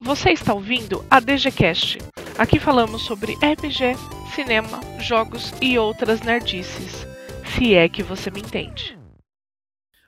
Você 0.00 0.30
está 0.30 0.52
ouvindo 0.52 1.02
a 1.10 1.20
DGCast. 1.20 1.96
Aqui 2.38 2.60
falamos 2.60 3.00
sobre 3.02 3.32
RPG, 3.32 3.94
cinema, 4.34 4.78
jogos 5.00 5.52
e 5.62 5.78
outras 5.78 6.20
nerdices. 6.20 7.06
Se 7.54 7.72
é 7.74 7.88
que 7.88 8.02
você 8.02 8.30
me 8.30 8.40
entende. 8.40 8.96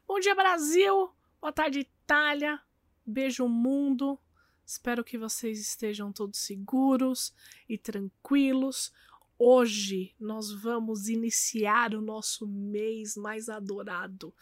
Bom 0.06 0.20
dia, 0.20 0.34
Brasil! 0.34 1.10
Boa 1.40 1.52
tarde, 1.52 1.80
Itália! 1.80 2.60
Beijo, 3.04 3.48
mundo! 3.48 4.18
Espero 4.64 5.02
que 5.02 5.16
vocês 5.16 5.58
estejam 5.58 6.12
todos 6.12 6.38
seguros 6.38 7.32
e 7.66 7.78
tranquilos. 7.78 8.92
Hoje 9.38 10.14
nós 10.20 10.52
vamos 10.52 11.08
iniciar 11.08 11.94
o 11.94 12.02
nosso 12.02 12.46
mês 12.46 13.16
mais 13.16 13.48
adorado, 13.48 14.34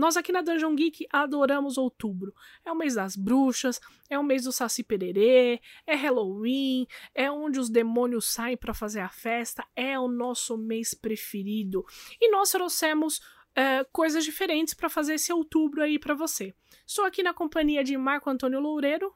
nós 0.00 0.16
aqui 0.16 0.32
na 0.32 0.40
Dungeon 0.40 0.74
Geek 0.74 1.06
adoramos 1.10 1.76
outubro. 1.76 2.34
É 2.64 2.72
o 2.72 2.74
mês 2.74 2.94
das 2.94 3.14
bruxas, 3.14 3.78
é 4.08 4.18
o 4.18 4.24
mês 4.24 4.44
do 4.44 4.50
Saci 4.50 4.82
Pererê, 4.82 5.60
é 5.86 5.94
Halloween, 5.94 6.86
é 7.14 7.30
onde 7.30 7.60
os 7.60 7.68
demônios 7.68 8.24
saem 8.24 8.56
para 8.56 8.72
fazer 8.72 9.00
a 9.00 9.10
festa, 9.10 9.62
é 9.76 9.98
o 9.98 10.08
nosso 10.08 10.56
mês 10.56 10.94
preferido. 10.94 11.84
E 12.18 12.30
nós 12.30 12.50
trouxemos 12.50 13.20
é, 13.54 13.84
coisas 13.92 14.24
diferentes 14.24 14.72
para 14.72 14.88
fazer 14.88 15.16
esse 15.16 15.30
outubro 15.34 15.82
aí 15.82 15.98
para 15.98 16.14
você. 16.14 16.54
Estou 16.86 17.04
aqui 17.04 17.22
na 17.22 17.34
companhia 17.34 17.84
de 17.84 17.94
Marco 17.98 18.30
Antônio 18.30 18.58
Loureiro. 18.58 19.14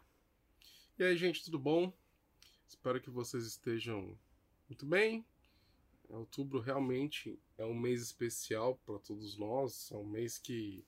E 0.98 1.02
aí, 1.02 1.16
gente, 1.16 1.42
tudo 1.42 1.58
bom? 1.58 1.90
Espero 2.68 3.00
que 3.00 3.08
vocês 3.08 3.46
estejam 3.46 4.18
muito 4.68 4.84
bem. 4.84 5.24
Outubro 6.08 6.60
realmente 6.60 7.38
é 7.58 7.64
um 7.64 7.74
mês 7.74 8.02
especial 8.02 8.76
para 8.84 8.98
todos 8.98 9.36
nós, 9.36 9.90
é 9.90 9.96
um 9.96 10.04
mês 10.04 10.38
que 10.38 10.84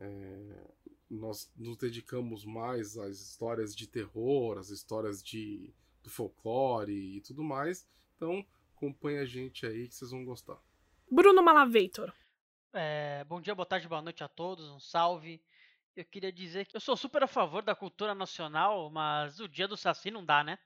é, 0.00 0.66
nós 1.10 1.52
nos 1.56 1.76
dedicamos 1.76 2.44
mais 2.44 2.96
às 2.96 3.18
histórias 3.20 3.74
de 3.74 3.86
terror, 3.86 4.58
às 4.58 4.70
histórias 4.70 5.22
de, 5.22 5.72
do 6.02 6.10
folclore 6.10 7.16
e 7.16 7.20
tudo 7.20 7.42
mais. 7.42 7.88
Então, 8.16 8.44
acompanhe 8.76 9.18
a 9.18 9.24
gente 9.24 9.66
aí 9.66 9.88
que 9.88 9.94
vocês 9.94 10.10
vão 10.10 10.24
gostar. 10.24 10.58
Bruno 11.10 11.42
Malaveitor. 11.42 12.12
É, 12.72 13.24
bom 13.24 13.40
dia, 13.40 13.54
boa 13.54 13.66
tarde, 13.66 13.88
boa 13.88 14.02
noite 14.02 14.22
a 14.22 14.28
todos, 14.28 14.68
um 14.68 14.78
salve. 14.78 15.42
Eu 15.96 16.04
queria 16.04 16.32
dizer 16.32 16.66
que 16.66 16.76
eu 16.76 16.80
sou 16.80 16.96
super 16.96 17.24
a 17.24 17.26
favor 17.26 17.62
da 17.62 17.74
cultura 17.74 18.14
nacional, 18.14 18.90
mas 18.90 19.40
o 19.40 19.48
dia 19.48 19.66
do 19.66 19.76
Saci 19.76 20.10
não 20.10 20.24
dá, 20.24 20.44
né? 20.44 20.58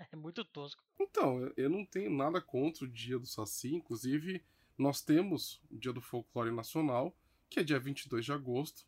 É 0.12 0.16
muito 0.16 0.44
tosco. 0.44 0.82
Então, 0.98 1.52
eu 1.56 1.68
não 1.68 1.84
tenho 1.84 2.10
nada 2.10 2.40
contra 2.40 2.84
o 2.84 2.88
dia 2.88 3.18
do 3.18 3.26
Saci. 3.26 3.74
Inclusive, 3.74 4.42
nós 4.76 5.02
temos 5.02 5.60
o 5.70 5.78
dia 5.78 5.92
do 5.92 6.00
folclore 6.00 6.50
nacional, 6.50 7.14
que 7.48 7.60
é 7.60 7.62
dia 7.62 7.78
22 7.78 8.24
de 8.24 8.32
agosto. 8.32 8.86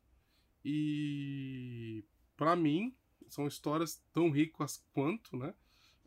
E, 0.64 2.04
para 2.36 2.56
mim, 2.56 2.94
são 3.28 3.46
histórias 3.46 4.02
tão 4.12 4.30
ricas 4.30 4.84
quanto, 4.92 5.36
né? 5.36 5.54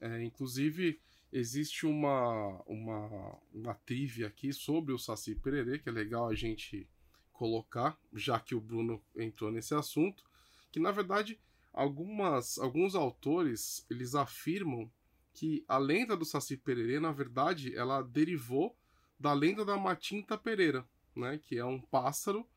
É, 0.02 0.24
inclusive, 0.24 1.00
existe 1.32 1.86
uma, 1.86 2.62
uma, 2.64 3.38
uma 3.54 3.74
trivia 3.74 4.28
aqui 4.28 4.54
sobre 4.54 4.94
o 4.94 5.00
Saci 5.00 5.36
Pererê, 5.36 5.80
que 5.80 5.90
é 5.90 5.92
legal 5.92 6.28
a 6.28 6.36
gente 6.36 6.88
colocar, 7.34 8.00
já 8.14 8.40
que 8.40 8.56
o 8.56 8.62
Bruno 8.62 9.04
entrou 9.16 9.52
nesse 9.52 9.74
assunto, 9.76 10.24
que 10.72 10.80
na 10.80 10.92
verdade 10.92 11.40
algumas, 11.74 12.58
alguns 12.58 12.96
autores 12.96 13.86
eles 13.90 14.16
afirmam 14.16 14.90
que 15.36 15.66
a 15.68 15.78
lenda 15.78 16.16
do 16.16 16.24
Saci 16.24 16.56
Pererê, 16.56 16.98
na 16.98 17.12
verdade, 17.12 17.76
ela 17.76 18.02
derivou 18.02 18.76
da 19.20 19.34
lenda 19.34 19.66
da 19.66 19.78
Matinta 19.78 20.38
Pereira, 20.38 20.88
né? 21.14 21.38
Que 21.38 21.58
é 21.58 21.66
um 21.66 21.80
pássaro, 21.80 22.48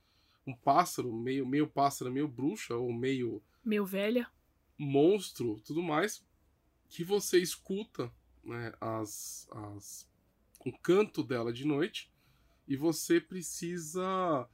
um 0.47 0.55
pássaro 0.55 1.13
meio, 1.13 1.45
meio 1.45 1.67
pássaro, 1.67 2.11
meio 2.11 2.29
bruxa 2.29 2.77
ou 2.77 2.93
meio 2.93 3.43
meio 3.65 3.85
velha, 3.85 4.31
monstro, 4.79 5.61
tudo 5.67 5.83
mais, 5.83 6.25
que 6.89 7.03
você 7.03 7.39
escuta, 7.39 8.11
né? 8.45 8.73
As, 8.81 9.49
as 9.51 10.09
o 10.65 10.73
canto 10.79 11.23
dela 11.23 11.53
de 11.53 11.65
noite 11.65 12.11
e 12.67 12.77
você 12.77 13.21
precisa 13.21 14.49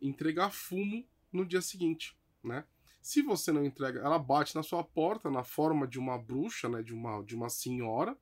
entregar 0.00 0.50
fumo 0.50 1.06
no 1.32 1.46
dia 1.46 1.62
seguinte, 1.62 2.16
né? 2.44 2.64
Se 3.00 3.22
você 3.22 3.50
não 3.50 3.64
entrega, 3.64 4.00
ela 4.00 4.18
bate 4.18 4.54
na 4.54 4.62
sua 4.62 4.84
porta 4.84 5.30
na 5.30 5.42
forma 5.42 5.86
de 5.86 5.98
uma 5.98 6.18
bruxa, 6.18 6.68
né, 6.68 6.82
de 6.82 6.92
uma, 6.92 7.22
de 7.22 7.34
uma 7.34 7.48
senhora. 7.48 8.16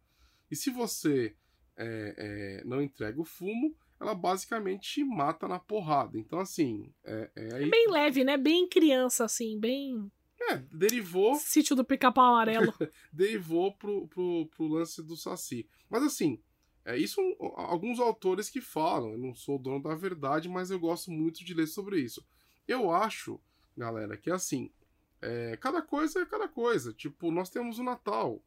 E 0.50 0.56
se 0.56 0.70
você 0.70 1.34
é, 1.76 2.14
é, 2.16 2.64
não 2.64 2.80
entrega 2.80 3.20
o 3.20 3.24
fumo, 3.24 3.74
ela 4.00 4.14
basicamente 4.14 4.94
te 4.94 5.04
mata 5.04 5.48
na 5.48 5.58
porrada. 5.58 6.18
Então, 6.18 6.38
assim. 6.38 6.92
É, 7.04 7.30
é, 7.36 7.62
é 7.62 7.68
bem 7.68 7.88
leve, 7.88 8.24
né? 8.24 8.36
Bem 8.36 8.68
criança, 8.68 9.24
assim, 9.24 9.58
bem. 9.58 10.10
É, 10.40 10.56
derivou. 10.72 11.34
Sítio 11.34 11.74
do 11.74 11.84
pica-pau 11.84 12.24
amarelo. 12.24 12.72
derivou 13.12 13.74
pro, 13.76 14.06
pro, 14.06 14.46
pro 14.46 14.68
lance 14.68 15.02
do 15.02 15.16
Saci. 15.16 15.68
Mas, 15.90 16.04
assim, 16.04 16.40
é 16.84 16.96
isso 16.96 17.20
alguns 17.56 17.98
autores 17.98 18.48
que 18.48 18.60
falam. 18.60 19.12
Eu 19.12 19.18
não 19.18 19.34
sou 19.34 19.58
dono 19.58 19.82
da 19.82 19.94
verdade, 19.94 20.48
mas 20.48 20.70
eu 20.70 20.78
gosto 20.78 21.10
muito 21.10 21.44
de 21.44 21.52
ler 21.52 21.66
sobre 21.66 22.00
isso. 22.00 22.24
Eu 22.66 22.90
acho 22.92 23.40
galera, 23.78 24.16
que 24.16 24.30
é 24.30 24.34
assim, 24.34 24.70
é, 25.22 25.56
cada 25.56 25.80
coisa 25.80 26.20
é 26.20 26.26
cada 26.26 26.48
coisa. 26.48 26.92
Tipo, 26.92 27.30
nós 27.30 27.48
temos 27.48 27.78
o 27.78 27.84
Natal, 27.84 28.42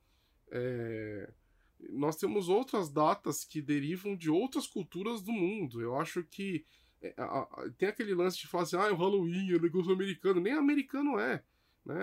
é, 0.49 1.31
nós 1.89 2.15
temos 2.17 2.49
outras 2.49 2.89
datas 2.89 3.43
que 3.43 3.61
derivam 3.61 4.15
de 4.15 4.29
outras 4.29 4.67
culturas 4.67 5.21
do 5.21 5.31
mundo. 5.31 5.81
Eu 5.81 5.97
acho 5.97 6.23
que 6.23 6.65
é, 7.01 7.13
a, 7.17 7.23
a, 7.23 7.69
tem 7.77 7.89
aquele 7.89 8.13
lance 8.13 8.37
de 8.37 8.47
falar 8.47 8.63
assim, 8.63 8.75
ah, 8.75 8.91
o 8.91 8.97
Halloween 8.97 9.53
é 9.53 9.59
negócio 9.59 9.91
americano. 9.91 10.39
Nem 10.39 10.53
americano 10.53 11.19
é. 11.19 11.43
Né? 11.85 11.95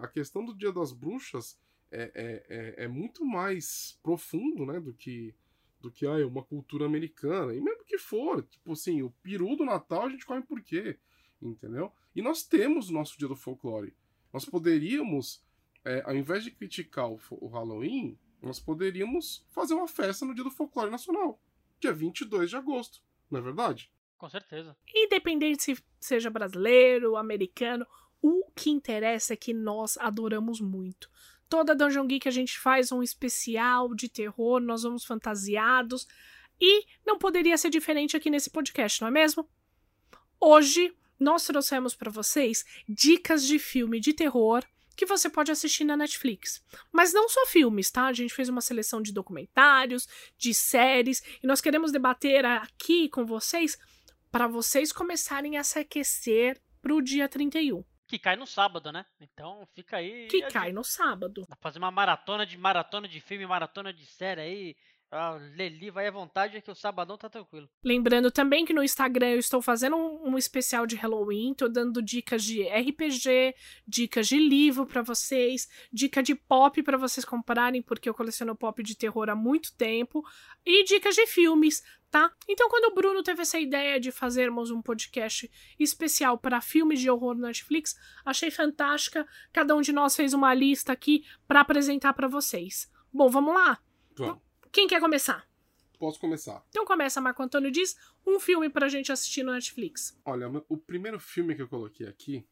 A 0.00 0.06
questão 0.06 0.44
do 0.44 0.54
Dia 0.54 0.72
das 0.72 0.92
Bruxas 0.92 1.58
é, 1.90 2.02
é, 2.14 2.46
é, 2.48 2.84
é 2.84 2.88
muito 2.88 3.24
mais 3.24 3.98
profundo 4.02 4.64
né, 4.64 4.78
do 4.78 4.92
que 4.92 5.34
do 5.80 5.90
que 5.90 6.06
ah, 6.06 6.26
uma 6.26 6.42
cultura 6.42 6.86
americana. 6.86 7.54
E 7.54 7.60
mesmo 7.60 7.84
que 7.84 7.98
for, 7.98 8.42
tipo 8.42 8.72
assim, 8.72 9.02
o 9.02 9.10
peru 9.22 9.54
do 9.54 9.66
Natal 9.66 10.06
a 10.06 10.08
gente 10.08 10.24
come 10.24 10.42
por 10.42 10.62
quê? 10.62 10.98
Entendeu? 11.40 11.92
E 12.14 12.22
nós 12.22 12.42
temos 12.42 12.90
o 12.90 12.92
nosso 12.92 13.18
dia 13.18 13.28
do 13.28 13.36
folclore. 13.36 13.94
Nós 14.32 14.44
poderíamos, 14.44 15.42
é, 15.84 16.02
ao 16.04 16.14
invés 16.16 16.44
de 16.44 16.50
criticar 16.50 17.10
o, 17.10 17.20
o, 17.30 17.48
Halloween, 17.48 18.18
nós 18.42 18.58
poderíamos 18.58 19.46
fazer 19.50 19.74
uma 19.74 19.88
festa 19.88 20.24
no 20.24 20.34
dia 20.34 20.44
do 20.44 20.50
folclore 20.50 20.90
nacional, 20.90 21.40
dia 21.80 21.92
22 21.92 22.50
de 22.50 22.56
agosto, 22.56 23.02
não 23.30 23.40
é 23.40 23.42
verdade? 23.42 23.90
Com 24.16 24.28
certeza. 24.28 24.76
Independente 24.94 25.62
se 25.62 25.84
seja 26.00 26.30
brasileiro, 26.30 27.16
americano, 27.16 27.86
o 28.22 28.50
que 28.54 28.70
interessa 28.70 29.34
é 29.34 29.36
que 29.36 29.52
nós 29.52 29.98
adoramos 29.98 30.60
muito. 30.60 31.10
Toda 31.48 31.74
Dungeon 31.74 32.06
Geek 32.06 32.26
a 32.26 32.30
gente 32.30 32.58
faz 32.58 32.90
um 32.90 33.02
especial 33.02 33.94
de 33.94 34.08
terror, 34.08 34.60
nós 34.60 34.82
vamos 34.82 35.04
fantasiados. 35.04 36.06
E 36.60 36.84
não 37.04 37.18
poderia 37.18 37.58
ser 37.58 37.70
diferente 37.70 38.16
aqui 38.16 38.30
nesse 38.30 38.48
podcast, 38.48 39.00
não 39.00 39.08
é 39.08 39.10
mesmo? 39.10 39.48
Hoje 40.40 40.94
nós 41.18 41.44
trouxemos 41.44 41.94
para 41.94 42.10
vocês 42.10 42.64
dicas 42.88 43.46
de 43.46 43.58
filme 43.58 44.00
de 44.00 44.12
terror 44.12 44.64
que 44.96 45.06
você 45.06 45.28
pode 45.28 45.50
assistir 45.50 45.84
na 45.84 45.96
Netflix. 45.96 46.64
Mas 46.92 47.12
não 47.12 47.28
só 47.28 47.44
filmes, 47.46 47.90
tá? 47.90 48.06
A 48.06 48.12
gente 48.12 48.32
fez 48.32 48.48
uma 48.48 48.60
seleção 48.60 49.02
de 49.02 49.12
documentários, 49.12 50.06
de 50.38 50.54
séries, 50.54 51.20
e 51.42 51.46
nós 51.46 51.60
queremos 51.60 51.90
debater 51.90 52.44
aqui 52.44 53.08
com 53.08 53.24
vocês 53.26 53.76
para 54.30 54.46
vocês 54.46 54.92
começarem 54.92 55.56
a 55.56 55.64
se 55.64 55.78
aquecer 55.78 56.60
pro 56.80 57.02
dia 57.02 57.28
31. 57.28 57.84
Que 58.06 58.18
cai 58.18 58.36
no 58.36 58.46
sábado, 58.46 58.92
né? 58.92 59.04
Então 59.18 59.66
fica 59.74 59.96
aí. 59.96 60.28
Que 60.28 60.42
cai 60.42 60.72
no 60.72 60.84
sábado. 60.84 61.46
Fazer 61.60 61.78
uma 61.78 61.90
maratona 61.90 62.46
de 62.46 62.56
maratona 62.58 63.08
de 63.08 63.20
filme, 63.20 63.46
maratona 63.46 63.92
de 63.92 64.04
série 64.06 64.40
aí. 64.40 64.76
Ah, 65.16 65.38
Leli 65.54 65.90
vai 65.90 66.08
à 66.08 66.10
vontade, 66.10 66.56
é 66.56 66.60
que 66.60 66.72
o 66.72 66.74
sabadão 66.74 67.16
tá 67.16 67.30
tranquilo. 67.30 67.70
Lembrando 67.84 68.32
também 68.32 68.64
que 68.64 68.72
no 68.72 68.82
Instagram 68.82 69.28
eu 69.28 69.38
estou 69.38 69.62
fazendo 69.62 69.96
um, 69.96 70.30
um 70.30 70.36
especial 70.36 70.86
de 70.86 70.96
Halloween, 70.96 71.54
tô 71.54 71.68
dando 71.68 72.02
dicas 72.02 72.42
de 72.42 72.64
RPG, 72.64 73.54
dicas 73.86 74.26
de 74.26 74.40
livro 74.40 74.84
para 74.84 75.02
vocês, 75.02 75.68
dica 75.92 76.20
de 76.20 76.34
pop 76.34 76.82
para 76.82 76.98
vocês 76.98 77.24
comprarem, 77.24 77.80
porque 77.80 78.08
eu 78.08 78.14
coleciono 78.14 78.56
pop 78.56 78.82
de 78.82 78.96
terror 78.96 79.30
há 79.30 79.36
muito 79.36 79.72
tempo, 79.76 80.20
e 80.66 80.82
dicas 80.82 81.14
de 81.14 81.28
filmes, 81.28 81.84
tá? 82.10 82.32
Então, 82.48 82.68
quando 82.68 82.90
o 82.90 82.94
Bruno 82.96 83.22
teve 83.22 83.42
essa 83.42 83.60
ideia 83.60 84.00
de 84.00 84.10
fazermos 84.10 84.72
um 84.72 84.82
podcast 84.82 85.48
especial 85.78 86.36
para 86.36 86.60
filmes 86.60 86.98
de 86.98 87.08
horror 87.08 87.36
no 87.36 87.42
Netflix, 87.42 87.94
achei 88.24 88.50
fantástica. 88.50 89.24
Cada 89.52 89.76
um 89.76 89.80
de 89.80 89.92
nós 89.92 90.16
fez 90.16 90.34
uma 90.34 90.52
lista 90.52 90.92
aqui 90.92 91.24
para 91.46 91.60
apresentar 91.60 92.14
para 92.14 92.26
vocês. 92.26 92.90
Bom, 93.12 93.28
vamos 93.28 93.54
lá? 93.54 93.78
Vamos. 94.16 94.43
Quem 94.74 94.88
quer 94.88 94.98
começar? 94.98 95.48
Posso 96.00 96.18
começar. 96.18 96.66
Então 96.68 96.84
começa, 96.84 97.20
Marco 97.20 97.40
Antônio. 97.40 97.70
Diz 97.70 97.96
um 98.26 98.40
filme 98.40 98.68
pra 98.68 98.88
gente 98.88 99.12
assistir 99.12 99.44
no 99.44 99.52
Netflix. 99.52 100.18
Olha, 100.24 100.48
o 100.68 100.76
primeiro 100.76 101.20
filme 101.20 101.54
que 101.54 101.62
eu 101.62 101.68
coloquei 101.68 102.08
aqui 102.08 102.44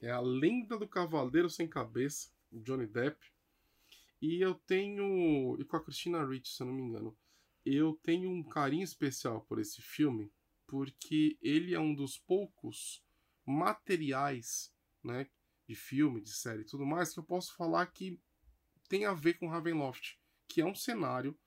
é 0.00 0.10
A 0.10 0.18
Lenda 0.18 0.78
do 0.78 0.88
Cavaleiro 0.88 1.50
Sem 1.50 1.68
Cabeça, 1.68 2.30
Johnny 2.50 2.86
Depp. 2.86 3.18
E 4.22 4.40
eu 4.40 4.54
tenho. 4.54 5.58
E 5.60 5.64
com 5.66 5.76
a 5.76 5.84
Christina 5.84 6.24
Ricci, 6.24 6.54
se 6.54 6.62
eu 6.62 6.68
não 6.68 6.72
me 6.72 6.80
engano. 6.80 7.14
Eu 7.66 8.00
tenho 8.02 8.30
um 8.30 8.42
carinho 8.42 8.84
especial 8.84 9.42
por 9.42 9.58
esse 9.58 9.82
filme, 9.82 10.32
porque 10.66 11.36
ele 11.42 11.74
é 11.74 11.78
um 11.78 11.94
dos 11.94 12.16
poucos 12.16 13.04
materiais, 13.44 14.72
né? 15.04 15.28
de 15.68 15.74
filme, 15.74 16.22
de 16.22 16.30
série 16.30 16.62
e 16.62 16.64
tudo 16.64 16.86
mais, 16.86 17.12
que 17.12 17.18
eu 17.18 17.24
posso 17.24 17.54
falar 17.54 17.84
que 17.88 18.18
tem 18.88 19.04
a 19.04 19.12
ver 19.12 19.34
com 19.34 19.48
Ravenloft, 19.48 20.18
que 20.48 20.62
é 20.62 20.64
um 20.64 20.74
cenário 20.74 21.38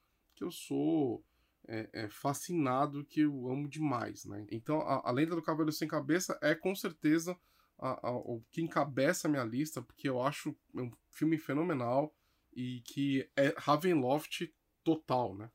que 0.42 0.46
eu 0.46 0.52
sou 0.52 1.24
é, 1.68 1.88
é 1.94 2.10
fascinado, 2.10 3.06
que 3.06 3.22
eu 3.22 3.48
amo 3.48 3.70
demais, 3.70 4.26
né? 4.26 4.48
Então, 4.50 4.82
a, 4.82 5.08
a 5.08 5.12
Lenda 5.12 5.36
do 5.36 5.42
Cavaleiro 5.44 5.72
Sem 5.72 5.88
Cabeça 5.88 6.38
é 6.42 6.56
com 6.56 6.74
certeza 6.74 7.38
a, 7.78 8.08
a, 8.08 8.12
o 8.12 8.44
que 8.52 8.62
encabeça 8.62 9.28
a 9.28 9.32
minha 9.32 9.44
lista, 9.44 9.84
porque 9.84 10.10
eu 10.10 10.20
acho 10.20 10.58
um 10.74 10.92
filme 11.12 11.38
fenomenal 11.38 12.12
e 12.52 12.82
que 12.82 13.30
é 13.36 13.54
Ravenloft 13.56 14.52
total, 14.84 15.36
né? 15.36 15.52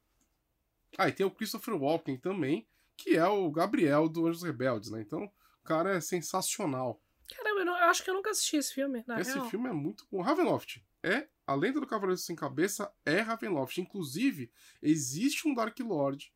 Ah, 0.96 1.08
e 1.08 1.12
tem 1.12 1.26
o 1.26 1.30
Christopher 1.30 1.74
Walken 1.74 2.16
também, 2.16 2.66
que 2.96 3.16
é 3.16 3.26
o 3.26 3.50
Gabriel 3.50 4.08
do 4.08 4.28
Anjos 4.28 4.44
Rebeldes, 4.44 4.90
né? 4.90 5.00
Então, 5.00 5.24
o 5.24 5.64
cara 5.64 5.96
é 5.96 6.00
sensacional. 6.00 7.02
Caramba, 7.34 7.60
eu, 7.60 7.66
não, 7.66 7.76
eu 7.76 7.84
acho 7.86 8.04
que 8.04 8.08
eu 8.10 8.14
nunca 8.14 8.30
assisti 8.30 8.56
esse 8.56 8.72
filme, 8.72 9.02
na 9.04 9.20
Esse 9.20 9.34
real. 9.34 9.50
filme 9.50 9.68
é 9.68 9.72
muito 9.72 10.06
bom. 10.10 10.22
Ravenloft 10.22 10.80
é 11.02 11.28
a 11.46 11.54
lenda 11.54 11.80
do 11.80 11.86
Cavaleiro 11.86 12.18
Sem 12.18 12.34
Cabeça 12.34 12.92
é 13.04 13.20
Ravenloft. 13.20 13.78
Inclusive, 13.78 14.50
existe 14.82 15.46
um 15.46 15.54
Dark 15.54 15.78
Lord 15.80 16.32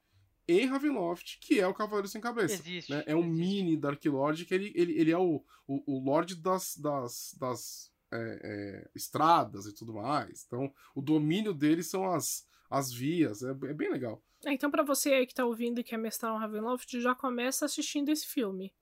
em 0.47 0.67
Ravenloft 0.67 1.39
que 1.41 1.61
é 1.61 1.67
o 1.67 1.75
Cavaleiro 1.75 2.09
Sem 2.09 2.21
Cabeça. 2.21 2.55
Existe. 2.55 2.91
né? 2.91 3.03
É 3.07 3.15
um 3.15 3.25
existe. 3.25 3.39
mini 3.39 3.77
Dark 3.77 4.05
Lord 4.05 4.45
que 4.45 4.55
ele, 4.55 4.73
ele, 4.75 4.99
ele 4.99 5.11
é 5.11 5.19
o, 5.19 5.45
o, 5.67 5.97
o 5.97 6.05
Lorde 6.05 6.37
das, 6.37 6.77
das, 6.77 7.35
das 7.39 7.93
é, 8.13 8.41
é, 8.43 8.91
estradas 8.95 9.67
e 9.67 9.75
tudo 9.75 9.95
mais. 9.95 10.45
Então, 10.47 10.73
o 10.95 11.01
domínio 11.01 11.55
dele 11.55 11.83
são 11.83 12.11
as, 12.11 12.47
as 12.69 12.93
vias. 12.93 13.43
É, 13.43 13.51
é 13.51 13.75
bem 13.75 13.91
legal. 13.91 14.23
É, 14.45 14.53
Então, 14.53 14.71
pra 14.71 14.83
você 14.83 15.13
aí 15.13 15.27
que 15.27 15.35
tá 15.35 15.45
ouvindo 15.45 15.81
e 15.81 15.85
quer 15.85 15.97
mestrar 15.97 16.35
um 16.35 16.39
Ravenloft, 16.39 17.01
já 17.01 17.15
começa 17.15 17.65
assistindo 17.65 18.09
esse 18.09 18.27
filme. 18.27 18.73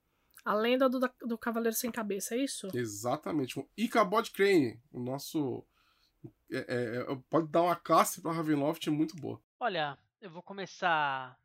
A 0.45 0.55
lenda 0.55 0.89
do, 0.89 1.01
do 1.27 1.37
Cavaleiro 1.37 1.77
Sem 1.77 1.91
Cabeça, 1.91 2.35
é 2.35 2.39
isso? 2.39 2.69
Exatamente. 2.73 3.59
O 3.59 3.69
Ichabod 3.77 4.31
Crane, 4.31 4.81
o 4.91 5.01
nosso. 5.01 5.65
É, 6.50 6.59
é, 6.59 7.12
é, 7.12 7.17
pode 7.29 7.49
dar 7.49 7.62
uma 7.62 7.76
classe 7.76 8.20
pra 8.20 8.32
Ravenloft 8.32 8.87
muito 8.91 9.17
boa. 9.17 9.41
Olha, 9.61 9.99
eu 10.20 10.31
vou 10.31 10.43
começar 10.43 11.38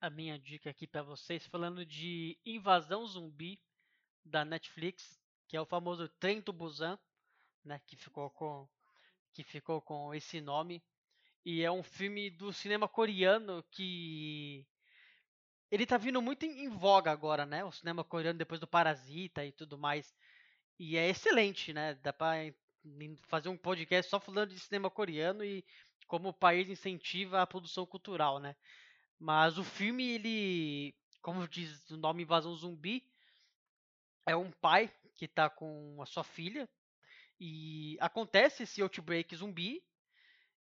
a 0.00 0.10
minha 0.10 0.38
dica 0.38 0.70
aqui 0.70 0.86
pra 0.86 1.02
vocês 1.02 1.46
falando 1.46 1.84
de 1.84 2.38
Invasão 2.44 3.06
Zumbi 3.06 3.60
da 4.24 4.44
Netflix, 4.44 5.20
que 5.48 5.56
é 5.56 5.60
o 5.60 5.66
famoso 5.66 6.08
Trem 6.20 6.40
to 6.40 6.52
Busan, 6.52 6.98
né, 7.64 7.80
que 7.86 7.96
ficou 7.96 8.30
com 8.30 8.68
que 9.32 9.44
ficou 9.44 9.82
com 9.82 10.14
esse 10.14 10.40
nome 10.40 10.82
e 11.44 11.62
é 11.62 11.70
um 11.70 11.82
filme 11.82 12.30
do 12.30 12.52
cinema 12.52 12.88
coreano 12.88 13.62
que 13.70 14.66
ele 15.70 15.84
tá 15.84 15.98
vindo 15.98 16.22
muito 16.22 16.44
em, 16.44 16.64
em 16.64 16.68
voga 16.68 17.10
agora, 17.10 17.44
né? 17.44 17.64
O 17.64 17.70
cinema 17.70 18.02
coreano 18.02 18.38
depois 18.38 18.58
do 18.58 18.66
Parasita 18.66 19.44
e 19.44 19.52
tudo 19.52 19.76
mais. 19.76 20.14
E 20.78 20.96
é 20.96 21.08
excelente, 21.08 21.72
né? 21.72 21.94
Dá 21.94 22.14
em- 22.42 22.54
fazer 23.28 23.48
um 23.48 23.56
podcast 23.56 24.10
só 24.10 24.20
falando 24.20 24.50
de 24.50 24.60
cinema 24.60 24.90
coreano 24.90 25.44
e 25.44 25.64
como 26.06 26.28
o 26.28 26.34
país 26.34 26.68
incentiva 26.68 27.42
a 27.42 27.46
produção 27.46 27.84
cultural, 27.86 28.38
né? 28.38 28.54
Mas 29.18 29.58
o 29.58 29.64
filme, 29.64 30.04
ele, 30.04 30.94
como 31.22 31.48
diz 31.48 31.90
o 31.90 31.96
nome 31.96 32.22
Invasão 32.22 32.54
Zumbi, 32.54 33.02
é 34.26 34.36
um 34.36 34.50
pai 34.50 34.92
que 35.14 35.26
tá 35.26 35.48
com 35.48 36.00
a 36.02 36.06
sua 36.06 36.24
filha 36.24 36.68
e 37.40 37.96
acontece 38.00 38.62
esse 38.62 38.82
outbreak 38.82 39.34
zumbi 39.36 39.84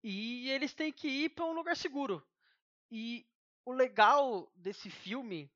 e 0.02 0.48
eles 0.50 0.74
têm 0.74 0.92
que 0.92 1.08
ir 1.08 1.30
para 1.30 1.44
um 1.44 1.52
lugar 1.52 1.76
seguro. 1.76 2.24
E 2.90 3.26
o 3.64 3.72
legal 3.72 4.50
desse 4.54 4.90
filme 4.90 5.50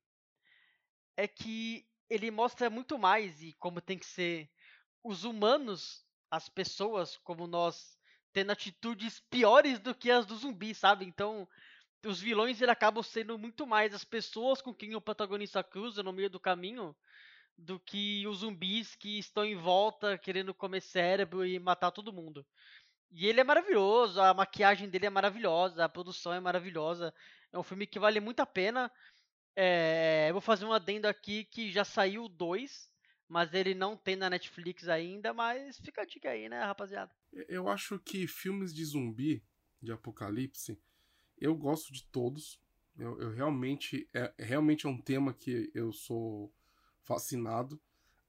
é 1.15 1.27
que 1.27 1.87
ele 2.09 2.29
mostra 2.29 2.69
muito 2.69 2.97
mais 2.97 3.41
e 3.41 3.53
como 3.53 3.81
tem 3.81 3.97
que 3.97 4.05
ser 4.05 4.49
os 5.03 5.23
humanos, 5.23 6.02
as 6.33 6.49
pessoas 6.49 7.15
como 7.17 7.45
nós, 7.45 7.95
tendo 8.33 8.51
atitudes 8.51 9.19
piores 9.29 9.79
do 9.79 9.93
que 9.93 10.09
as 10.09 10.25
do 10.25 10.35
zumbi, 10.35 10.73
sabe? 10.73 11.05
Então, 11.05 11.47
os 12.03 12.19
vilões 12.19 12.59
ele 12.59 12.71
acabam 12.71 13.03
sendo 13.03 13.37
muito 13.37 13.67
mais 13.67 13.93
as 13.93 14.03
pessoas 14.03 14.59
com 14.59 14.73
quem 14.73 14.95
o 14.95 15.01
protagonista 15.01 15.63
cruza 15.63 16.01
no 16.01 16.11
meio 16.11 16.31
do 16.31 16.39
caminho 16.39 16.95
do 17.55 17.79
que 17.79 18.25
os 18.27 18.39
zumbis 18.39 18.95
que 18.95 19.19
estão 19.19 19.45
em 19.45 19.55
volta 19.55 20.17
querendo 20.17 20.55
comer 20.55 20.81
cérebro 20.81 21.45
e 21.45 21.59
matar 21.59 21.91
todo 21.91 22.11
mundo. 22.11 22.43
E 23.11 23.27
ele 23.27 23.39
é 23.39 23.43
maravilhoso, 23.43 24.19
a 24.19 24.33
maquiagem 24.33 24.89
dele 24.89 25.05
é 25.05 25.09
maravilhosa, 25.11 25.85
a 25.85 25.89
produção 25.89 26.33
é 26.33 26.39
maravilhosa. 26.39 27.13
É 27.51 27.59
um 27.59 27.63
filme 27.63 27.85
que 27.85 27.99
vale 27.99 28.19
muito 28.19 28.39
a 28.39 28.45
pena. 28.45 28.91
É, 29.55 30.31
vou 30.31 30.41
fazer 30.41 30.65
um 30.65 30.73
adendo 30.73 31.07
aqui 31.07 31.45
que 31.45 31.71
já 31.71 31.85
saiu 31.85 32.27
2, 32.27 32.91
mas 33.27 33.53
ele 33.53 33.73
não 33.73 33.95
tem 33.95 34.15
na 34.15 34.29
Netflix 34.29 34.87
ainda, 34.87 35.33
mas 35.33 35.79
fica 35.79 36.01
a 36.01 36.05
dica 36.05 36.29
aí, 36.29 36.47
né, 36.49 36.61
rapaziada? 36.63 37.11
Eu 37.31 37.67
acho 37.67 37.99
que 37.99 38.27
filmes 38.27 38.73
de 38.73 38.85
zumbi, 38.85 39.43
de 39.81 39.91
apocalipse, 39.91 40.79
eu 41.37 41.55
gosto 41.55 41.91
de 41.91 42.03
todos. 42.03 42.59
Eu, 42.97 43.19
eu 43.19 43.31
realmente. 43.31 44.07
É, 44.13 44.33
realmente 44.37 44.85
é 44.85 44.89
um 44.89 45.01
tema 45.01 45.33
que 45.33 45.71
eu 45.73 45.91
sou 45.91 46.53
fascinado. 47.01 47.79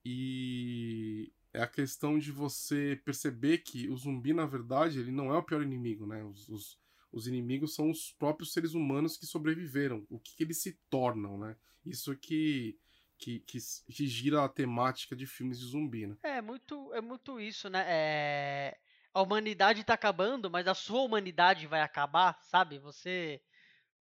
E 0.05 1.32
é 1.52 1.62
a 1.62 1.69
questão 1.69 2.19
de 2.19 2.32
você 2.32 3.00
perceber 3.05 3.58
que 3.58 3.88
o 3.88 3.96
zumbi, 3.96 4.32
na 4.32 4.44
verdade, 4.44 4.99
ele 4.99 5.12
não 5.12 5.32
é 5.32 5.38
o 5.38 5.43
pior 5.43 5.62
inimigo, 5.62 6.06
né? 6.06 6.23
Os, 6.25 6.49
os, 6.49 6.79
os 7.12 7.26
inimigos 7.26 7.75
são 7.75 7.91
os 7.91 8.12
próprios 8.12 8.52
seres 8.52 8.75
humanos 8.75 9.17
que 9.17 9.26
sobreviveram. 9.26 10.05
O 10.11 10.19
que, 10.19 10.35
que 10.37 10.43
eles 10.43 10.61
se 10.61 10.73
tornam, 10.91 11.38
né? 11.38 11.56
Isso 11.87 12.14
que, 12.17 12.76
que, 13.25 13.41
que, 13.41 13.59
que 13.91 14.06
gira 14.06 14.44
a 14.44 14.49
temática 14.49 15.17
de 15.17 15.26
filmes 15.26 15.59
de 15.59 15.65
zumbi, 15.67 16.06
né? 16.06 16.17
É 16.23 16.43
muito, 16.43 16.93
é 16.93 17.00
muito 17.00 17.41
isso, 17.41 17.71
né? 17.71 17.85
É, 17.88 18.76
A 19.15 19.23
humanidade 19.23 19.82
tá 19.82 19.94
acabando, 19.94 20.50
mas 20.50 20.67
a 20.69 20.75
sua 20.75 21.00
humanidade 21.00 21.67
vai 21.67 21.81
acabar, 21.81 22.38
sabe? 22.43 22.79
Você 22.81 23.41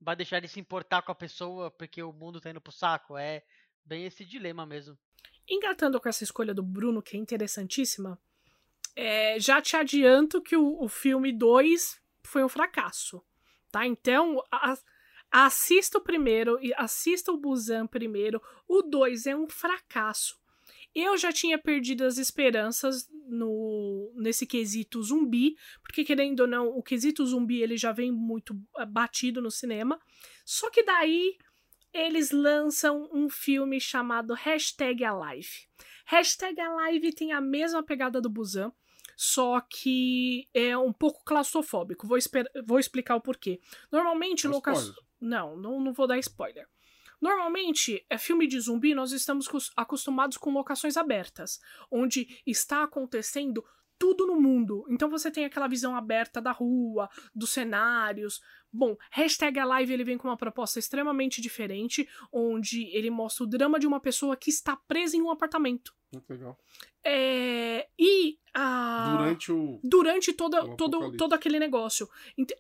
vai 0.02 0.16
deixar 0.16 0.42
de 0.42 0.50
se 0.50 0.60
importar 0.60 1.02
com 1.04 1.12
a 1.14 1.16
pessoa 1.16 1.72
porque 1.72 2.04
o 2.04 2.12
mundo 2.12 2.42
tá 2.42 2.50
indo 2.50 2.60
pro 2.60 2.72
saco. 2.74 3.18
É 3.18 3.44
bem 3.86 4.06
esse 4.06 4.26
dilema 4.26 4.66
mesmo. 4.66 4.98
Engatando 5.48 6.02
com 6.02 6.10
essa 6.10 6.24
escolha 6.26 6.54
do 6.54 6.62
Bruno, 6.64 7.02
que 7.02 7.16
é 7.16 7.20
interessantíssima, 7.20 8.20
é, 8.96 9.40
já 9.40 9.62
te 9.62 9.76
adianto 9.78 10.42
que 10.42 10.56
o, 10.58 10.82
o 10.84 10.90
filme 10.90 11.32
2 11.32 12.00
foi 12.26 12.44
um 12.44 12.50
fracasso, 12.50 13.24
tá? 13.72 13.86
Então, 13.88 14.44
a- 14.52 14.78
assista 15.34 15.98
o 15.98 16.02
primeiro 16.02 16.60
e 16.62 16.72
assista 16.76 17.32
o 17.32 17.38
Busan 17.38 17.88
primeiro. 17.88 18.40
O 18.68 18.84
2 18.84 19.26
é 19.26 19.36
um 19.36 19.50
fracasso. 19.50 20.38
Eu 20.94 21.18
já 21.18 21.32
tinha 21.32 21.58
perdido 21.58 22.04
as 22.04 22.20
esperanças 22.20 23.10
no 23.26 24.14
nesse 24.16 24.46
quesito 24.46 25.02
zumbi, 25.02 25.58
porque 25.82 26.04
querendo 26.04 26.42
ou 26.42 26.48
não, 26.48 26.68
o 26.68 26.84
quesito 26.84 27.26
zumbi 27.26 27.64
ele 27.64 27.76
já 27.76 27.92
vem 27.92 28.12
muito 28.12 28.56
ah, 28.78 28.86
batido 28.86 29.42
no 29.42 29.50
cinema. 29.50 30.00
Só 30.46 30.70
que 30.70 30.84
daí 30.84 31.36
eles 31.92 32.30
lançam 32.30 33.10
um 33.12 33.28
filme 33.28 33.80
chamado 33.80 34.36
Hashtag 34.36 35.04
Alive. 35.04 35.68
Hashtag 36.06 36.62
Alive 36.62 37.14
tem 37.14 37.32
a 37.32 37.42
mesma 37.42 37.82
pegada 37.82 38.22
do 38.22 38.30
Busan, 38.30 38.72
só 39.16 39.62
que 39.62 40.48
é 40.54 40.78
um 40.78 40.94
pouco 40.94 41.24
claustrofóbico. 41.26 42.06
Vou, 42.06 42.20
vou 42.66 42.78
explicar 42.78 43.16
o 43.16 43.22
porquê. 43.22 43.60
Normalmente, 43.92 44.48
spoiler. 44.48 44.94
Não, 45.24 45.56
não, 45.56 45.80
não 45.80 45.94
vou 45.94 46.06
dar 46.08 46.18
spoiler. 46.20 46.68
Normalmente, 47.22 48.06
é 48.10 48.18
filme 48.18 48.46
de 48.46 48.60
zumbi, 48.60 48.94
nós 48.94 49.14
estamos 49.14 49.48
cos- 49.48 49.72
acostumados 49.78 50.36
com 50.38 50.52
locações 50.52 50.98
abertas, 50.98 51.60
onde 51.90 52.42
está 52.46 52.84
acontecendo 52.84 53.64
tudo 53.98 54.28
no 54.28 54.42
mundo. 54.42 54.86
Então 54.90 55.10
você 55.10 55.32
tem 55.32 55.46
aquela 55.46 55.70
visão 55.70 55.96
aberta 55.96 56.42
da 56.42 56.52
rua, 56.52 57.08
dos 57.34 57.52
cenários. 57.52 58.42
Bom, 58.74 58.98
Hashtag 59.12 59.60
Alive 59.60 59.94
ele 59.94 60.04
vem 60.04 60.18
com 60.18 60.28
uma 60.28 60.36
proposta 60.38 60.80
extremamente 60.80 61.40
diferente, 61.40 62.10
onde 62.32 62.86
ele 62.96 63.10
mostra 63.12 63.44
o 63.44 63.48
drama 63.48 63.80
de 63.80 63.86
uma 63.86 64.00
pessoa 64.00 64.36
que 64.36 64.50
está 64.50 64.76
presa 64.76 65.16
em 65.16 65.22
um 65.22 65.30
apartamento. 65.30 65.94
Muito 66.12 66.30
legal. 66.30 66.58
É, 67.06 67.88
e 68.00 68.38
a 68.54 69.16
Durante 69.18 69.52
o. 69.52 69.80
durante 69.84 70.32
toda, 70.32 70.64
O 70.64 70.78
todo, 70.78 71.18
todo 71.18 71.34
aquele 71.34 71.60
negócio. 71.60 72.08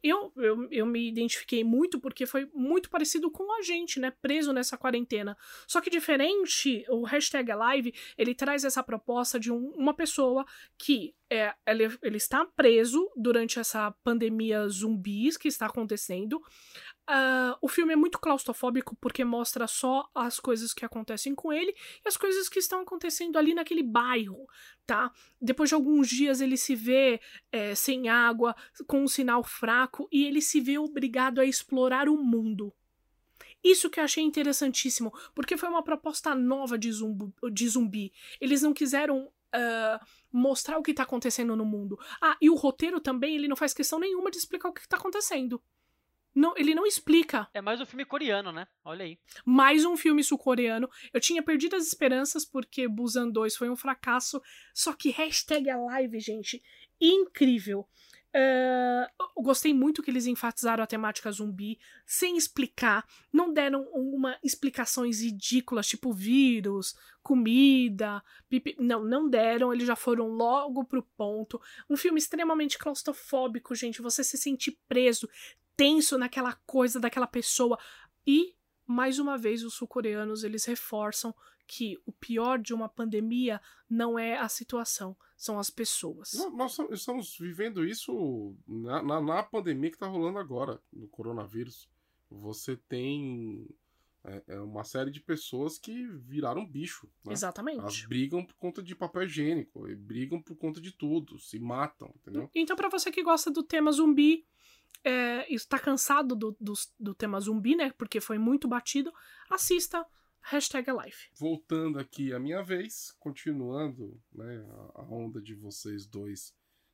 Eu, 0.01 0.33
eu, 0.35 0.67
eu 0.71 0.85
me 0.85 1.07
identifiquei 1.07 1.63
muito 1.63 1.99
porque 1.99 2.25
foi 2.25 2.49
muito 2.53 2.89
parecido 2.89 3.29
com 3.31 3.49
a 3.57 3.61
gente, 3.61 3.99
né? 3.99 4.11
Preso 4.21 4.51
nessa 4.51 4.75
quarentena. 4.77 5.37
Só 5.67 5.79
que 5.79 5.89
diferente, 5.89 6.83
o 6.89 7.03
hashtag 7.03 7.51
Alive, 7.51 7.93
ele 8.17 8.33
traz 8.35 8.63
essa 8.65 8.81
proposta 8.83 9.39
de 9.39 9.51
um- 9.51 9.71
uma 9.77 9.93
pessoa 9.93 10.43
que 10.77 11.13
é, 11.29 11.53
ele, 11.65 11.95
ele 12.01 12.17
está 12.17 12.45
preso 12.45 13.09
durante 13.15 13.59
essa 13.59 13.91
pandemia 14.03 14.67
zumbis 14.67 15.37
que 15.37 15.47
está 15.47 15.67
acontecendo. 15.67 16.02
Ah, 17.05 17.57
o 17.61 17.67
filme 17.67 17.93
é 17.93 17.95
muito 17.95 18.19
claustrofóbico 18.19 18.95
porque 18.95 19.25
mostra 19.25 19.67
só 19.67 20.09
as 20.15 20.39
coisas 20.39 20.73
que 20.73 20.85
acontecem 20.85 21.35
com 21.35 21.51
ele 21.51 21.75
e 22.03 22.07
as 22.07 22.15
coisas 22.15 22.47
que 22.47 22.59
estão 22.59 22.81
acontecendo 22.81 23.37
ali 23.37 23.53
naquele 23.53 23.83
bairro, 23.83 24.47
tá? 24.85 25.11
Depois 25.41 25.69
de 25.69 25.75
alguns 25.75 26.07
dias 26.07 26.39
ele 26.39 26.55
se 26.55 26.75
vê 26.75 27.19
é, 27.51 27.75
sem 27.75 28.07
água, 28.07 28.55
com 28.87 29.03
um 29.03 29.07
sinal 29.07 29.43
fraco 29.43 30.07
e 30.11 30.25
ele 30.25 30.41
se 30.41 30.61
vê 30.61 30.77
obrigado 30.77 31.39
a 31.39 31.45
explorar 31.45 32.07
o 32.07 32.17
mundo. 32.17 32.73
Isso 33.63 33.89
que 33.89 33.99
eu 33.99 34.03
achei 34.03 34.23
interessantíssimo, 34.23 35.13
porque 35.33 35.55
foi 35.55 35.69
uma 35.69 35.83
proposta 35.83 36.35
nova 36.35 36.77
de 36.77 36.91
zumbi. 36.91 37.33
De 37.51 37.67
zumbi. 37.67 38.11
Eles 38.41 38.61
não 38.61 38.73
quiseram 38.73 39.25
uh, 39.27 40.05
mostrar 40.31 40.77
o 40.77 40.83
que 40.83 40.93
tá 40.93 41.03
acontecendo 41.03 41.55
no 41.55 41.65
mundo. 41.65 41.97
Ah, 42.21 42.35
e 42.41 42.49
o 42.49 42.55
roteiro 42.55 42.99
também, 42.99 43.35
ele 43.35 43.47
não 43.47 43.55
faz 43.55 43.73
questão 43.73 43.99
nenhuma 43.99 44.29
de 44.29 44.37
explicar 44.37 44.69
o 44.69 44.73
que 44.73 44.87
tá 44.87 44.97
acontecendo. 44.97 45.61
Não, 46.35 46.53
ele 46.57 46.73
não 46.73 46.85
explica. 46.85 47.47
É 47.53 47.61
mais 47.61 47.79
um 47.79 47.85
filme 47.85 48.05
coreano, 48.05 48.51
né? 48.51 48.67
Olha 48.83 49.05
aí. 49.05 49.19
Mais 49.45 49.85
um 49.85 49.95
filme 49.95 50.23
sul-coreano. 50.23 50.89
Eu 51.13 51.19
tinha 51.19 51.43
perdido 51.43 51.75
as 51.75 51.85
esperanças 51.85 52.43
porque 52.43 52.87
Busan 52.87 53.29
2 53.29 53.55
foi 53.55 53.69
um 53.69 53.75
fracasso. 53.75 54.41
Só 54.73 54.93
que 54.93 55.11
hashtag 55.11 55.69
Alive, 55.69 56.19
gente, 56.19 56.63
incrível. 56.99 57.87
Uh, 58.35 59.43
gostei 59.43 59.75
muito 59.75 60.01
que 60.01 60.09
eles 60.09 60.25
enfatizaram 60.25 60.83
a 60.83 60.87
temática 60.87 61.31
zumbi 61.31 61.77
sem 62.03 62.35
explicar, 62.35 63.07
não 63.31 63.53
deram 63.53 63.83
uma 63.93 64.39
explicações 64.43 65.21
ridículas, 65.21 65.85
tipo 65.85 66.11
vírus, 66.11 66.95
comida, 67.21 68.23
pipi. 68.49 68.75
Não, 68.79 69.03
não 69.03 69.29
deram, 69.29 69.71
eles 69.71 69.85
já 69.85 69.95
foram 69.95 70.29
logo 70.29 70.83
pro 70.83 71.03
ponto. 71.15 71.61
Um 71.87 71.95
filme 71.95 72.17
extremamente 72.17 72.79
claustrofóbico, 72.79 73.75
gente. 73.75 74.01
Você 74.01 74.23
se 74.23 74.37
sentir 74.37 74.79
preso, 74.87 75.29
tenso 75.75 76.17
naquela 76.17 76.53
coisa 76.65 76.99
daquela 76.99 77.27
pessoa. 77.27 77.77
E, 78.25 78.55
mais 78.85 79.19
uma 79.19 79.37
vez, 79.37 79.63
os 79.63 79.73
sul-coreanos 79.73 80.43
eles 80.43 80.65
reforçam 80.65 81.33
que 81.65 81.97
o 82.05 82.11
pior 82.11 82.59
de 82.59 82.73
uma 82.73 82.89
pandemia 82.89 83.61
não 83.89 84.19
é 84.19 84.37
a 84.37 84.49
situação, 84.49 85.15
são 85.37 85.57
as 85.57 85.69
pessoas. 85.69 86.33
Nós 86.53 86.77
estamos 86.91 87.37
vivendo 87.37 87.85
isso 87.85 88.55
na, 88.67 89.01
na, 89.01 89.21
na 89.21 89.43
pandemia 89.43 89.89
que 89.89 89.95
está 89.95 90.07
rolando 90.07 90.39
agora, 90.39 90.81
no 90.91 91.07
coronavírus. 91.07 91.89
Você 92.29 92.75
tem 92.75 93.67
é, 94.25 94.43
é, 94.47 94.59
uma 94.59 94.83
série 94.83 95.11
de 95.11 95.19
pessoas 95.19 95.77
que 95.77 96.05
viraram 96.07 96.65
bicho. 96.65 97.09
Né? 97.23 97.33
Exatamente. 97.33 97.79
Elas 97.79 98.05
brigam 98.05 98.45
por 98.45 98.55
conta 98.55 98.81
de 98.81 98.95
papel 98.95 99.23
higiênico, 99.23 99.85
brigam 99.97 100.41
por 100.41 100.55
conta 100.55 100.79
de 100.79 100.91
tudo, 100.91 101.37
se 101.39 101.59
matam, 101.59 102.13
entendeu? 102.21 102.49
Então, 102.55 102.75
para 102.75 102.89
você 102.89 103.11
que 103.11 103.21
gosta 103.21 103.51
do 103.51 103.61
tema 103.61 103.91
zumbi, 103.91 104.45
é, 105.03 105.53
está 105.53 105.77
cansado 105.77 106.35
do, 106.35 106.55
do, 106.59 106.73
do 106.99 107.13
tema 107.13 107.39
zumbi, 107.39 107.75
né? 107.75 107.91
Porque 107.97 108.21
foi 108.21 108.37
muito 108.37 108.67
batido, 108.67 109.11
assista 109.49 110.05
Hashtag 110.41 110.89
Alive. 110.89 111.29
Voltando 111.33 111.99
aqui 111.99 112.33
a 112.33 112.39
minha 112.39 112.61
vez, 112.61 113.15
continuando 113.19 114.21
né, 114.33 114.65
a 114.95 115.03
onda 115.03 115.41
de 115.41 115.55
vocês 115.55 116.05
dois 116.05 116.53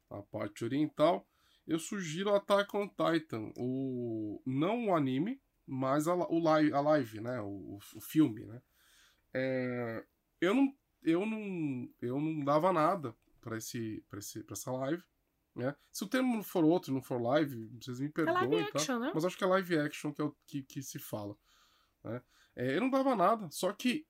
na 0.10 0.22
parte 0.22 0.64
oriental, 0.64 1.28
eu 1.68 1.80
sugiro 1.80 2.34
Attack 2.34 2.76
on 2.76 2.88
Titan, 2.88 3.52
o, 3.56 4.42
não 4.46 4.88
o 4.88 4.96
anime, 4.96 5.40
mas 5.66 6.08
a, 6.08 6.16
o 6.16 6.40
live, 6.40 6.74
a 6.74 6.82
live, 6.82 7.22
né, 7.22 7.40
o, 7.42 7.80
o 7.96 8.02
filme, 8.02 8.46
né. 8.46 8.62
É, 9.34 10.04
eu 10.42 10.54
não, 10.54 10.76
eu 11.04 11.26
não, 11.26 11.90
eu 12.02 12.20
não 12.20 12.44
dava 12.44 12.74
nada 12.74 13.16
para 13.42 13.58
esse, 13.58 14.04
esse, 14.18 14.46
essa 14.50 14.72
live, 14.72 15.04
né. 15.60 15.76
Se 15.92 16.04
o 16.04 16.08
termo 16.08 16.42
for 16.44 16.64
outro, 16.64 16.94
não 16.94 17.02
for 17.02 17.22
live, 17.22 17.70
vocês 17.82 18.00
me 18.00 18.10
perdoem, 18.10 18.38
é 18.38 18.48
live 18.48 18.72
tá? 18.72 18.80
action, 18.80 19.00
né? 19.00 19.12
Mas 19.14 19.26
acho 19.26 19.38
que 19.38 19.44
é 19.44 19.48
live 19.48 19.80
action 19.80 20.14
que 20.14 20.22
é 20.22 20.26
o 20.26 20.36
que, 20.46 20.64
que 20.64 20.82
se 20.82 21.00
fala, 21.00 21.36
né. 22.04 22.22
É, 22.56 22.76
eu 22.76 22.82
não 22.82 22.90
dava 22.90 23.16
nada, 23.16 23.50
só 23.52 23.72
que 23.72 24.06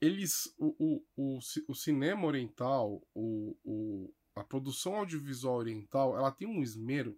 eles. 0.00 0.52
O, 0.58 0.74
o, 0.78 1.04
o, 1.16 1.38
o 1.68 1.74
cinema 1.74 2.26
oriental, 2.26 3.00
o, 3.14 3.56
o, 3.64 4.12
a 4.34 4.42
produção 4.42 4.96
audiovisual 4.96 5.58
oriental, 5.58 6.16
ela 6.16 6.32
tem 6.32 6.48
um 6.48 6.60
esmero 6.60 7.16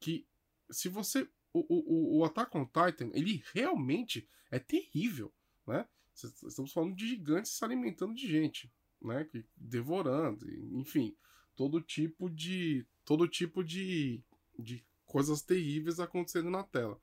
que, 0.00 0.26
se 0.68 0.88
você. 0.88 1.28
O, 1.52 1.64
o, 1.68 2.18
o 2.18 2.24
Attack 2.24 2.56
on 2.56 2.66
Titan, 2.66 3.10
ele 3.14 3.42
realmente 3.54 4.28
é 4.50 4.58
terrível, 4.58 5.32
né? 5.66 5.86
Estamos 6.12 6.72
falando 6.72 6.94
de 6.94 7.06
gigantes 7.06 7.52
se 7.52 7.64
alimentando 7.64 8.14
de 8.14 8.26
gente, 8.26 8.70
né? 9.00 9.26
Devorando, 9.56 10.44
enfim, 10.76 11.16
todo 11.58 11.80
tipo 11.80 12.30
de. 12.30 12.86
todo 13.04 13.26
tipo 13.26 13.64
de, 13.64 14.22
de 14.56 14.86
coisas 15.04 15.42
terríveis 15.42 15.98
acontecendo 15.98 16.48
na 16.48 16.62
tela. 16.62 17.00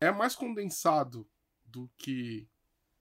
É 0.00 0.12
mais 0.12 0.36
condensado 0.36 1.28
do 1.64 1.90
que 1.96 2.46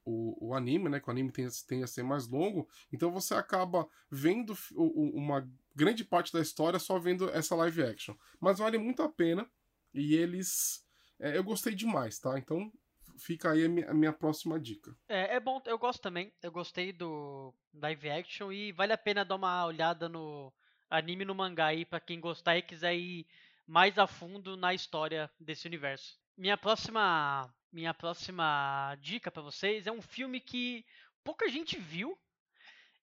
o, 0.04 0.48
o 0.48 0.56
anime, 0.56 0.90
né? 0.90 1.00
Que 1.00 1.08
o 1.08 1.12
anime 1.12 1.32
tem, 1.32 1.48
tem 1.68 1.84
a 1.84 1.88
ser 1.88 2.02
mais 2.02 2.28
longo. 2.28 2.68
Então 2.92 3.12
você 3.12 3.36
acaba 3.36 3.88
vendo 4.10 4.58
o, 4.72 4.84
o, 4.84 5.16
uma 5.16 5.48
grande 5.76 6.04
parte 6.04 6.34
da 6.34 6.42
história 6.42 6.80
só 6.80 6.98
vendo 6.98 7.30
essa 7.30 7.56
live 7.56 7.84
action. 7.84 8.16
Mas 8.40 8.58
vale 8.58 8.80
muito 8.80 9.04
a 9.04 9.10
pena. 9.10 9.48
E 9.94 10.16
eles. 10.16 10.84
É, 11.20 11.38
eu 11.38 11.44
gostei 11.44 11.76
demais, 11.76 12.18
tá? 12.18 12.36
Então 12.40 12.74
fica 13.20 13.52
aí 13.52 13.66
a 13.66 13.70
minha, 13.70 13.92
a 13.92 13.94
minha, 13.94 14.12
próxima 14.12 14.60
dica. 14.60 14.98
É, 15.08 15.36
é 15.36 15.40
bom, 15.40 15.62
eu 15.68 15.78
gosto 15.78 16.02
também. 16.02 16.34
Eu 16.42 16.52
gostei 16.52 16.92
do 16.92 17.54
live 17.76 18.10
action 18.10 18.52
e 18.52 18.72
vale 18.72 18.92
a 18.92 18.98
pena 18.98 19.24
dar 19.24 19.36
uma 19.36 19.64
olhada 19.68 20.10
no 20.10 20.52
anime 20.94 21.26
no 21.26 21.34
mangá 21.34 21.68
aí 21.68 21.86
para 21.86 22.00
quem 22.00 22.20
gostar 22.20 22.58
e 22.58 22.62
quiser 22.62 22.96
ir 22.96 23.26
mais 23.66 23.98
a 23.98 24.06
fundo 24.06 24.56
na 24.56 24.74
história 24.74 25.30
desse 25.40 25.68
universo. 25.68 26.20
Minha 26.38 26.58
próxima 26.58 27.52
minha 27.72 27.94
próxima 27.94 28.96
dica 29.02 29.32
para 29.32 29.42
vocês 29.42 29.88
é 29.88 29.92
um 29.92 30.02
filme 30.02 30.40
que 30.40 30.86
pouca 31.24 31.50
gente 31.50 31.80
viu. 31.80 32.16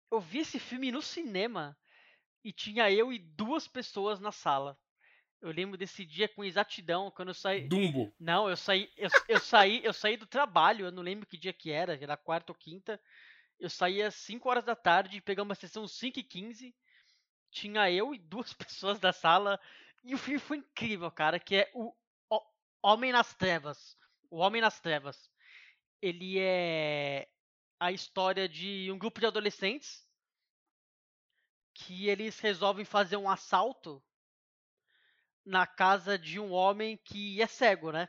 Eu 0.09 0.21
vi 0.21 0.39
esse 0.39 0.61
filme 0.61 0.93
no 0.93 1.03
cinema 1.03 1.77
e 2.45 2.53
tinha 2.53 2.91
eu 2.91 3.13
e 3.13 3.19
duas 3.19 3.67
pessoas 3.67 4.21
na 4.21 4.31
sala. 4.31 4.79
Eu 5.43 5.51
lembro 5.51 5.77
desse 5.77 6.05
dia 6.05 6.29
com 6.29 6.45
exatidão, 6.45 7.11
quando 7.11 7.29
eu 7.29 7.35
saí. 7.35 7.67
Dumbo. 7.67 8.13
Não, 8.21 8.49
eu 8.49 8.57
saí, 8.57 8.89
eu, 8.97 9.09
eu 9.27 9.41
saí, 9.41 9.81
eu 9.83 9.93
saí 9.93 10.17
do 10.17 10.27
trabalho, 10.27 10.87
eu 10.87 10.93
não 10.93 11.03
lembro 11.03 11.27
que 11.27 11.37
dia 11.37 11.53
que 11.53 11.71
era, 11.71 11.95
era 12.01 12.17
quarta 12.17 12.53
ou 12.53 12.57
quinta. 12.57 13.01
Eu 13.59 13.69
saí 13.69 14.03
às 14.03 14.15
5 14.15 14.49
horas 14.49 14.65
da 14.65 14.77
tarde, 14.77 15.21
pegamos 15.21 15.49
uma 15.49 15.55
sessão 15.55 15.89
5 15.89 16.21
e 16.21 16.23
15. 16.23 16.75
Tinha 17.50 17.90
eu 17.90 18.14
e 18.14 18.19
duas 18.19 18.52
pessoas 18.54 18.99
da 18.99 19.12
sala. 19.12 19.61
E 20.02 20.14
o 20.14 20.19
filme 20.19 20.38
foi 20.38 20.59
incrível, 20.59 21.11
cara, 21.11 21.38
que 21.38 21.57
é 21.57 21.71
o 21.75 21.95
Homem 22.83 23.12
nas 23.12 23.35
Trevas. 23.35 23.97
O 24.30 24.38
Homem 24.38 24.61
nas 24.61 24.80
Trevas. 24.80 25.30
Ele 26.00 26.38
é 26.38 27.28
a 27.78 27.92
história 27.92 28.49
de 28.49 28.90
um 28.90 28.99
grupo 28.99 29.21
de 29.21 29.26
adolescentes 29.26 30.07
que 31.75 32.09
eles 32.09 32.38
resolvem 32.40 32.85
fazer 32.85 33.16
um 33.16 33.28
assalto 33.28 34.02
na 35.45 35.66
casa 35.66 36.19
de 36.19 36.38
um 36.38 36.52
homem 36.52 36.99
que 36.99 37.40
é 37.40 37.47
cego, 37.47 37.90
né? 37.90 38.09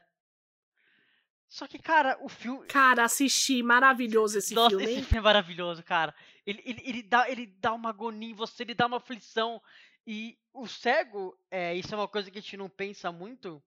Só 1.48 1.67
que, 1.67 1.79
cara, 1.79 2.17
o 2.21 2.29
filme. 2.29 2.65
Cara, 2.67 3.03
assisti, 3.03 3.62
maravilhoso 3.62 4.38
esse 4.38 4.53
Nossa, 4.53 4.69
filme. 4.69 4.86
Nossa, 4.86 4.98
esse 5.00 5.07
filme 5.07 5.19
é 5.19 5.21
maravilhoso, 5.21 5.83
cara. 5.83 6.15
Ele, 6.45 6.62
ele, 6.65 6.81
ele, 6.83 7.03
dá, 7.03 7.29
ele 7.29 7.45
dá 7.45 7.74
uma 7.74 7.89
agonia 7.89 8.31
em 8.31 8.36
você, 8.36 8.63
ele 8.63 8.74
dá 8.74 8.88
uma 8.88 8.98
aflição. 8.98 9.62
E 10.05 10.38
o 10.53 10.67
cego, 10.67 11.38
é, 11.50 11.75
isso 11.75 11.93
é 11.93 11.98
uma 11.98 12.07
coisa 12.07 12.31
que 12.31 12.39
a 12.39 12.41
gente 12.41 12.57
não 12.57 12.69
pensa 12.69 13.12
muito 13.12 13.63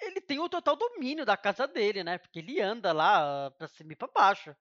ele 0.00 0.20
tem 0.20 0.38
o 0.38 0.48
total 0.48 0.76
domínio 0.76 1.24
da 1.24 1.36
casa 1.36 1.66
dele, 1.66 2.02
né? 2.04 2.18
Porque 2.18 2.38
ele 2.38 2.60
anda 2.60 2.92
lá 2.92 3.50
pra 3.52 3.68
cima 3.68 3.92
e 3.92 3.96
pra 3.96 4.08
baixo. 4.08 4.54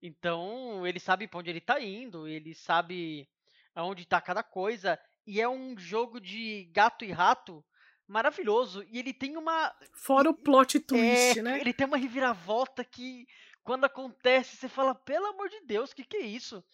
Então, 0.00 0.86
ele 0.86 1.00
sabe 1.00 1.26
pra 1.26 1.40
onde 1.40 1.50
ele 1.50 1.60
tá 1.60 1.80
indo, 1.80 2.28
ele 2.28 2.54
sabe 2.54 3.28
aonde 3.74 4.06
tá 4.06 4.20
cada 4.20 4.42
coisa. 4.42 4.98
E 5.26 5.40
é 5.40 5.48
um 5.48 5.76
jogo 5.76 6.20
de 6.20 6.70
gato 6.72 7.04
e 7.04 7.10
rato 7.10 7.64
maravilhoso. 8.06 8.84
E 8.90 8.98
ele 8.98 9.12
tem 9.12 9.36
uma. 9.36 9.74
Fora 9.94 10.30
o 10.30 10.34
plot 10.34 10.80
twist, 10.80 11.38
é, 11.38 11.42
né? 11.42 11.60
Ele 11.60 11.72
tem 11.72 11.86
uma 11.86 11.96
reviravolta 11.96 12.84
que, 12.84 13.26
quando 13.62 13.84
acontece, 13.84 14.56
você 14.56 14.68
fala, 14.68 14.94
pelo 14.94 15.26
amor 15.26 15.48
de 15.48 15.60
Deus, 15.60 15.90
o 15.90 15.96
que, 15.96 16.04
que 16.04 16.16
é 16.16 16.26
isso? 16.26 16.64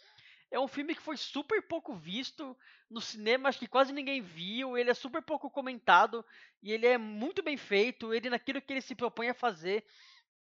É 0.54 0.61
um 0.61 0.68
filme 0.68 0.94
que 0.94 1.02
foi 1.02 1.16
super 1.16 1.61
pouco 1.62 1.96
visto 1.96 2.56
no 2.88 3.00
cinema, 3.00 3.49
acho 3.49 3.58
que 3.58 3.66
quase 3.66 3.92
ninguém 3.92 4.23
viu. 4.23 4.78
Ele 4.78 4.88
é 4.88 4.94
super 4.94 5.20
pouco 5.20 5.50
comentado 5.50 6.25
e 6.62 6.70
ele 6.70 6.87
é 6.87 6.96
muito 6.96 7.42
bem 7.42 7.56
feito. 7.56 8.14
Ele, 8.14 8.30
naquilo 8.30 8.62
que 8.62 8.73
ele 8.73 8.80
se 8.80 8.94
propõe 8.94 9.28
a 9.28 9.34
fazer, 9.34 9.84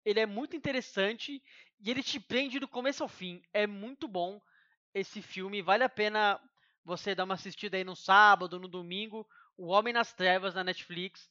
ele 0.04 0.20
é 0.20 0.24
muito 0.24 0.54
interessante 0.54 1.42
e 1.80 1.90
ele 1.90 2.00
te 2.00 2.20
prende 2.20 2.60
do 2.60 2.68
começo 2.68 3.02
ao 3.02 3.08
fim. 3.08 3.42
É 3.52 3.66
muito 3.66 4.06
bom 4.06 4.40
esse 4.94 5.20
filme, 5.20 5.60
vale 5.60 5.82
a 5.82 5.88
pena 5.88 6.40
você 6.84 7.12
dar 7.12 7.24
uma 7.24 7.34
assistida 7.34 7.76
aí 7.76 7.82
no 7.82 7.96
sábado, 7.96 8.60
no 8.60 8.68
domingo. 8.68 9.26
O 9.56 9.66
Homem 9.66 9.92
nas 9.92 10.12
Trevas 10.12 10.54
na 10.54 10.62
Netflix 10.62 11.28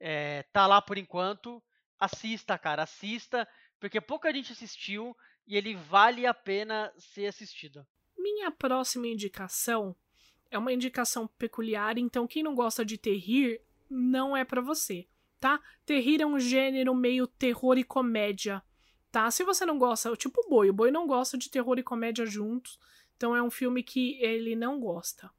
é, 0.00 0.42
tá 0.52 0.66
lá 0.66 0.82
por 0.82 0.98
enquanto. 0.98 1.62
Assista, 2.00 2.58
cara, 2.58 2.82
assista, 2.82 3.46
porque 3.78 4.00
pouca 4.00 4.32
gente 4.32 4.50
assistiu 4.50 5.16
e 5.46 5.56
ele 5.56 5.76
vale 5.76 6.26
a 6.26 6.34
pena 6.34 6.92
ser 6.98 7.26
assistido. 7.26 7.86
Minha 8.34 8.50
próxima 8.50 9.06
indicação 9.06 9.94
é 10.50 10.58
uma 10.58 10.72
indicação 10.72 11.28
peculiar, 11.38 11.96
então 11.96 12.26
quem 12.26 12.42
não 12.42 12.52
gosta 12.52 12.84
de 12.84 12.98
terrir 12.98 13.60
não 13.88 14.36
é 14.36 14.44
para 14.44 14.60
você, 14.60 15.06
tá? 15.38 15.60
Terrir 15.86 16.20
é 16.20 16.26
um 16.26 16.40
gênero 16.40 16.92
meio 16.96 17.28
terror 17.28 17.78
e 17.78 17.84
comédia, 17.84 18.60
tá? 19.12 19.30
Se 19.30 19.44
você 19.44 19.64
não 19.64 19.78
gosta, 19.78 20.16
tipo 20.16 20.40
o 20.40 20.50
Boi, 20.50 20.68
o 20.68 20.72
Boi 20.72 20.90
não 20.90 21.06
gosta 21.06 21.38
de 21.38 21.48
terror 21.48 21.78
e 21.78 21.84
comédia 21.84 22.26
juntos, 22.26 22.76
então 23.16 23.36
é 23.36 23.42
um 23.42 23.52
filme 23.52 23.84
que 23.84 24.18
ele 24.20 24.56
não 24.56 24.80
gosta. 24.80 25.30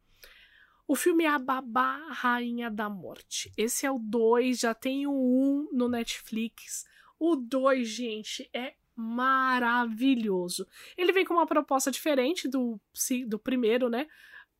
O 0.87 0.95
filme 0.95 1.25
é 1.25 1.27
A 1.27 1.37
Babá 1.37 1.97
Rainha 2.11 2.71
da 2.71 2.89
Morte. 2.89 3.51
Esse 3.57 3.85
é 3.85 3.91
o 3.91 3.99
2, 3.99 4.57
já 4.57 4.73
tem 4.73 5.05
o 5.05 5.11
1 5.11 5.13
um 5.13 5.69
no 5.73 5.89
Netflix. 5.89 6.85
O 7.19 7.35
2, 7.35 7.85
gente, 7.89 8.49
é 8.53 8.75
maravilhoso. 8.95 10.67
Ele 10.97 11.11
vem 11.11 11.25
com 11.25 11.33
uma 11.33 11.45
proposta 11.45 11.91
diferente 11.91 12.47
do, 12.47 12.79
do 13.27 13.39
primeiro, 13.39 13.89
né? 13.89 14.07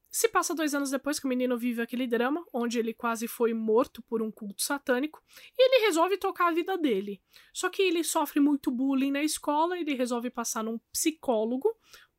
Se 0.10 0.30
passa 0.30 0.56
dois 0.56 0.74
anos 0.74 0.90
depois 0.90 1.20
que 1.20 1.26
o 1.26 1.30
menino 1.30 1.58
vive 1.58 1.82
aquele 1.82 2.08
drama, 2.08 2.46
onde 2.54 2.80
ele 2.80 2.94
quase 2.94 3.28
foi 3.28 3.54
morto 3.54 4.02
por 4.02 4.22
um 4.22 4.32
culto 4.32 4.62
satânico, 4.62 5.22
e 5.58 5.62
ele 5.62 5.86
resolve 5.86 6.18
tocar 6.18 6.48
a 6.48 6.54
vida 6.54 6.78
dele. 6.78 7.22
Só 7.52 7.70
que 7.70 7.82
ele 7.82 8.02
sofre 8.02 8.40
muito 8.40 8.72
bullying 8.72 9.12
na 9.12 9.24
escola, 9.24 9.78
e 9.78 9.82
ele 9.82 9.94
resolve 9.94 10.30
passar 10.30 10.64
num 10.64 10.80
psicólogo 10.90 11.70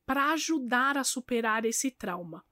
para 0.05 0.31
ajudar 0.33 0.95
a 0.95 1.03
superar 1.03 1.65
esse 1.65 1.89
trauma. 1.89 2.45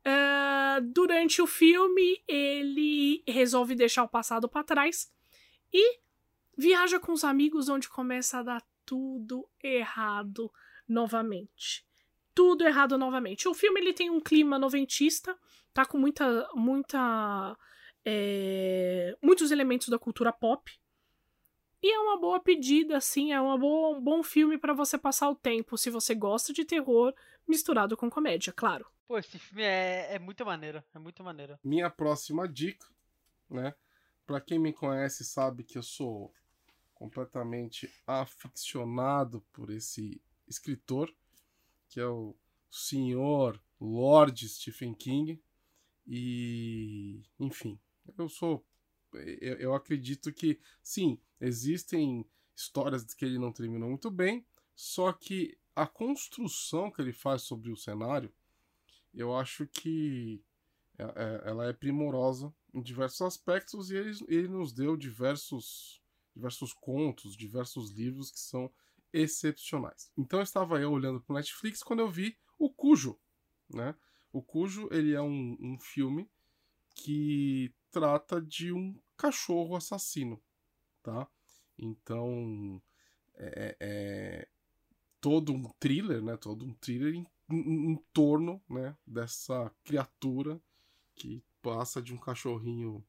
Uh, 0.00 0.80
durante 0.92 1.40
o 1.40 1.46
filme, 1.46 2.22
ele 2.26 3.22
resolve 3.28 3.76
deixar 3.76 4.02
o 4.02 4.08
passado 4.08 4.48
para 4.48 4.64
trás 4.64 5.12
e 5.72 6.00
viaja 6.58 6.98
com 6.98 7.12
os 7.12 7.22
amigos, 7.22 7.68
onde 7.68 7.88
começa 7.88 8.38
a 8.38 8.42
dar 8.42 8.69
tudo 8.90 9.48
errado 9.62 10.50
novamente 10.88 11.88
tudo 12.34 12.64
errado 12.64 12.96
novamente. 12.96 13.48
O 13.48 13.52
filme 13.52 13.80
ele 13.80 13.92
tem 13.92 14.08
um 14.08 14.20
clima 14.20 14.58
noventista, 14.58 15.36
tá 15.74 15.84
com 15.84 15.98
muita, 15.98 16.48
muita, 16.54 17.54
é, 18.02 19.14
muitos 19.22 19.50
elementos 19.50 19.88
da 19.88 19.98
cultura 19.98 20.32
pop. 20.32 20.72
E 21.82 21.92
é 21.92 21.98
uma 21.98 22.18
boa 22.18 22.40
pedida, 22.40 22.96
assim, 22.96 23.32
é 23.32 23.40
uma 23.40 23.58
boa, 23.58 23.96
um 23.98 24.00
bom 24.00 24.22
filme 24.22 24.56
para 24.56 24.72
você 24.72 24.96
passar 24.96 25.28
o 25.28 25.36
tempo, 25.36 25.76
se 25.76 25.90
você 25.90 26.14
gosta 26.14 26.52
de 26.52 26.64
terror 26.64 27.14
misturado 27.46 27.96
com 27.96 28.10
comédia, 28.10 28.52
claro. 28.54 28.86
Pô, 29.06 29.18
esse 29.18 29.38
filme 29.38 29.62
é, 29.62 30.14
é 30.14 30.18
muito 30.18 30.44
maneiro, 30.44 30.82
é 30.94 30.98
muito 30.98 31.22
maneiro. 31.24 31.58
Minha 31.64 31.90
próxima 31.90 32.46
dica, 32.48 32.86
né? 33.50 33.74
Pra 34.26 34.40
quem 34.40 34.58
me 34.58 34.72
conhece 34.72 35.24
sabe 35.24 35.64
que 35.64 35.76
eu 35.76 35.82
sou 35.82 36.32
completamente 37.00 37.90
aficionado 38.06 39.40
por 39.54 39.70
esse 39.70 40.20
escritor 40.46 41.10
que 41.88 41.98
é 41.98 42.06
o 42.06 42.36
senhor 42.70 43.58
Lord 43.80 44.46
Stephen 44.46 44.94
King. 44.94 45.42
E, 46.06 47.22
enfim, 47.38 47.80
eu 48.18 48.28
sou. 48.28 48.64
Eu, 49.12 49.56
eu 49.56 49.74
acredito 49.74 50.30
que, 50.30 50.60
sim, 50.82 51.18
existem 51.40 52.24
histórias 52.54 53.14
que 53.14 53.24
ele 53.24 53.38
não 53.38 53.50
terminou 53.52 53.88
muito 53.88 54.10
bem, 54.10 54.46
só 54.74 55.10
que 55.12 55.58
a 55.74 55.86
construção 55.86 56.90
que 56.90 57.00
ele 57.00 57.12
faz 57.12 57.42
sobre 57.42 57.72
o 57.72 57.76
cenário, 57.76 58.32
eu 59.12 59.34
acho 59.34 59.66
que 59.66 60.44
é, 60.96 61.02
é, 61.02 61.48
ela 61.48 61.66
é 61.66 61.72
primorosa 61.72 62.54
em 62.72 62.82
diversos 62.82 63.22
aspectos 63.22 63.90
e 63.90 63.96
ele, 63.96 64.16
ele 64.28 64.48
nos 64.48 64.72
deu 64.72 64.96
diversos, 64.96 65.99
diversos 66.40 66.72
contos, 66.72 67.36
diversos 67.36 67.90
livros 67.90 68.30
que 68.30 68.40
são 68.40 68.72
excepcionais. 69.12 70.10
Então 70.16 70.40
estava 70.40 70.80
eu 70.80 70.90
olhando 70.90 71.20
para 71.20 71.34
o 71.34 71.36
Netflix 71.36 71.82
quando 71.82 72.00
eu 72.00 72.10
vi 72.10 72.38
o 72.58 72.70
Cujo, 72.70 73.18
né? 73.68 73.94
O 74.32 74.40
Cujo 74.40 74.88
ele 74.90 75.12
é 75.12 75.20
um, 75.20 75.56
um 75.60 75.78
filme 75.78 76.30
que 76.94 77.72
trata 77.90 78.40
de 78.40 78.72
um 78.72 78.98
cachorro 79.16 79.76
assassino, 79.76 80.40
tá? 81.02 81.28
Então 81.78 82.80
é, 83.34 83.76
é 83.78 84.48
todo 85.20 85.52
um 85.52 85.68
thriller, 85.78 86.22
né? 86.22 86.36
Todo 86.38 86.64
um 86.64 86.72
thriller 86.74 87.14
em, 87.14 87.26
em, 87.50 87.92
em 87.92 87.96
torno, 88.14 88.62
né? 88.68 88.96
Dessa 89.06 89.70
criatura 89.84 90.60
que 91.14 91.42
passa 91.60 92.00
de 92.00 92.14
um 92.14 92.18
cachorrinho 92.18 93.04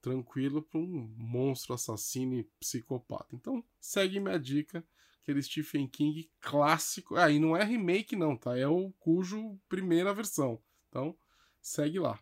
tranquilo 0.00 0.62
para 0.62 0.80
um 0.80 1.14
monstro 1.16 1.74
assassino 1.74 2.34
e 2.34 2.44
psicopata. 2.58 3.34
Então, 3.34 3.64
segue 3.78 4.20
minha 4.20 4.38
dica, 4.38 4.84
aquele 5.22 5.42
Stephen 5.42 5.86
King 5.86 6.30
clássico. 6.40 7.16
Aí 7.16 7.36
ah, 7.36 7.40
não 7.40 7.56
é 7.56 7.64
remake 7.64 8.16
não, 8.16 8.36
tá? 8.36 8.56
É 8.58 8.66
o 8.66 8.92
cujo 8.98 9.58
primeira 9.68 10.12
versão. 10.12 10.62
Então, 10.88 11.16
segue 11.60 11.98
lá. 11.98 12.18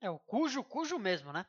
É 0.00 0.10
o 0.10 0.18
cujo, 0.18 0.62
cujo 0.64 0.98
mesmo, 0.98 1.32
né? 1.32 1.44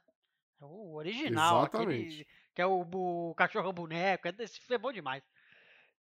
É 0.62 0.66
o 0.66 0.96
original, 0.96 1.62
Exatamente. 1.62 2.22
Aquele, 2.22 2.28
que 2.54 2.62
é 2.62 2.66
o, 2.66 2.82
o 2.82 3.36
cachorro 3.36 3.72
boneco, 3.72 4.28
esse 4.40 4.60
filme 4.60 4.76
é 4.76 4.80
bom 4.80 4.92
demais. 4.92 5.24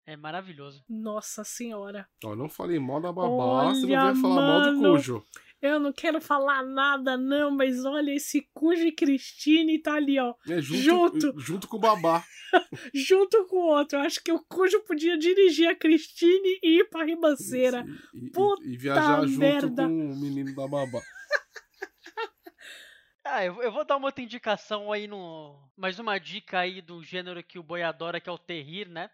É 0.07 0.15
maravilhoso. 0.15 0.85
Nossa 0.89 1.43
senhora. 1.43 2.07
Ó, 2.23 2.33
não 2.33 2.47
falei 2.47 2.79
mal 2.79 3.01
da 3.01 3.11
babá, 3.11 3.27
Olha, 3.27 3.75
você 3.75 3.85
não 3.85 4.05
vai 4.05 4.15
falar 4.15 4.41
mal 4.41 4.73
do 4.73 4.79
cujo. 4.79 5.23
Eu 5.61 5.79
não 5.81 5.91
quero 5.91 6.21
falar 6.21 6.63
nada, 6.63 7.17
não, 7.17 7.51
mas 7.51 7.83
olha, 7.83 8.11
esse 8.11 8.47
Cujo 8.53 8.85
e 8.85 8.91
Cristine 8.91 9.79
tá 9.79 9.95
ali, 9.95 10.17
ó. 10.17 10.33
É, 10.47 10.61
junto, 10.61 11.19
junto. 11.19 11.39
junto 11.39 11.67
com 11.67 11.75
o 11.75 11.79
babá. 11.79 12.23
junto 12.95 13.45
com 13.47 13.57
o 13.57 13.67
outro. 13.67 13.97
Eu 13.97 14.03
acho 14.03 14.23
que 14.23 14.31
o 14.31 14.39
Cujo 14.47 14.79
podia 14.85 15.17
dirigir 15.17 15.67
a 15.67 15.75
Cristine 15.75 16.59
e 16.63 16.79
ir 16.79 16.89
pra 16.89 17.03
ribanceira. 17.03 17.83
E, 18.13 18.29
Puta 18.29 18.63
e, 18.63 18.75
e 18.75 18.77
viajar 18.77 19.27
merda. 19.27 19.67
junto 19.67 19.75
com 19.75 20.13
o 20.13 20.21
menino 20.21 20.55
da 20.55 20.67
babá. 20.67 21.01
Ah, 23.29 23.43
eu, 23.43 23.61
eu, 23.61 23.73
vou 23.73 23.83
dar 23.83 23.97
uma 23.97 24.07
outra 24.07 24.23
indicação 24.23 24.89
aí 24.89 25.05
no. 25.05 25.53
Mais 25.75 25.99
uma 25.99 26.17
dica 26.17 26.59
aí 26.59 26.81
do 26.81 27.03
gênero 27.03 27.43
que 27.43 27.59
o 27.59 27.63
boi 27.63 27.83
adora, 27.83 28.21
que 28.21 28.29
é 28.29 28.31
o 28.31 28.37
terrir, 28.37 28.87
né? 28.87 29.09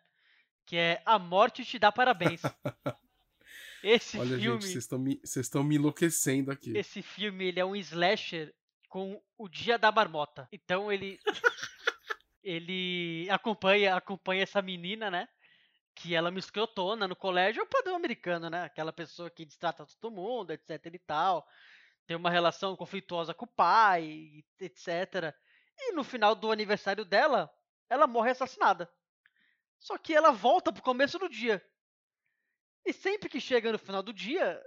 Que 0.65 0.77
é 0.77 1.01
A 1.05 1.19
Morte 1.19 1.65
Te 1.65 1.77
Dá 1.77 1.91
Parabéns. 1.91 2.41
Esse 3.83 4.17
Olha, 4.17 4.37
filme. 4.37 4.61
gente, 4.61 4.71
vocês 5.21 5.45
estão 5.45 5.61
me, 5.61 5.69
me 5.69 5.75
enlouquecendo 5.75 6.49
aqui. 6.49 6.75
Esse 6.75 7.01
filme 7.01 7.45
ele 7.45 7.59
é 7.59 7.65
um 7.65 7.75
slasher 7.75 8.55
com 8.87 9.21
o 9.37 9.49
Dia 9.49 9.77
da 9.77 9.91
Marmota. 9.91 10.47
Então 10.51 10.89
ele. 10.89 11.19
ele 12.41 13.27
acompanha, 13.29 13.95
acompanha 13.95 14.43
essa 14.43 14.61
menina, 14.61 15.11
né? 15.11 15.27
Que 15.95 16.15
ela 16.15 16.31
me 16.31 16.39
escrotona 16.39 17.07
no 17.07 17.15
colégio, 17.15 17.59
é 17.59 17.63
o 17.63 17.67
padrão 17.67 17.95
americano, 17.95 18.49
né? 18.49 18.63
Aquela 18.63 18.93
pessoa 18.93 19.29
que 19.29 19.45
distrata 19.45 19.85
todo 19.99 20.15
mundo, 20.15 20.51
etc 20.51 20.85
e 20.85 20.99
tal. 20.99 21.45
Tem 22.07 22.15
uma 22.15 22.29
relação 22.29 22.75
conflituosa 22.75 23.33
com 23.33 23.45
o 23.45 23.47
pai, 23.47 24.43
etc. 24.59 25.33
E 25.77 25.91
no 25.91 26.03
final 26.03 26.35
do 26.35 26.51
aniversário 26.51 27.03
dela, 27.03 27.49
ela 27.89 28.07
morre 28.07 28.31
assassinada. 28.31 28.89
Só 29.83 29.97
que 29.97 30.15
ela 30.15 30.31
volta 30.31 30.71
pro 30.71 30.81
começo 30.81 31.19
do 31.19 31.27
dia. 31.27 31.61
E 32.85 32.93
sempre 32.93 33.27
que 33.27 33.39
chega 33.39 33.69
no 33.69 33.77
final 33.77 34.01
do 34.01 34.13
dia, 34.13 34.63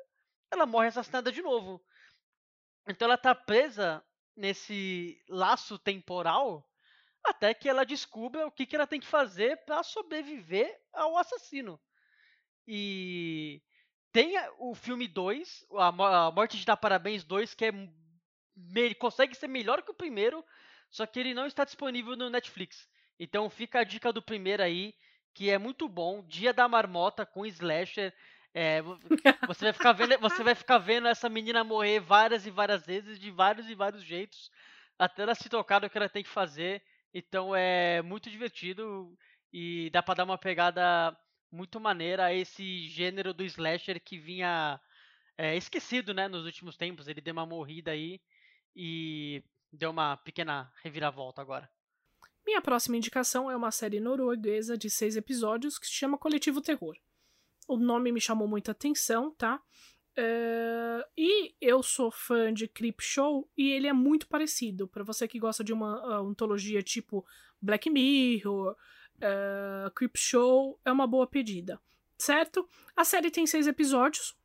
ela 0.51 0.67
morre 0.67 0.89
assassinada 0.89 1.33
de 1.33 1.41
novo. 1.41 1.83
Então 2.87 3.07
ela 3.07 3.17
tá 3.17 3.35
presa 3.35 4.05
nesse 4.37 5.19
laço 5.27 5.79
temporal 5.79 6.71
até 7.25 7.55
que 7.55 7.67
ela 7.67 7.87
descubra 7.87 8.47
o 8.47 8.51
que, 8.51 8.67
que 8.67 8.77
ela 8.77 8.87
tem 8.87 9.01
que 9.01 9.07
fazer 9.07 9.65
para 9.65 9.83
sobreviver 9.83 10.79
ao 10.93 11.17
assassino. 11.17 11.81
E 12.67 13.63
tem 14.13 14.35
o 14.59 14.75
filme 14.75 15.09
2, 15.09 15.67
a 15.79 16.31
Morte 16.31 16.59
de 16.59 16.67
Dar 16.67 16.77
Parabéns 16.77 17.25
2, 17.25 17.55
que 17.55 17.65
é 17.65 17.73
consegue 18.99 19.35
ser 19.35 19.49
melhor 19.49 19.83
que 19.83 19.91
o 19.91 19.95
primeiro, 19.95 20.45
só 20.91 21.07
que 21.07 21.19
ele 21.19 21.33
não 21.33 21.47
está 21.47 21.65
disponível 21.65 22.15
no 22.17 22.29
Netflix. 22.29 22.87
Então 23.19 23.49
fica 23.49 23.81
a 23.81 23.85
dica 23.85 24.13
do 24.13 24.23
primeiro 24.23 24.63
aí, 24.63 24.95
que 25.37 25.51
é 25.51 25.59
muito 25.59 25.87
bom. 25.87 26.25
Dia 26.27 26.51
da 26.55 26.67
Marmota 26.67 27.27
com 27.27 27.45
slasher. 27.45 28.13
É, 28.55 28.81
você 29.47 29.67
vai 29.67 29.73
ficar 29.75 29.93
vendo, 29.93 30.19
você 30.19 30.43
vai 30.43 30.55
ficar 30.55 30.79
vendo 30.79 31.07
essa 31.07 31.29
menina 31.29 31.63
morrer 31.63 32.01
várias 32.01 32.47
e 32.47 32.51
várias 32.51 32.87
vezes 32.87 33.19
de 33.19 33.31
vários 33.31 33.69
e 33.69 33.75
vários 33.75 34.03
jeitos 34.03 34.51
até 34.99 35.23
ela 35.25 35.35
se 35.35 35.51
tocar 35.51 35.79
do 35.79 35.91
que 35.91 35.99
ela 35.99 36.09
tem 36.09 36.23
que 36.23 36.31
fazer. 36.31 36.83
Então 37.13 37.55
é 37.55 38.01
muito 38.01 38.31
divertido 38.31 39.15
e 39.53 39.91
dá 39.91 40.03
para 40.03 40.15
dar 40.15 40.25
uma 40.25 40.39
pegada 40.39 41.15
muito 41.53 41.79
maneira 41.79 42.25
a 42.25 42.33
esse 42.33 42.89
gênero 42.89 43.35
do 43.35 43.45
slasher 43.45 44.01
que 44.03 44.19
vinha 44.19 44.81
é, 45.37 45.55
esquecido, 45.55 46.15
né, 46.15 46.29
nos 46.29 46.47
últimos 46.47 46.79
tempos. 46.79 47.09
Ele 47.09 47.21
deu 47.21 47.35
uma 47.35 47.45
morrida 47.45 47.91
aí 47.91 48.23
e 48.75 49.45
deu 49.71 49.91
uma 49.91 50.17
pequena 50.17 50.73
reviravolta 50.83 51.43
agora. 51.43 51.71
Minha 52.47 52.61
próxima 52.61 52.97
indicação 52.97 53.51
é 53.51 53.57
uma 53.57 53.73
série 53.73 53.99
norueguesa 53.99 54.79
de 54.79 54.89
seis 54.89 55.17
episódios 55.17 55.81
que 55.81 55.87
se 55.87 55.93
chama 55.93 56.17
Coletivo 56.17 56.61
Terror. 56.61 56.97
O 57.67 57.77
nome 57.77 58.13
me 58.13 58.21
chamou 58.21 58.47
muita 58.47 58.71
atenção, 58.71 59.33
tá? 59.33 59.61
Uh, 60.17 61.05
e 61.19 61.57
eu 61.61 61.83
sou 61.83 62.09
fã 62.09 62.55
de 62.55 62.69
Creep 62.69 63.01
Show 63.01 63.51
e 63.59 63.73
ele 63.73 63.89
é 63.89 63.93
muito 63.93 64.29
parecido. 64.29 64.87
Para 64.87 65.03
você 65.03 65.27
que 65.27 65.41
gosta 65.41 65.65
de 65.65 65.73
uma 65.73 66.21
ontologia 66.23 66.81
tipo 66.85 67.27
Black 67.61 67.91
Mirror, 67.91 68.77
uh, 69.17 69.91
Creep 69.91 70.17
Show, 70.17 70.79
é 70.85 70.93
uma 70.93 71.07
boa 71.07 71.27
pedida, 71.27 71.81
certo? 72.17 72.69
A 72.95 73.05
série 73.05 73.29
tem 73.29 73.45
seis 73.45 73.67
episódios, 73.67 74.37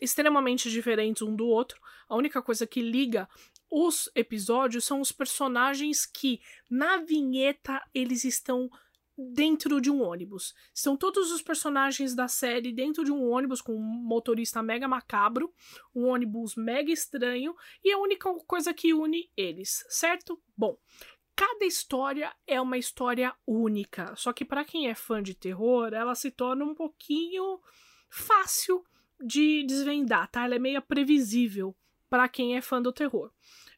extremamente 0.00 0.70
diferentes 0.70 1.22
um 1.22 1.34
do 1.34 1.48
outro. 1.48 1.80
A 2.08 2.14
única 2.14 2.40
coisa 2.40 2.68
que 2.68 2.80
liga 2.80 3.28
os 3.70 4.08
episódios 4.14 4.84
são 4.84 5.00
os 5.00 5.12
personagens 5.12 6.06
que, 6.06 6.40
na 6.70 6.98
vinheta, 6.98 7.82
eles 7.94 8.24
estão 8.24 8.70
dentro 9.16 9.80
de 9.80 9.90
um 9.90 10.02
ônibus. 10.02 10.54
São 10.74 10.96
todos 10.96 11.32
os 11.32 11.40
personagens 11.40 12.14
da 12.14 12.28
série 12.28 12.72
dentro 12.72 13.02
de 13.02 13.10
um 13.10 13.30
ônibus 13.30 13.62
com 13.62 13.74
um 13.74 13.80
motorista 13.80 14.62
mega 14.62 14.86
macabro, 14.86 15.52
um 15.94 16.04
ônibus 16.06 16.54
mega 16.54 16.92
estranho 16.92 17.54
e 17.82 17.92
a 17.92 17.98
única 17.98 18.32
coisa 18.46 18.74
que 18.74 18.92
une 18.92 19.30
eles, 19.36 19.84
certo? 19.88 20.40
Bom, 20.56 20.76
cada 21.34 21.64
história 21.64 22.34
é 22.46 22.60
uma 22.60 22.76
história 22.76 23.34
única. 23.46 24.14
Só 24.16 24.32
que 24.32 24.44
para 24.44 24.64
quem 24.64 24.88
é 24.88 24.94
fã 24.94 25.22
de 25.22 25.34
terror, 25.34 25.94
ela 25.94 26.14
se 26.14 26.30
torna 26.30 26.64
um 26.64 26.74
pouquinho 26.74 27.60
fácil 28.10 28.84
de 29.18 29.64
desvendar, 29.64 30.30
tá? 30.30 30.44
Ela 30.44 30.56
é 30.56 30.58
meio 30.58 30.82
previsível 30.82 31.74
para 32.16 32.30
quem 32.30 32.56
é 32.56 32.62
fã 32.62 32.80
do 32.80 32.94
terror. 32.94 33.30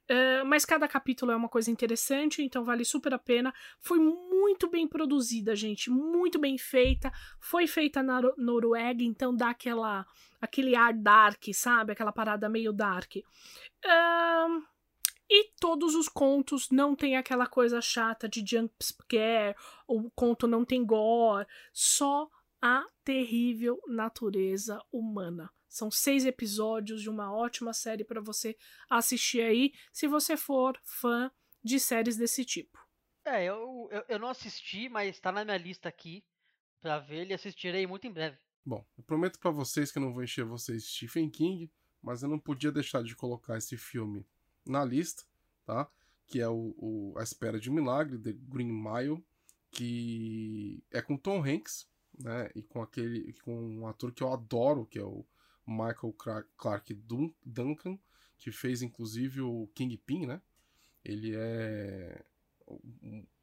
Uh, 0.09 0.46
mas 0.46 0.64
cada 0.64 0.87
capítulo 0.87 1.33
é 1.33 1.37
uma 1.37 1.48
coisa 1.48 1.72
interessante, 1.72 2.40
então 2.40 2.62
vale 2.64 2.85
super 2.85 3.12
a 3.12 3.18
pena. 3.18 3.53
Foi 3.81 3.98
muito 3.98 4.70
bem 4.70 4.87
produzida, 4.87 5.57
gente, 5.57 5.90
muito 5.90 6.38
bem 6.38 6.57
feita. 6.57 7.12
Foi 7.40 7.66
feita 7.66 8.01
na 8.01 8.20
Noruega, 8.37 9.03
então 9.03 9.35
dá 9.35 9.51
aquela, 9.51 10.07
aquele 10.40 10.77
ar 10.77 10.94
dark, 10.94 11.42
sabe? 11.53 11.92
Aquela 11.92 12.12
parada 12.12 12.48
meio 12.48 12.72
dark. 12.72 13.16
Uh, 13.16 14.62
e 15.29 15.51
todos 15.61 15.96
os 15.96 16.09
contos 16.09 16.70
não 16.70 16.94
tem 16.94 17.16
aquela 17.16 17.48
coisa 17.48 17.81
chata 17.81 18.29
de 18.29 18.44
jump 18.48 18.72
scare, 18.81 19.57
o 19.85 20.09
conto 20.12 20.46
não 20.46 20.64
tem 20.64 20.87
gore, 20.87 21.44
só 21.72 22.31
a 22.62 22.87
terrível 23.03 23.81
natureza 23.88 24.81
humana. 24.92 25.51
São 25.68 25.90
seis 25.90 26.24
episódios 26.24 27.02
de 27.02 27.11
uma 27.11 27.33
ótima 27.33 27.72
série 27.72 28.04
para 28.04 28.20
você 28.20 28.57
assistir 28.88 29.42
aí, 29.42 29.72
se 29.92 30.07
você 30.07 30.37
for 30.37 30.78
fã 30.83 31.31
de 31.62 31.78
séries 31.78 32.16
desse 32.16 32.44
tipo. 32.44 32.78
É, 33.24 33.44
eu, 33.44 33.88
eu, 33.90 34.04
eu 34.09 34.18
não 34.18 34.28
assisti, 34.28 34.88
mas 34.88 35.16
está 35.16 35.31
na 35.31 35.44
minha 35.44 35.59
lista 35.59 35.88
aqui 35.88 36.24
para 36.81 36.98
ver 36.98 37.28
e 37.28 37.35
assistirei 37.35 37.87
muito 37.87 38.07
em 38.07 38.12
breve. 38.12 38.38
Bom, 38.64 38.85
eu 38.96 39.04
prometo 39.04 39.38
para 39.38 39.50
vocês 39.50 39.90
que 39.90 39.98
eu 39.98 40.02
não 40.02 40.12
vou 40.12 40.22
encher 40.22 40.44
vocês 40.44 40.83
de 40.83 40.88
Stephen 40.90 41.28
King, 41.28 41.70
mas 42.02 42.22
eu 42.22 42.28
não 42.28 42.38
podia 42.38 42.72
deixar 42.72 43.02
de 43.02 43.14
colocar 43.14 43.59
esse 43.59 43.76
filme 43.76 44.26
na 44.64 44.85
lista, 44.85 45.24
tá? 45.64 45.90
Que 46.26 46.40
é 46.40 46.48
o, 46.48 46.74
o 46.78 47.14
A 47.18 47.22
Espera 47.22 47.59
de 47.59 47.70
um 47.70 47.74
Milagre, 47.74 48.18
The 48.18 48.33
Green 48.33 48.72
Mile, 48.72 49.24
que 49.70 50.83
é 50.90 51.02
com 51.02 51.16
Tom 51.16 51.44
Hanks, 51.44 51.88
né? 52.18 52.50
E 52.54 52.62
com 52.62 52.83
aquele, 52.83 53.33
com 53.40 53.59
um 53.59 53.87
ator 53.87 54.12
que 54.12 54.22
eu 54.22 54.33
adoro, 54.33 54.87
que 54.87 54.98
é 54.98 55.04
o 55.04 55.26
Michael 55.68 56.14
Clark 56.57 56.94
Duncan, 57.44 57.98
que 58.38 58.50
fez 58.50 58.81
inclusive 58.81 59.42
o 59.42 59.68
Kingpin, 59.74 60.26
né? 60.26 60.42
Ele 61.04 61.35
é 61.37 62.24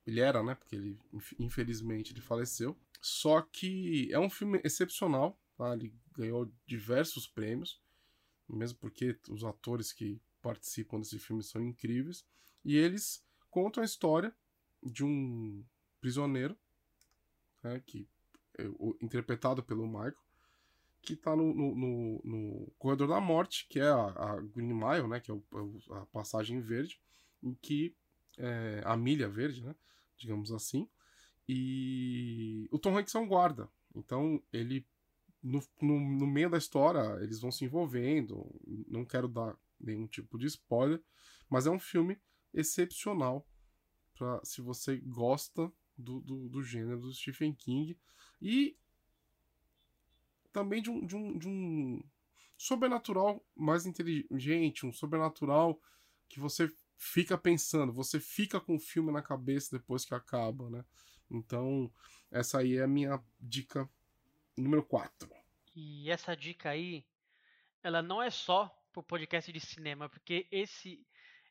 ele 0.05 0.19
era, 0.19 0.43
né? 0.43 0.55
Porque 0.55 0.75
ele 0.75 0.99
infelizmente 1.39 2.11
ele 2.13 2.21
faleceu. 2.21 2.75
Só 3.01 3.41
que 3.41 4.11
é 4.11 4.19
um 4.19 4.29
filme 4.29 4.59
excepcional, 4.63 5.39
tá? 5.55 5.73
Ele 5.73 5.93
ganhou 6.11 6.51
diversos 6.65 7.27
prêmios, 7.27 7.79
mesmo 8.49 8.79
porque 8.79 9.19
os 9.29 9.43
atores 9.43 9.93
que 9.93 10.19
participam 10.41 10.99
desse 10.99 11.19
filme 11.19 11.43
são 11.43 11.61
incríveis 11.61 12.25
e 12.63 12.77
eles 12.77 13.23
contam 13.49 13.81
a 13.81 13.85
história 13.85 14.35
de 14.83 15.03
um 15.03 15.63
prisioneiro, 15.99 16.55
né, 17.63 17.81
que 17.85 18.07
é, 18.59 18.63
interpretado 19.01 19.63
pelo 19.63 19.87
Michael, 19.87 20.24
que 21.05 21.13
está 21.13 21.35
no, 21.35 21.53
no, 21.53 21.75
no, 21.75 22.21
no, 22.23 22.73
Corredor 22.77 23.07
da 23.07 23.21
Morte, 23.21 23.67
que 23.69 23.79
é 23.79 23.87
a, 23.87 24.07
a 24.07 24.41
Green 24.41 24.73
Mile, 24.73 25.07
né, 25.07 25.19
que 25.19 25.31
é, 25.31 25.33
o, 25.33 25.43
é 25.91 25.97
a 25.97 26.05
passagem 26.07 26.59
verde, 26.59 26.99
em 27.41 27.53
que 27.53 27.95
é, 28.37 28.81
a 28.83 28.97
milha 28.97 29.29
verde, 29.29 29.63
né, 29.63 29.75
digamos 30.17 30.51
assim, 30.51 30.89
e 31.47 32.67
o 32.71 32.79
Tom 32.79 32.97
Hanks 32.97 33.13
é 33.13 33.19
um 33.19 33.27
guarda, 33.27 33.69
então 33.95 34.41
ele 34.51 34.85
no, 35.41 35.63
no, 35.79 35.99
no, 35.99 36.27
meio 36.27 36.49
da 36.49 36.57
história 36.57 37.21
eles 37.21 37.39
vão 37.39 37.51
se 37.51 37.63
envolvendo, 37.63 38.49
não 38.87 39.05
quero 39.05 39.27
dar 39.27 39.55
nenhum 39.79 40.07
tipo 40.07 40.39
de 40.39 40.47
spoiler, 40.47 41.01
mas 41.47 41.67
é 41.67 41.69
um 41.69 41.79
filme 41.79 42.17
excepcional 42.51 43.47
para 44.17 44.43
se 44.43 44.61
você 44.61 44.97
gosta 44.97 45.71
do, 45.97 46.19
do, 46.21 46.49
do 46.49 46.63
gênero 46.63 46.99
do 47.01 47.13
Stephen 47.13 47.53
King. 47.53 47.97
E 48.41 48.77
também 50.55 50.81
de 50.81 50.89
um, 50.89 51.05
de 51.05 51.17
um, 51.17 51.37
de 51.37 51.49
um 51.49 52.01
sobrenatural 52.57 53.45
mais 53.53 53.85
inteligente, 53.85 54.85
um 54.85 54.93
sobrenatural 54.93 55.77
que 56.29 56.39
você 56.39 56.73
fica 56.97 57.37
pensando, 57.37 57.91
você 57.91 58.21
fica 58.21 58.61
com 58.61 58.77
o 58.77 58.79
filme 58.79 59.11
na 59.11 59.21
cabeça 59.21 59.77
depois 59.77 60.05
que 60.05 60.13
acaba, 60.15 60.69
né? 60.69 60.85
Então, 61.29 61.91
essa 62.31 62.59
aí 62.59 62.77
é 62.77 62.83
a 62.83 62.87
minha 62.87 63.21
dica 63.37 63.89
número 64.55 64.81
4. 64.81 65.29
E 65.75 66.09
essa 66.09 66.33
dica 66.37 66.69
aí, 66.69 67.05
ela 67.83 68.01
não 68.01 68.23
é 68.23 68.29
só 68.29 68.73
pro 68.93 69.03
podcast 69.03 69.51
de 69.51 69.59
cinema, 69.59 70.07
porque 70.07 70.47
esse 70.49 71.05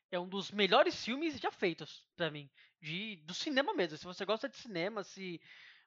é 0.09 0.19
um 0.19 0.27
dos 0.27 0.49
melhores 0.49 1.05
filmes 1.05 1.39
já 1.39 1.51
feitos 1.51 2.03
para 2.15 2.31
mim, 2.31 2.49
de 2.81 3.17
do 3.17 3.35
cinema 3.35 3.71
mesmo. 3.71 3.99
Se 3.99 4.03
você 4.03 4.25
gosta 4.25 4.49
de 4.49 4.57
cinema, 4.57 5.03
se 5.03 5.39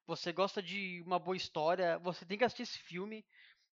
você 0.08 0.32
gosta 0.32 0.62
de 0.62 1.02
uma 1.04 1.18
boa 1.18 1.36
história, 1.36 1.98
você 1.98 2.24
tem 2.24 2.38
que 2.38 2.44
assistir 2.44 2.62
esse 2.62 2.78
filme. 2.78 3.22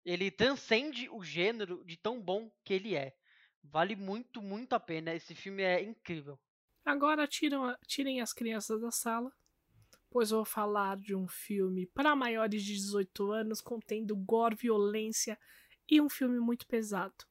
Ele 0.06 0.30
transcende 0.30 1.10
o 1.10 1.24
gênero 1.24 1.84
de 1.84 1.98
tão 1.98 2.22
bom 2.22 2.52
que 2.64 2.72
ele 2.72 2.96
é. 2.96 3.16
Vale 3.64 3.96
muito, 3.96 4.40
muito 4.40 4.74
a 4.74 4.80
pena. 4.80 5.12
Esse 5.12 5.34
filme 5.34 5.64
é 5.64 5.82
incrível. 5.82 6.40
Agora 6.86 7.28
tiram, 7.28 7.76
tirem 7.88 8.22
as 8.22 8.32
crianças 8.32 8.80
da 8.80 8.92
sala, 8.92 9.34
pois 10.12 10.30
vou 10.30 10.46
falar 10.46 10.98
de 10.98 11.16
um 11.16 11.28
filme 11.28 11.88
para 11.88 12.16
maiores 12.16 12.64
de 12.64 12.76
18 12.76 13.32
anos, 13.32 13.60
contendo 13.60 14.16
gore, 14.16 14.56
violência 14.56 15.38
e 15.90 16.00
um 16.00 16.10
filme 16.10 16.40
muito 16.40 16.68
pesado. 16.68 17.26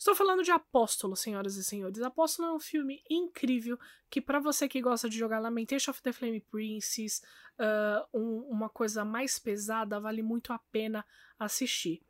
Estou 0.00 0.14
falando 0.14 0.42
de 0.42 0.50
Apóstolo, 0.50 1.14
senhoras 1.14 1.56
e 1.56 1.62
senhores. 1.62 2.00
Apóstolo 2.00 2.48
é 2.48 2.52
um 2.54 2.58
filme 2.58 3.04
incrível 3.10 3.78
que, 4.08 4.18
para 4.18 4.40
você 4.40 4.66
que 4.66 4.80
gosta 4.80 5.10
de 5.10 5.18
jogar 5.18 5.40
Lamentation 5.40 5.90
of 5.90 6.00
the 6.00 6.10
Flame 6.10 6.40
Princess, 6.40 7.20
uh, 7.58 8.18
um, 8.18 8.46
uma 8.48 8.70
coisa 8.70 9.04
mais 9.04 9.38
pesada, 9.38 10.00
vale 10.00 10.22
muito 10.22 10.54
a 10.54 10.58
pena 10.72 11.04
assistir. 11.38 12.00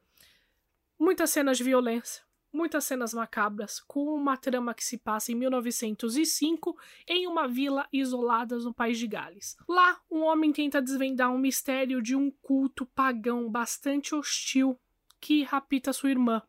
Muitas 0.97 1.31
cenas 1.31 1.59
de 1.59 1.65
violência, 1.65 2.23
muitas 2.53 2.85
cenas 2.85 3.13
macabras, 3.13 3.81
com 3.81 4.15
uma 4.15 4.37
trama 4.37 4.73
que 4.73 4.85
se 4.85 4.97
passa 4.97 5.33
em 5.33 5.35
1905 5.35 6.79
em 7.09 7.27
uma 7.27 7.49
vila 7.49 7.89
isolada 7.93 8.57
no 8.59 8.73
país 8.73 9.01
de 9.01 9.09
Gales. 9.09 9.57
Lá, 9.69 10.01
um 10.09 10.21
homem 10.21 10.53
tenta 10.53 10.81
desvendar 10.81 11.33
um 11.33 11.39
mistério 11.39 12.01
de 12.01 12.15
um 12.15 12.31
culto 12.31 12.87
pagão 12.87 13.51
bastante 13.51 14.15
hostil 14.15 14.79
que 15.21 15.43
rapta 15.43 15.93
sua 15.93 16.11
irmã, 16.11 16.41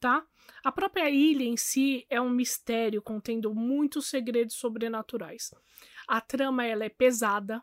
tá? 0.00 0.26
A 0.64 0.72
própria 0.72 1.08
ilha 1.10 1.44
em 1.44 1.56
si 1.56 2.06
é 2.10 2.20
um 2.20 2.30
mistério 2.30 3.00
contendo 3.00 3.54
muitos 3.54 4.08
segredos 4.08 4.56
sobrenaturais. 4.56 5.52
A 6.06 6.20
trama 6.20 6.64
ela 6.64 6.84
é 6.84 6.88
pesada, 6.88 7.62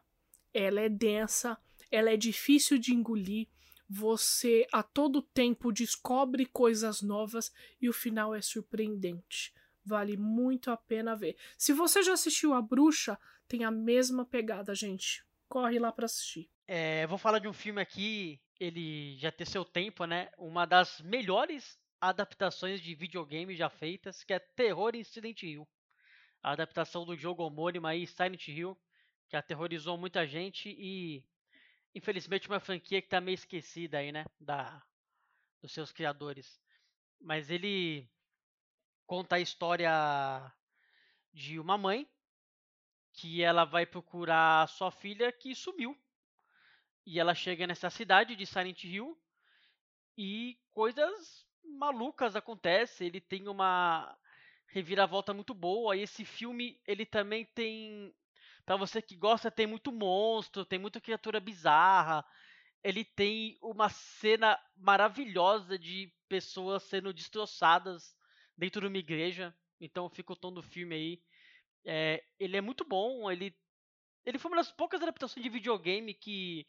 ela 0.53 0.81
é 0.81 0.89
densa, 0.89 1.57
ela 1.91 2.11
é 2.11 2.17
difícil 2.17 2.77
de 2.77 2.93
engolir. 2.93 3.47
Você 3.87 4.65
a 4.71 4.81
todo 4.81 5.21
tempo 5.21 5.71
descobre 5.71 6.45
coisas 6.45 7.01
novas 7.01 7.51
e 7.79 7.87
o 7.87 7.93
final 7.93 8.33
é 8.33 8.41
surpreendente. 8.41 9.53
Vale 9.85 10.17
muito 10.17 10.71
a 10.71 10.77
pena 10.77 11.15
ver. 11.15 11.35
Se 11.57 11.71
você 11.71 12.01
já 12.01 12.13
assistiu 12.13 12.53
A 12.53 12.61
Bruxa, 12.61 13.19
tem 13.47 13.63
a 13.63 13.69
mesma 13.69 14.25
pegada, 14.25 14.73
gente. 14.73 15.23
Corre 15.47 15.77
lá 15.77 15.91
para 15.91 16.05
assistir. 16.05 16.49
É, 16.67 17.05
vou 17.05 17.19
falar 17.19 17.37
de 17.37 17.47
um 17.47 17.53
filme 17.53 17.79
aqui, 17.79 18.41
ele 18.59 19.15
já 19.17 19.31
tem 19.31 19.45
seu 19.45 19.63
tempo, 19.63 20.05
né? 20.05 20.29
Uma 20.37 20.65
das 20.65 20.99
melhores 21.01 21.77
adaptações 22.09 22.81
de 22.81 22.93
videogame 22.93 23.55
já 23.55 23.69
feitas, 23.69 24.23
que 24.23 24.33
é 24.33 24.39
Terror 24.39 24.95
em 24.95 25.03
Silent 25.03 25.43
Hill. 25.43 25.67
A 26.41 26.51
adaptação 26.51 27.05
do 27.05 27.15
jogo 27.15 27.43
homônimo 27.43 27.87
aí, 27.87 28.05
Silent 28.05 28.47
Hill, 28.47 28.77
que 29.29 29.35
aterrorizou 29.35 29.97
muita 29.97 30.27
gente 30.27 30.69
e 30.69 31.23
infelizmente 31.93 32.47
uma 32.47 32.59
franquia 32.59 33.01
que 33.01 33.07
está 33.07 33.19
meio 33.19 33.35
esquecida 33.35 33.97
aí, 33.97 34.11
né, 34.11 34.25
da 34.39 34.83
dos 35.61 35.71
seus 35.71 35.91
criadores. 35.91 36.61
Mas 37.19 37.49
ele 37.49 38.07
conta 39.07 39.37
a 39.37 39.39
história 39.39 39.89
de 41.33 41.59
uma 41.59 41.77
mãe 41.77 42.07
que 43.13 43.41
ela 43.41 43.65
vai 43.65 43.85
procurar 43.85 44.67
sua 44.67 44.91
filha 44.91 45.31
que 45.31 45.55
sumiu. 45.55 45.97
E 47.05 47.19
ela 47.19 47.33
chega 47.33 47.65
nessa 47.65 47.89
cidade 47.89 48.35
de 48.35 48.45
Silent 48.45 48.83
Hill 48.83 49.19
e 50.17 50.59
coisas 50.71 51.44
malucas 51.65 52.35
acontecem, 52.35 53.07
ele 53.07 53.21
tem 53.21 53.47
uma 53.47 54.17
reviravolta 54.67 55.33
muito 55.33 55.53
boa, 55.53 55.95
e 55.95 56.01
esse 56.01 56.25
filme, 56.25 56.79
ele 56.85 57.05
também 57.05 57.45
tem 57.45 58.13
para 58.65 58.75
você 58.75 59.01
que 59.01 59.15
gosta, 59.15 59.51
tem 59.51 59.67
muito 59.67 59.91
monstro, 59.91 60.65
tem 60.65 60.79
muita 60.79 60.99
criatura 60.99 61.39
bizarra. 61.39 62.25
Ele 62.83 63.05
tem 63.05 63.57
uma 63.61 63.89
cena 63.89 64.59
maravilhosa 64.75 65.77
de 65.77 66.11
pessoas 66.27 66.83
sendo 66.83 67.13
destroçadas 67.13 68.15
dentro 68.57 68.81
de 68.81 68.87
uma 68.87 68.97
igreja. 68.97 69.55
Então 69.79 70.09
fica 70.09 70.33
o 70.33 70.35
tom 70.35 70.51
do 70.51 70.63
filme 70.63 70.95
aí. 70.95 71.21
É, 71.85 72.23
ele 72.39 72.57
é 72.57 72.61
muito 72.61 72.83
bom. 72.83 73.31
Ele, 73.31 73.55
ele 74.25 74.39
foi 74.39 74.49
uma 74.49 74.57
das 74.57 74.71
poucas 74.71 75.01
adaptações 75.01 75.43
de 75.43 75.49
videogame 75.49 76.13
que 76.13 76.65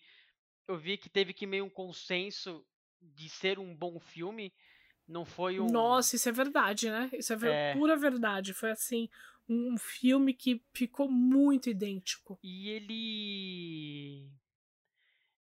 eu 0.68 0.76
vi 0.76 0.98
que 0.98 1.08
teve 1.08 1.32
que 1.32 1.46
meio 1.46 1.64
um 1.64 1.70
consenso 1.70 2.66
de 3.00 3.28
ser 3.30 3.58
um 3.58 3.74
bom 3.74 3.98
filme. 3.98 4.52
Não 5.06 5.24
foi 5.24 5.60
um. 5.60 5.66
Nossa, 5.66 6.16
isso 6.16 6.28
é 6.28 6.32
verdade, 6.32 6.90
né? 6.90 7.08
Isso 7.12 7.32
é, 7.32 7.70
É. 7.70 7.74
pura 7.74 7.96
verdade. 7.96 8.52
Foi 8.52 8.70
assim, 8.70 9.08
um 9.48 9.74
um 9.74 9.78
filme 9.78 10.34
que 10.34 10.62
ficou 10.74 11.08
muito 11.08 11.70
idêntico. 11.70 12.38
E 12.42 12.68
ele. 12.68 14.28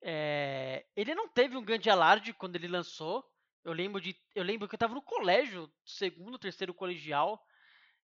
É, 0.02 0.86
ele 0.96 1.14
não 1.14 1.28
teve 1.28 1.56
um 1.56 1.64
grande 1.64 1.90
alarde 1.90 2.32
quando 2.32 2.56
ele 2.56 2.68
lançou. 2.68 3.24
Eu 3.62 3.72
lembro 3.72 4.00
de. 4.00 4.16
Eu 4.34 4.42
lembro 4.42 4.66
que 4.66 4.74
eu 4.74 4.78
tava 4.78 4.94
no 4.94 5.02
colégio, 5.02 5.70
segundo, 5.84 6.38
terceiro 6.38 6.72
colegial. 6.72 7.44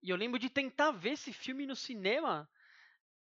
E 0.02 0.10
eu 0.10 0.18
lembro 0.18 0.40
de 0.40 0.50
tentar 0.50 0.92
ver 0.92 1.12
esse 1.12 1.32
filme 1.32 1.66
no 1.66 1.76
cinema. 1.76 2.50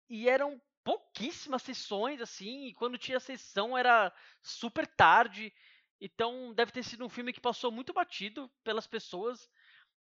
E 0.09 0.29
eram 0.29 0.61
pouquíssimas 0.85 1.63
sessões, 1.63 2.21
assim. 2.21 2.67
E 2.67 2.75
quando 2.75 2.99
tinha 2.99 3.19
sessão 3.19 3.77
era 3.77 4.13
super 4.43 4.87
tarde. 4.87 5.53
Então 6.01 6.55
deve 6.55 6.73
ter 6.73 6.83
sido 6.83 7.05
um 7.05 7.09
filme 7.09 7.33
que 7.33 7.41
passou 7.41 7.71
muito 7.73 7.93
batido 7.93 8.51
pelas 8.65 8.87
pessoas. 8.87 9.49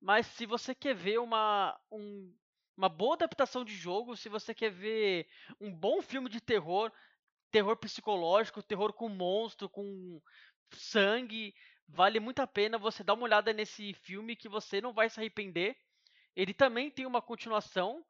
Mas 0.01 0.27
se 0.29 0.47
você 0.47 0.75
quer 0.75 0.95
ver 0.95 1.19
uma, 1.21 1.79
um- 1.91 2.35
uma 2.77 2.89
boa 2.89 3.15
adaptação 3.15 3.65
de 3.65 3.75
jogo, 3.75 4.17
se 4.17 4.29
você 4.29 4.55
quer 4.55 4.71
ver 4.71 5.29
um 5.61 5.73
bom 5.75 6.03
filme 6.03 6.29
de 6.29 6.41
terror, 6.41 6.93
terror 7.51 7.77
psicológico, 7.77 8.63
terror 8.63 8.93
com 8.93 9.09
monstro, 9.09 9.69
com 9.69 10.21
sangue, 10.75 11.55
vale 11.89 12.21
muito 12.21 12.41
a 12.41 12.47
pena 12.47 12.79
você 12.79 13.05
dar 13.05 13.15
uma 13.15 13.25
olhada 13.25 13.53
nesse 13.53 13.95
filme 13.95 14.37
que 14.37 14.49
você 14.49 14.81
não 14.81 14.93
vai 14.93 15.11
se 15.11 15.21
arrepender. 15.21 15.77
Ele 16.37 16.55
também 16.55 16.91
tem 16.91 17.07
uma 17.07 17.23
continuação 17.23 18.05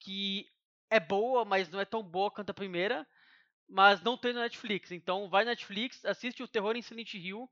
que 0.00 0.48
é 0.90 1.00
boa, 1.00 1.44
mas 1.44 1.68
não 1.70 1.80
é 1.80 1.84
tão 1.84 2.02
boa 2.02 2.30
quanto 2.30 2.50
a 2.50 2.54
primeira, 2.54 3.06
mas 3.68 4.00
não 4.02 4.16
tem 4.16 4.32
no 4.32 4.40
Netflix. 4.40 4.90
Então 4.92 5.28
vai 5.28 5.44
na 5.44 5.50
Netflix, 5.52 6.04
assiste 6.04 6.42
o 6.42 6.48
Terror 6.48 6.76
em 6.76 6.82
Silent 6.82 7.14
Hill, 7.14 7.48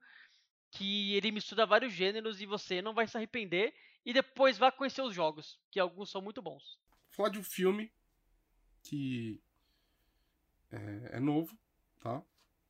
que 0.71 1.15
ele 1.15 1.31
mistura 1.33 1.67
vários 1.67 1.93
gêneros 1.93 2.41
e 2.41 2.47
você 2.47 2.81
não 2.81 2.95
vai 2.95 3.07
se 3.07 3.17
arrepender. 3.17 3.75
E 4.05 4.13
depois 4.13 4.59
vá 4.59 4.73
conhecer 4.73 5.03
os 5.03 5.15
jogos, 5.15 5.61
que 5.71 5.79
alguns 5.79 6.11
são 6.11 6.21
muito 6.21 6.43
bons. 6.43 6.79
falar 7.11 7.29
de 7.29 7.39
um 7.39 7.45
filme 7.45 7.93
que 8.83 9.41
é, 10.71 11.17
é 11.17 11.21
novo, 11.21 11.57
tá? 12.01 12.23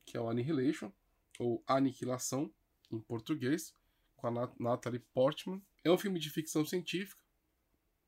Que 0.05 0.15
é 0.15 0.21
o 0.21 0.29
Annihilation, 0.29 0.91
ou 1.39 1.63
Aniquilação, 1.65 2.53
em 2.91 2.99
português, 2.99 3.73
com 4.15 4.27
a 4.27 4.31
Nat- 4.31 4.59
Natalie 4.59 4.99
Portman. 4.99 5.59
É 5.83 5.89
um 5.89 5.97
filme 5.97 6.19
de 6.19 6.29
ficção 6.29 6.63
científica, 6.65 7.23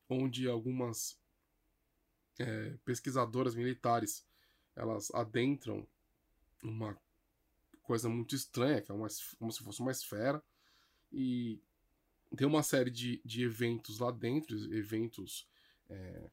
onde 0.08 0.48
algumas 0.48 1.20
é, 2.38 2.78
pesquisadoras 2.86 3.56
militares 3.56 4.24
elas 4.76 5.14
adentram 5.14 5.88
uma 6.64 6.98
coisa 7.84 8.10
muito 8.10 8.36
estranha, 8.36 8.82
que 8.82 8.92
é 8.92 8.96
uma, 8.96 9.08
como 9.38 9.52
se 9.52 9.64
fosse 9.64 9.80
uma 9.80 9.92
esfera, 9.92 10.44
e 11.12 11.60
tem 12.36 12.48
uma 12.48 12.64
série 12.64 12.90
de, 12.90 13.22
de 13.24 13.44
eventos 13.44 14.00
lá 14.00 14.12
dentro, 14.12 14.56
eventos 14.74 15.48
é, 15.90 16.30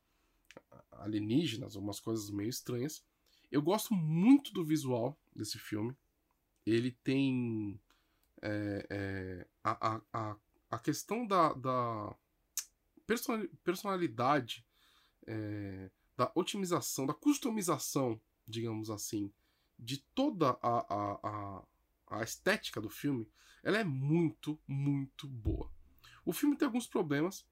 alienígenas, 0.92 1.76
umas 1.76 2.00
coisas 2.00 2.30
meio 2.30 2.48
estranhas. 2.48 3.04
Eu 3.50 3.62
gosto 3.62 3.94
muito 3.94 4.52
do 4.52 4.64
visual 4.64 5.16
desse 5.34 5.58
filme. 5.58 5.94
Ele 6.64 6.90
tem 6.90 7.78
é, 8.40 8.86
é, 8.88 9.46
a, 9.62 10.00
a, 10.12 10.36
a, 10.70 10.78
questão 10.78 11.26
da, 11.26 11.52
da 11.52 12.16
persona- 13.06 13.48
personalidade, 13.62 14.64
é, 15.26 15.90
da 16.16 16.32
otimização, 16.34 17.06
da 17.06 17.14
customização, 17.14 18.20
digamos 18.46 18.90
assim, 18.90 19.32
de 19.78 19.98
toda 20.14 20.50
a, 20.62 20.78
a, 20.94 21.18
a, 21.22 21.62
a 22.08 22.22
estética 22.22 22.80
do 22.80 22.88
filme, 22.88 23.28
ela 23.62 23.78
é 23.78 23.84
muito, 23.84 24.58
muito 24.66 25.26
boa. 25.26 25.70
O 26.24 26.32
filme 26.32 26.56
tem 26.56 26.66
alguns 26.66 26.86
problemas. 26.86 27.46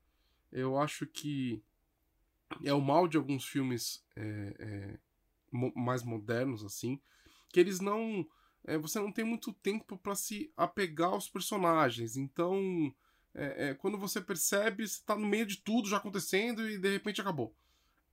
Eu 0.53 0.79
acho 0.79 1.07
que 1.07 1.63
é 2.65 2.75
o 2.75 2.81
mal 2.81 3.07
de 3.07 3.17
alguns 3.17 3.45
filmes 3.45 4.05
é, 4.17 4.55
é, 4.59 4.99
mais 5.75 6.03
modernos, 6.03 6.65
assim, 6.65 7.01
que 7.49 7.61
eles 7.61 7.81
não. 7.81 8.27
é, 8.65 8.77
você 8.77 8.99
não 8.99 9.13
tem 9.13 9.25
muito 9.25 9.53
tempo 9.53 9.97
para 9.97 10.15
se 10.15 10.53
apegar 10.57 11.11
aos 11.11 11.29
personagens. 11.29 12.17
Então, 12.17 12.95
é, 13.35 13.69
é, 13.69 13.75
quando 13.75 13.99
você 13.99 14.21
percebe, 14.21 14.87
você 14.87 15.03
tá 15.05 15.17
no 15.17 15.27
meio 15.27 15.47
de 15.47 15.59
tudo 15.59 15.89
já 15.89 15.99
acontecendo 15.99 16.69
e 16.69 16.79
de 16.79 16.91
repente 16.91 17.21
acabou. 17.21 17.55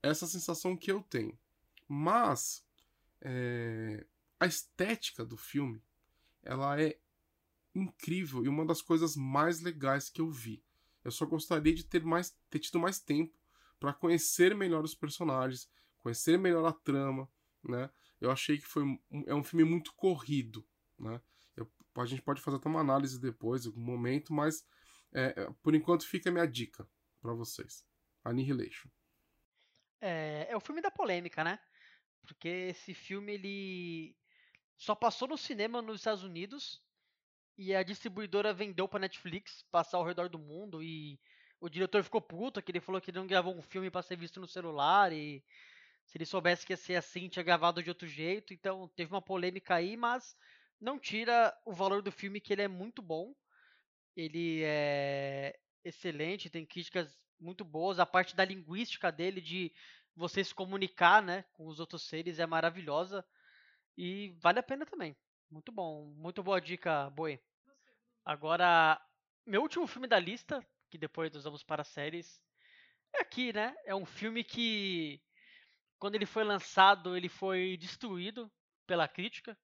Essa 0.01 0.27
sensação 0.27 0.77
que 0.77 0.91
eu 0.91 1.01
tenho. 1.01 1.37
Mas 1.87 2.66
é, 3.21 4.05
a 4.39 4.45
estética 4.45 5.25
do 5.25 5.37
filme 5.37 5.81
ela 6.43 6.81
é 6.81 6.97
incrível 7.75 8.43
e 8.43 8.47
uma 8.47 8.65
das 8.65 8.81
coisas 8.81 9.15
mais 9.15 9.61
legais 9.61 10.09
que 10.09 10.21
eu 10.21 10.29
vi. 10.31 10.63
Eu 11.03 11.11
só 11.11 11.25
gostaria 11.25 11.73
de 11.73 11.83
ter, 11.83 12.03
mais, 12.03 12.37
ter 12.49 12.59
tido 12.59 12.79
mais 12.79 12.99
tempo 12.99 13.37
para 13.79 13.93
conhecer 13.93 14.55
melhor 14.55 14.83
os 14.83 14.95
personagens, 14.95 15.69
conhecer 15.99 16.37
melhor 16.37 16.65
a 16.65 16.73
trama, 16.73 17.29
né? 17.63 17.89
Eu 18.19 18.31
achei 18.31 18.57
que 18.57 18.65
foi 18.65 18.83
um, 18.83 18.99
é 19.27 19.35
um 19.35 19.43
filme 19.43 19.63
muito 19.63 19.93
corrido, 19.93 20.67
né? 20.97 21.21
Eu- 21.55 21.71
a 21.95 22.05
gente 22.05 22.21
pode 22.21 22.41
fazer 22.41 22.57
até 22.57 22.67
uma 22.67 22.81
análise 22.81 23.19
depois, 23.19 23.65
algum 23.65 23.81
momento, 23.81 24.33
mas 24.33 24.65
é, 25.13 25.33
é, 25.41 25.49
por 25.61 25.75
enquanto 25.75 26.07
fica 26.07 26.29
a 26.29 26.33
minha 26.33 26.47
dica 26.47 26.87
para 27.21 27.33
vocês. 27.33 27.85
Annihilation. 28.23 28.89
É, 30.01 30.47
é 30.49 30.55
o 30.55 30.59
filme 30.59 30.81
da 30.81 30.91
polêmica, 30.91 31.43
né? 31.43 31.59
Porque 32.27 32.47
esse 32.47 32.93
filme 32.93 33.33
ele 33.33 34.15
só 34.77 34.93
passou 34.93 35.27
no 35.27 35.37
cinema 35.37 35.81
nos 35.81 35.97
Estados 35.97 36.23
Unidos 36.23 36.81
e 37.57 37.73
a 37.73 37.81
distribuidora 37.81 38.53
vendeu 38.53 38.87
pra 38.87 38.99
Netflix 38.99 39.63
passar 39.71 39.97
ao 39.97 40.05
redor 40.05 40.29
do 40.29 40.37
mundo 40.37 40.83
e 40.83 41.19
o 41.59 41.69
diretor 41.69 42.03
ficou 42.03 42.21
puto, 42.21 42.61
que 42.61 42.71
ele 42.71 42.79
falou 42.79 43.01
que 43.01 43.11
não 43.11 43.25
gravou 43.25 43.55
um 43.55 43.61
filme 43.61 43.89
pra 43.89 44.03
ser 44.03 44.15
visto 44.15 44.39
no 44.39 44.47
celular 44.47 45.11
e 45.11 45.43
se 46.05 46.17
ele 46.17 46.25
soubesse 46.25 46.65
que 46.65 46.73
ia 46.73 46.77
ser 46.77 46.95
assim, 46.95 47.27
tinha 47.27 47.43
gravado 47.43 47.81
de 47.81 47.89
outro 47.89 48.07
jeito. 48.07 48.53
Então 48.53 48.87
teve 48.95 49.11
uma 49.11 49.21
polêmica 49.21 49.75
aí, 49.75 49.97
mas 49.97 50.35
não 50.79 50.99
tira 50.99 51.55
o 51.65 51.73
valor 51.73 52.01
do 52.01 52.11
filme 52.11 52.39
que 52.39 52.53
ele 52.53 52.61
é 52.61 52.67
muito 52.67 53.01
bom. 53.01 53.33
Ele 54.15 54.61
é 54.63 55.57
excelente, 55.83 56.49
tem 56.49 56.65
críticas 56.65 57.19
muito 57.39 57.65
boas. 57.65 57.99
A 57.99 58.05
parte 58.05 58.35
da 58.35 58.45
linguística 58.45 59.11
dele, 59.11 59.41
de 59.41 59.71
você 60.17 60.43
se 60.43 60.53
comunicar 60.53 61.21
né, 61.21 61.43
com 61.53 61.67
os 61.67 61.79
outros 61.79 62.01
seres, 62.01 62.39
é 62.39 62.45
maravilhosa. 62.45 63.23
E 63.95 64.35
vale 64.41 64.59
a 64.59 64.63
pena 64.63 64.85
também. 64.85 65.15
Muito 65.49 65.71
bom. 65.71 66.05
Muito 66.17 66.41
boa 66.41 66.59
dica, 66.59 67.09
Boi. 67.11 67.39
Agora, 68.25 68.99
meu 69.45 69.61
último 69.61 69.85
filme 69.85 70.07
da 70.07 70.19
lista, 70.19 70.65
que 70.89 70.97
depois 70.97 71.31
nós 71.31 71.43
vamos 71.43 71.63
para 71.63 71.83
séries, 71.83 72.41
é 73.13 73.21
aqui, 73.21 73.53
né? 73.53 73.75
É 73.85 73.95
um 73.95 74.05
filme 74.05 74.43
que, 74.43 75.21
quando 75.99 76.15
ele 76.15 76.25
foi 76.25 76.43
lançado, 76.43 77.15
ele 77.15 77.29
foi 77.29 77.77
destruído 77.77 78.51
pela 78.87 79.07
crítica. 79.07 79.57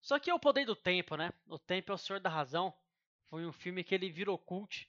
Só 0.00 0.18
que 0.20 0.30
é 0.30 0.34
o 0.34 0.40
poder 0.40 0.64
do 0.64 0.76
tempo, 0.76 1.16
né? 1.16 1.32
O 1.46 1.58
tempo 1.58 1.90
é 1.90 1.94
o 1.94 1.98
senhor 1.98 2.20
da 2.20 2.30
razão. 2.30 2.72
Foi 3.28 3.44
um 3.44 3.52
filme 3.52 3.82
que 3.82 3.94
ele 3.94 4.08
virou 4.08 4.38
cult. 4.38 4.88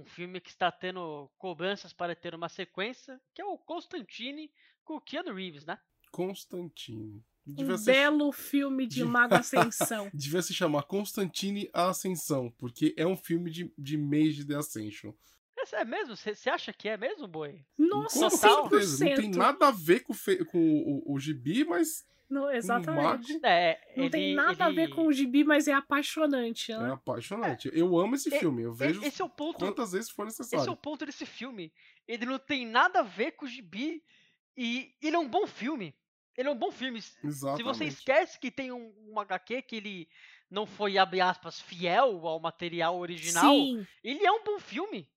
Um 0.00 0.04
filme 0.04 0.40
que 0.40 0.50
está 0.50 0.70
tendo 0.70 1.30
cobranças 1.38 1.92
para 1.92 2.14
ter 2.14 2.34
uma 2.34 2.48
sequência, 2.48 3.20
que 3.34 3.42
é 3.42 3.44
o 3.44 3.58
Constantine 3.58 4.50
com 4.84 4.96
o 4.96 5.00
Keanu 5.00 5.34
Reeves, 5.34 5.64
né? 5.66 5.78
Constantine. 6.10 7.22
Um 7.46 7.54
Devia 7.54 7.78
ser- 7.78 7.92
belo 7.92 8.30
filme 8.30 8.86
de 8.86 8.96
de- 8.96 9.04
Mago 9.04 9.34
Ascensão. 9.34 10.10
Devia 10.14 10.42
se 10.42 10.52
chamar 10.52 10.82
Constantine 10.82 11.70
a 11.72 11.88
Ascensão, 11.88 12.50
porque 12.58 12.94
é 12.96 13.06
um 13.06 13.16
filme 13.16 13.50
de, 13.50 13.72
de 13.78 13.96
Mage 13.96 14.44
The 14.46 14.54
Ascension. 14.56 15.12
Esse 15.56 15.74
É 15.76 15.84
mesmo? 15.84 16.14
Você 16.16 16.48
acha 16.50 16.72
que 16.72 16.88
é 16.88 16.96
mesmo, 16.96 17.26
Boi? 17.26 17.64
Nossa, 17.76 18.20
Com 18.20 18.30
certeza, 18.30 19.04
100%. 19.04 19.08
Não 19.08 19.16
tem 19.16 19.30
nada 19.30 19.68
a 19.68 19.70
ver 19.70 20.00
com, 20.00 20.12
o 20.12 20.16
fe- 20.16 20.44
com 20.44 21.02
o, 21.06 21.14
o 21.14 21.18
gibi, 21.18 21.64
mas 21.64 22.04
Não, 22.28 22.50
exatamente. 22.50 23.40
É, 23.44 23.80
Não 23.96 24.10
tem 24.10 24.22
ele- 24.26 24.34
nada 24.34 24.66
a 24.66 24.70
ver 24.70 24.82
ele- 24.82 24.94
com 24.94 25.06
o 25.06 25.12
gibi, 25.12 25.44
mas 25.44 25.66
é 25.66 25.72
apaixonante, 25.72 26.72
é 26.72 26.78
né? 26.78 26.92
apaixonante. 26.92 27.70
Eu 27.72 27.98
amo 27.98 28.14
esse 28.16 28.28
E- 28.34 28.38
filme, 28.38 28.62
eu 28.62 28.72
vejo 28.74 29.02
Esse 29.02 29.22
é 29.22 29.24
o 29.24 29.28
ponto. 29.30 29.58
quantas 29.58 29.92
vezes 29.92 30.10
for 30.10 30.26
Esse 30.26 30.42
é 30.42 30.44
necessário. 30.44 30.72
o 30.72 30.76
ponto 30.76 31.06
desse 31.06 31.24
filme. 31.24 31.72
Ele 32.06 32.26
não 32.26 32.38
tem 32.38 32.66
nada 32.66 33.00
a 33.00 33.02
ver 33.02 33.32
com 33.32 33.46
o 33.46 33.48
gibi 33.48 34.02
e 34.56 34.94
ele 35.00 35.16
é 35.16 35.18
um 35.18 35.28
bom 35.28 35.46
filme. 35.46 35.94
Ele 36.36 36.48
é 36.48 36.52
um 36.52 36.56
bom 36.58 36.70
filme. 36.70 37.00
Se 37.02 37.16
Exatamente. 37.26 37.64
você 37.64 37.84
esquece 37.86 38.38
que 38.38 38.50
tem 38.50 38.70
um, 38.70 38.92
um 39.08 39.18
HQ 39.18 39.62
que 39.62 39.76
ele 39.76 40.08
não 40.50 40.66
foi, 40.66 40.96
abre 40.98 41.20
aspas, 41.20 41.60
fiel 41.60 42.26
ao 42.26 42.38
material 42.38 42.96
original, 42.98 43.52
Sim. 43.54 43.86
ele 44.04 44.24
é 44.24 44.30
um 44.30 44.44
bom 44.44 44.58
filme. 44.58 45.08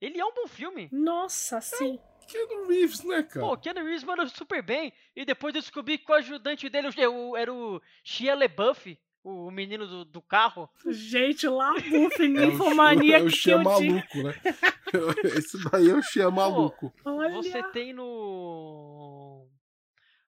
Ele 0.00 0.18
é 0.18 0.24
um 0.24 0.32
bom 0.32 0.46
filme. 0.46 0.88
Nossa, 0.90 1.60
sim. 1.60 1.98
Keanu 2.30 2.66
Reeves, 2.68 3.04
né, 3.04 3.22
cara? 3.22 3.46
Pô, 3.46 3.56
Keanu 3.56 3.82
Reeves 3.84 4.04
mandou 4.04 4.28
super 4.28 4.62
bem. 4.62 4.92
E 5.16 5.24
depois 5.24 5.54
eu 5.54 5.60
descobri 5.60 5.98
que 5.98 6.10
o 6.10 6.14
ajudante 6.14 6.68
dele 6.68 6.88
era 6.96 7.10
o- 7.10 7.36
era 7.36 7.52
o 7.52 7.80
Shia 8.04 8.34
LaBeouf, 8.34 8.98
o 9.22 9.50
menino 9.50 9.86
do, 9.86 10.04
do 10.04 10.22
carro. 10.22 10.68
Gente, 10.88 11.46
lá, 11.48 11.72
buff, 11.90 12.22
é 12.22 12.24
o, 12.24 12.28
ninfomania 12.28 13.18
é 13.18 13.22
o 13.22 13.26
que 13.26 13.30
Xia 13.36 13.54
eu 13.54 13.58
digo. 13.58 13.70
maluco, 13.70 14.22
né? 14.22 14.34
Esse 15.38 15.62
daí 15.70 15.90
é 15.90 15.94
o 15.94 16.02
Xia 16.02 16.30
maluco. 16.30 16.92
Olha, 17.04 17.34
Você 17.34 17.62
tem 17.72 17.92
no. 17.92 19.46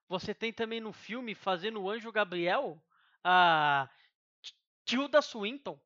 Você 0.08 0.34
tem 0.34 0.52
também 0.52 0.80
no 0.80 0.92
filme, 0.92 1.34
fazendo 1.34 1.80
o 1.80 1.90
Anjo 1.90 2.12
Gabriel, 2.12 2.78
a 3.24 3.88
Tilda 4.84 5.22
Swinton. 5.22 5.80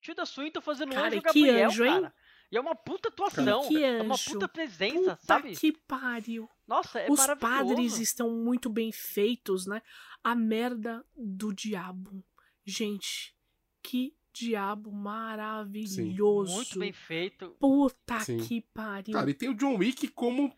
Tilda 0.00 0.26
Swinton 0.26 0.60
fazendo 0.60 0.92
Cara, 0.92 1.06
anjo 1.06 1.22
que 1.22 1.40
Gabriel, 1.40 1.68
anjo, 1.70 1.84
hein? 1.84 1.92
cara. 2.00 2.14
E 2.54 2.56
é 2.56 2.60
uma 2.60 2.76
puta 2.76 3.08
atuação. 3.08 3.66
que 3.66 3.82
É 3.82 4.00
uma 4.00 4.14
anjo. 4.14 4.30
puta 4.30 4.46
presença, 4.46 5.16
Puta 5.16 5.18
sabe? 5.26 5.56
que 5.56 5.72
pariu. 5.72 6.48
Nossa, 6.68 7.00
é 7.00 7.10
Os 7.10 7.26
padres 7.40 7.98
estão 7.98 8.30
muito 8.30 8.70
bem 8.70 8.92
feitos, 8.92 9.66
né? 9.66 9.82
A 10.22 10.36
merda 10.36 11.04
do 11.16 11.52
diabo. 11.52 12.24
Gente, 12.64 13.34
que 13.82 14.14
diabo 14.32 14.92
maravilhoso. 14.92 16.54
Muito 16.54 16.78
bem 16.78 16.92
feito. 16.92 17.50
Puta 17.58 18.20
Sim. 18.20 18.38
que 18.38 18.60
pariu. 18.60 19.14
Cara, 19.14 19.28
e 19.28 19.34
tem 19.34 19.48
o 19.48 19.54
John 19.54 19.76
Wick 19.76 20.06
como 20.06 20.56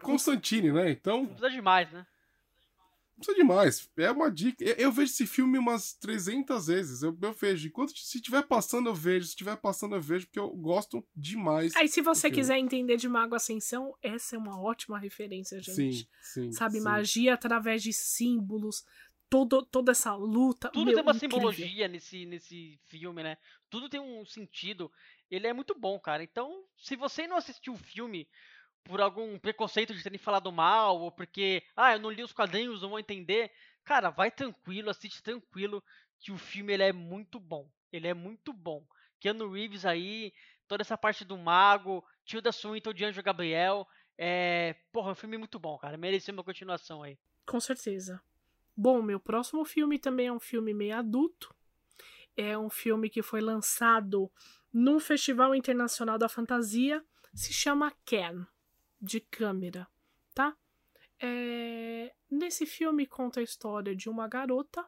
Constantine, 0.00 0.70
né? 0.70 0.92
Então, 0.92 1.22
Não 1.22 1.26
precisa 1.26 1.50
demais, 1.50 1.90
né? 1.90 2.06
Não 3.16 3.24
precisa 3.24 3.36
demais. 3.36 3.90
É 3.96 4.10
uma 4.10 4.30
dica. 4.30 4.62
Eu, 4.62 4.74
eu 4.74 4.92
vejo 4.92 5.10
esse 5.10 5.26
filme 5.26 5.58
umas 5.58 5.94
300 5.94 6.66
vezes. 6.66 7.02
Eu, 7.02 7.16
eu 7.20 7.32
vejo. 7.32 7.68
Enquanto 7.68 7.96
se 7.96 8.18
estiver 8.18 8.42
passando, 8.42 8.90
eu 8.90 8.94
vejo. 8.94 9.24
Se 9.24 9.30
estiver 9.30 9.56
passando, 9.56 9.96
eu 9.96 10.02
vejo, 10.02 10.26
porque 10.26 10.38
eu 10.38 10.50
gosto 10.50 11.04
demais. 11.16 11.74
Aí, 11.76 11.88
se 11.88 12.02
você 12.02 12.30
quiser 12.30 12.58
entender 12.58 12.96
de 12.96 13.08
Mago 13.08 13.34
Ascensão, 13.34 13.94
essa 14.02 14.36
é 14.36 14.38
uma 14.38 14.60
ótima 14.60 14.98
referência, 14.98 15.60
gente. 15.60 15.74
Sim, 15.74 16.06
sim. 16.20 16.52
Sabe, 16.52 16.78
sim. 16.78 16.84
magia 16.84 17.34
através 17.34 17.82
de 17.82 17.92
símbolos, 17.92 18.84
todo, 19.30 19.64
toda 19.64 19.92
essa 19.92 20.14
luta. 20.14 20.68
Tudo 20.68 20.86
meu, 20.86 20.94
tem 20.94 21.02
uma 21.02 21.12
incrível. 21.12 21.38
simbologia 21.38 21.88
nesse, 21.88 22.26
nesse 22.26 22.78
filme, 22.84 23.22
né? 23.22 23.38
Tudo 23.70 23.88
tem 23.88 24.00
um 24.00 24.26
sentido. 24.26 24.92
Ele 25.30 25.46
é 25.46 25.54
muito 25.54 25.74
bom, 25.74 25.98
cara. 25.98 26.22
Então, 26.22 26.64
se 26.76 26.94
você 26.96 27.26
não 27.26 27.38
assistiu 27.38 27.72
o 27.72 27.78
filme 27.78 28.28
por 28.86 29.00
algum 29.00 29.38
preconceito 29.38 29.94
de 29.94 30.02
terem 30.02 30.18
falado 30.18 30.50
mal, 30.52 31.00
ou 31.00 31.10
porque, 31.10 31.62
ah, 31.76 31.94
eu 31.94 32.00
não 32.00 32.10
li 32.10 32.22
os 32.22 32.32
quadrinhos, 32.32 32.82
não 32.82 32.90
vou 32.90 32.98
entender, 32.98 33.50
cara, 33.84 34.10
vai 34.10 34.30
tranquilo, 34.30 34.90
assiste 34.90 35.22
tranquilo, 35.22 35.82
que 36.18 36.32
o 36.32 36.38
filme 36.38 36.72
ele 36.72 36.82
é 36.82 36.92
muito 36.92 37.38
bom. 37.38 37.68
Ele 37.92 38.08
é 38.08 38.14
muito 38.14 38.52
bom. 38.52 38.84
Keanu 39.20 39.50
Reeves 39.50 39.84
aí, 39.84 40.32
toda 40.68 40.82
essa 40.82 40.96
parte 40.96 41.24
do 41.24 41.36
mago, 41.36 42.04
Tilda 42.24 42.52
Swinton 42.52 42.92
de 42.92 43.04
Anjo 43.04 43.22
Gabriel, 43.22 43.86
é, 44.18 44.74
porra, 44.92 45.10
é 45.10 45.12
um 45.12 45.16
filme 45.16 45.38
muito 45.38 45.58
bom, 45.58 45.76
cara. 45.78 45.96
Merecia 45.96 46.32
uma 46.32 46.44
continuação 46.44 47.02
aí. 47.02 47.18
Com 47.44 47.60
certeza. 47.60 48.20
Bom, 48.76 49.00
meu 49.02 49.18
próximo 49.18 49.64
filme 49.64 49.98
também 49.98 50.26
é 50.26 50.32
um 50.32 50.40
filme 50.40 50.74
meio 50.74 50.96
adulto. 50.96 51.54
É 52.36 52.56
um 52.58 52.68
filme 52.68 53.08
que 53.08 53.22
foi 53.22 53.40
lançado 53.40 54.30
num 54.72 55.00
Festival 55.00 55.54
Internacional 55.54 56.18
da 56.18 56.28
Fantasia. 56.28 57.02
Se 57.32 57.52
chama 57.52 57.92
Ken, 58.04 58.46
de 59.06 59.20
câmera, 59.20 59.86
tá? 60.34 60.56
É, 61.20 62.12
Nesse 62.30 62.66
filme 62.66 63.06
conta 63.06 63.38
a 63.38 63.42
história 63.42 63.94
de 63.94 64.10
uma 64.10 64.26
garota, 64.26 64.84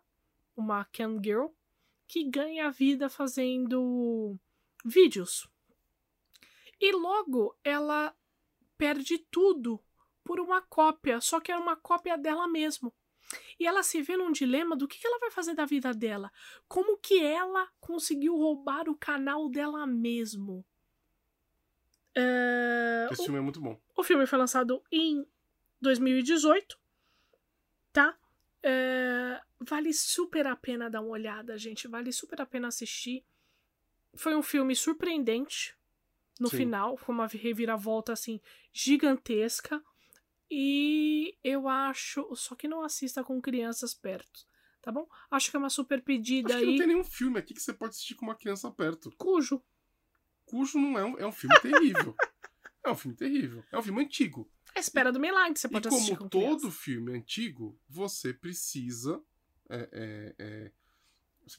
uma 0.57 0.85
Ken 0.87 1.21
Girl, 1.23 1.47
que 2.09 2.29
ganha 2.29 2.67
a 2.67 2.71
vida 2.71 3.09
fazendo 3.09 4.37
vídeos. 4.85 5.49
E 6.81 6.91
logo 6.91 7.57
ela 7.63 8.15
perde 8.77 9.19
tudo 9.31 9.81
por 10.25 10.41
uma 10.41 10.61
cópia, 10.61 11.21
só 11.21 11.39
que 11.39 11.53
é 11.53 11.57
uma 11.57 11.77
cópia 11.77 12.19
dela 12.19 12.49
mesmo. 12.49 12.93
E 13.59 13.67
ela 13.67 13.85
se 13.85 14.03
vê 14.03 14.17
num 14.17 14.33
dilema 14.33 14.77
do 14.77 14.89
que 14.89 14.99
ela 15.07 15.21
vai 15.21 15.31
fazer 15.31 15.55
da 15.55 15.65
vida 15.65 15.95
dela. 15.95 16.33
Como 16.67 16.99
que 16.99 17.21
ela 17.23 17.69
conseguiu 17.79 18.37
roubar 18.37 18.89
o 18.89 18.97
canal 18.97 19.49
dela 19.49 19.87
mesmo? 19.87 20.67
É, 22.21 23.09
Esse 23.13 23.25
filme 23.25 23.39
é 23.39 23.43
muito 23.43 23.61
bom. 23.61 23.81
o 23.97 24.03
filme 24.03 24.27
foi 24.27 24.39
lançado 24.39 24.83
em 24.91 25.25
2018, 25.81 26.79
tá? 27.93 28.19
É, 28.63 29.41
vale 29.61 29.93
super 29.93 30.47
a 30.49 30.57
pena 30.57 30.91
dar 30.91 31.01
uma 31.01 31.11
olhada, 31.11 31.57
gente. 31.57 31.87
Vale 31.87 32.13
super 32.13 32.41
a 32.41 32.47
pena 32.47 32.69
assistir. 32.69 33.25
Foi 34.17 34.35
um 34.35 34.43
filme 34.43 34.75
surpreendente 34.75 35.77
no 36.41 36.49
Sim. 36.49 36.57
final. 36.59 36.97
Foi 36.97 37.15
uma 37.15 37.27
reviravolta, 37.29 38.13
assim, 38.13 38.41
gigantesca. 38.73 39.81
E 40.51 41.37
eu 41.45 41.69
acho. 41.69 42.35
Só 42.35 42.55
que 42.57 42.67
não 42.67 42.83
assista 42.83 43.23
com 43.23 43.41
crianças 43.41 43.95
perto, 43.95 44.45
tá 44.83 44.91
bom? 44.91 45.07
Acho 45.31 45.51
que 45.51 45.57
é 45.57 45.61
uma 45.61 45.71
super 45.71 46.03
pedida 46.03 46.49
Acho 46.55 46.59
que 46.61 46.65
não 46.67 46.73
aí. 46.73 46.79
tem 46.79 46.87
nenhum 46.89 47.05
filme 47.05 47.39
aqui 47.39 47.55
que 47.55 47.61
você 47.63 47.73
pode 47.73 47.91
assistir 47.91 48.15
com 48.17 48.25
uma 48.27 48.35
criança 48.35 48.71
perto. 48.73 49.13
Cujo. 49.17 49.63
Cujo 50.49 50.79
não 50.79 50.99
é 50.99 51.05
um, 51.05 51.19
é 51.19 51.27
um 51.27 51.33
filme 51.33 51.59
terrível. 51.61 52.15
é 52.85 52.91
um 52.91 52.95
filme 52.97 53.17
terrível. 53.17 53.65
É 53.71 53.79
um 53.79 53.83
filme 53.83 54.03
antigo. 54.03 54.51
A 54.75 54.81
espera 54.81 55.13
do 55.13 55.21
milagre, 55.21 55.59
você 55.59 55.67
E 55.67 55.71
pode 55.71 55.89
assistir 55.89 56.17
como 56.17 56.23
com 56.23 56.29
todo 56.29 56.59
criança. 56.59 56.71
filme 56.71 57.13
antigo, 57.17 57.79
você 57.89 58.33
precisa. 58.33 59.23
é, 59.69 59.89
é, 59.93 60.35
é, 60.39 60.73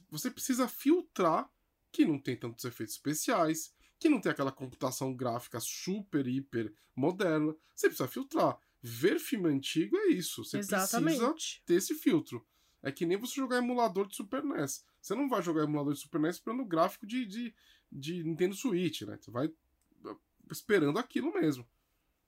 você 0.10 0.30
precisa 0.30 0.68
filtrar 0.68 1.50
que 1.92 2.06
não 2.06 2.20
tem 2.20 2.36
tantos 2.36 2.64
efeitos 2.66 2.96
especiais, 2.96 3.74
que 4.00 4.08
não 4.10 4.22
tem 4.22 4.32
aquela 4.32 4.52
computação 4.52 5.14
gráfica 5.14 5.60
super, 5.60 6.28
hiper 6.28 6.74
moderna. 6.96 7.56
Você 7.76 7.88
precisa 7.88 8.08
filtrar. 8.08 8.58
Ver 8.82 9.20
filme 9.20 9.50
antigo 9.50 9.98
é 9.98 10.08
isso. 10.08 10.44
Você 10.44 10.58
precisa 10.58 10.78
Exatamente. 10.78 11.62
ter 11.66 11.76
esse 11.76 11.96
filtro. 11.96 12.46
É 12.82 12.92
que 12.92 13.06
nem 13.06 13.18
você 13.18 13.36
jogar 13.36 13.58
emulador 13.58 14.08
de 14.08 14.16
Super 14.16 14.44
NES. 14.44 14.86
Você 15.02 15.14
não 15.16 15.28
vai 15.28 15.42
jogar 15.42 15.64
emulador 15.64 15.94
de 15.94 16.00
Super 16.00 16.22
NES 16.22 16.36
esperando 16.36 16.62
o 16.62 16.66
gráfico 16.66 17.06
de, 17.06 17.26
de, 17.26 17.54
de 17.92 18.24
Nintendo 18.24 18.56
Switch, 18.56 19.02
né? 19.02 19.18
Você 19.18 19.32
vai 19.32 19.48
uh, 19.48 20.22
esperando 20.52 21.00
aquilo 21.00 21.34
mesmo. 21.34 21.68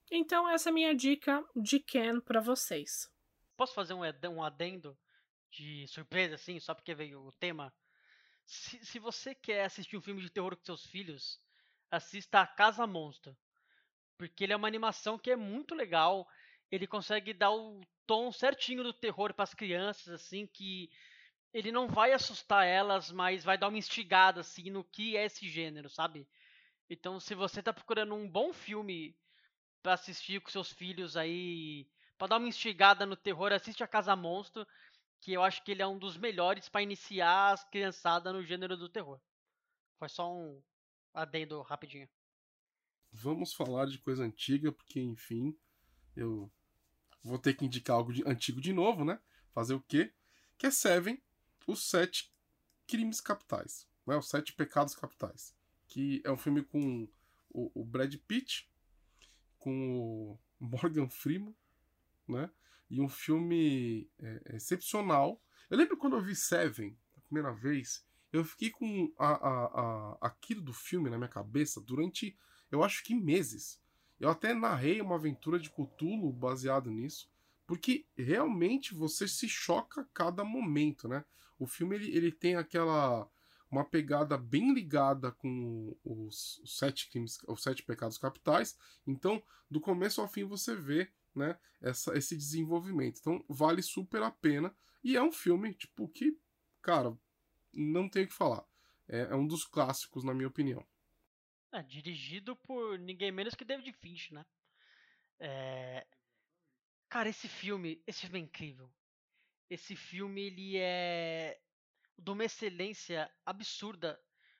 Então, 0.09 0.47
essa 0.49 0.69
é 0.69 0.71
a 0.71 0.73
minha 0.73 0.95
dica 0.95 1.43
de 1.55 1.79
Ken 1.79 2.19
pra 2.19 2.41
vocês. 2.41 3.09
Posso 3.55 3.73
fazer 3.73 3.93
um, 3.93 4.01
um 4.29 4.43
adendo 4.43 4.97
de 5.51 5.87
surpresa, 5.87 6.35
assim, 6.35 6.59
só 6.59 6.73
porque 6.73 6.95
veio 6.95 7.21
o 7.21 7.31
tema? 7.31 7.73
Se, 8.45 8.83
se 8.83 8.99
você 8.99 9.35
quer 9.35 9.65
assistir 9.65 9.95
um 9.97 10.01
filme 10.01 10.21
de 10.21 10.29
terror 10.29 10.55
com 10.55 10.63
seus 10.63 10.85
filhos, 10.85 11.39
assista 11.89 12.41
a 12.41 12.47
Casa 12.47 12.85
Monstro. 12.87 13.37
Porque 14.17 14.43
ele 14.43 14.53
é 14.53 14.55
uma 14.55 14.67
animação 14.67 15.17
que 15.17 15.31
é 15.31 15.35
muito 15.35 15.73
legal. 15.75 16.27
Ele 16.69 16.87
consegue 16.87 17.33
dar 17.33 17.51
o 17.51 17.81
tom 18.05 18.31
certinho 18.31 18.83
do 18.83 18.93
terror 18.93 19.33
para 19.33 19.43
as 19.43 19.53
crianças, 19.53 20.09
assim, 20.09 20.45
que 20.47 20.89
ele 21.53 21.71
não 21.71 21.87
vai 21.87 22.13
assustar 22.13 22.65
elas, 22.65 23.11
mas 23.11 23.43
vai 23.43 23.57
dar 23.57 23.67
uma 23.69 23.77
instigada, 23.77 24.41
assim, 24.41 24.69
no 24.69 24.83
que 24.83 25.17
é 25.17 25.25
esse 25.25 25.49
gênero, 25.49 25.89
sabe? 25.89 26.27
Então, 26.89 27.19
se 27.19 27.35
você 27.35 27.63
tá 27.63 27.73
procurando 27.73 28.15
um 28.15 28.29
bom 28.29 28.53
filme 28.53 29.15
pra 29.83 29.93
assistir 29.93 30.41
com 30.41 30.49
seus 30.51 30.71
filhos 30.71 31.17
aí, 31.17 31.87
pra 32.17 32.27
dar 32.27 32.37
uma 32.37 32.47
instigada 32.47 33.05
no 33.05 33.15
terror, 33.15 33.51
assiste 33.53 33.83
a 33.83 33.87
Casa 33.87 34.15
Monstro, 34.15 34.67
que 35.21 35.33
eu 35.33 35.43
acho 35.43 35.63
que 35.63 35.71
ele 35.71 35.81
é 35.81 35.87
um 35.87 35.97
dos 35.99 36.17
melhores 36.17 36.69
pra 36.69 36.81
iniciar 36.83 37.51
as 37.53 37.63
criançadas 37.65 38.33
no 38.33 38.43
gênero 38.43 38.77
do 38.77 38.89
terror. 38.89 39.19
Foi 39.99 40.09
só 40.09 40.31
um 40.33 40.61
adendo 41.13 41.61
rapidinho. 41.61 42.09
Vamos 43.13 43.53
falar 43.53 43.85
de 43.87 43.97
coisa 43.99 44.23
antiga, 44.23 44.71
porque, 44.71 44.99
enfim, 44.99 45.55
eu 46.15 46.51
vou 47.23 47.37
ter 47.39 47.53
que 47.55 47.65
indicar 47.65 47.95
algo 47.97 48.13
de- 48.13 48.27
antigo 48.27 48.61
de 48.61 48.73
novo, 48.73 49.05
né? 49.05 49.19
Fazer 49.53 49.73
o 49.73 49.81
quê? 49.81 50.13
Que 50.57 50.67
é 50.67 50.71
Seven, 50.71 51.21
os 51.67 51.89
sete 51.89 52.33
crimes 52.87 53.21
capitais, 53.21 53.87
né? 54.05 54.15
Os 54.15 54.29
sete 54.29 54.53
pecados 54.53 54.95
capitais. 54.95 55.55
Que 55.87 56.21
é 56.23 56.31
um 56.31 56.37
filme 56.37 56.63
com 56.63 57.07
o, 57.49 57.81
o 57.81 57.85
Brad 57.85 58.13
Pitt, 58.27 58.69
com 59.57 59.99
o 59.99 60.39
Morgan 60.59 61.09
Freeman, 61.09 61.55
né? 62.27 62.49
E 62.89 62.99
um 63.01 63.09
filme 63.09 64.09
é, 64.19 64.55
excepcional. 64.55 65.41
Eu 65.69 65.77
lembro 65.77 65.97
quando 65.97 66.15
eu 66.15 66.21
vi 66.21 66.35
Seven, 66.35 66.97
a 67.15 67.21
primeira 67.21 67.53
vez, 67.53 68.05
eu 68.31 68.43
fiquei 68.43 68.69
com 68.69 69.13
a, 69.17 69.29
a, 69.29 69.65
a, 69.65 70.17
aquilo 70.21 70.61
do 70.61 70.73
filme 70.73 71.09
na 71.09 71.17
minha 71.17 71.29
cabeça 71.29 71.79
durante 71.81 72.37
eu 72.71 72.83
acho 72.83 73.03
que 73.03 73.13
meses. 73.13 73.81
Eu 74.19 74.29
até 74.29 74.53
narrei 74.53 75.01
uma 75.01 75.15
aventura 75.15 75.59
de 75.59 75.69
Cthulhu 75.69 76.31
baseado 76.31 76.89
nisso, 76.89 77.29
porque 77.71 78.05
realmente 78.17 78.93
você 78.93 79.25
se 79.29 79.47
choca 79.47 80.01
a 80.01 80.05
cada 80.13 80.43
momento, 80.43 81.07
né? 81.07 81.23
O 81.57 81.65
filme 81.65 81.95
ele, 81.95 82.13
ele 82.13 82.29
tem 82.29 82.57
aquela 82.57 83.31
uma 83.71 83.85
pegada 83.85 84.37
bem 84.37 84.73
ligada 84.73 85.31
com 85.31 85.97
os, 86.03 86.57
os 86.57 86.77
sete 86.77 87.09
crimes, 87.09 87.37
os 87.47 87.63
sete 87.63 87.81
pecados 87.81 88.17
capitais. 88.17 88.77
Então, 89.07 89.41
do 89.69 89.79
começo 89.79 90.19
ao 90.19 90.27
fim 90.27 90.43
você 90.43 90.75
vê, 90.75 91.09
né, 91.33 91.57
essa, 91.79 92.13
esse 92.17 92.35
desenvolvimento. 92.35 93.21
Então, 93.21 93.41
vale 93.47 93.81
super 93.81 94.21
a 94.21 94.29
pena 94.29 94.75
e 95.01 95.15
é 95.15 95.23
um 95.23 95.31
filme 95.31 95.73
tipo 95.73 96.09
que, 96.09 96.37
cara, 96.81 97.17
não 97.73 98.09
tem 98.09 98.25
o 98.25 98.27
que 98.27 98.33
falar. 98.33 98.65
É, 99.07 99.29
é 99.29 99.35
um 99.35 99.47
dos 99.47 99.63
clássicos 99.63 100.25
na 100.25 100.33
minha 100.33 100.49
opinião. 100.49 100.85
É, 101.71 101.81
dirigido 101.81 102.53
por 102.53 102.99
ninguém 102.99 103.31
menos 103.31 103.55
que 103.55 103.63
David 103.63 103.93
Finch, 103.93 104.33
né? 104.33 104.45
É... 105.39 106.05
Cara, 107.11 107.27
esse 107.29 107.47
filme, 107.49 108.01
esse 108.07 108.21
filme 108.21 108.39
é 108.39 108.43
incrível. 108.43 108.89
Esse 109.69 109.95
filme, 109.95 110.43
ele 110.47 110.77
é 110.77 111.59
de 112.17 112.31
uma 112.31 112.45
excelência 112.45 113.29
absurda. 113.45 114.19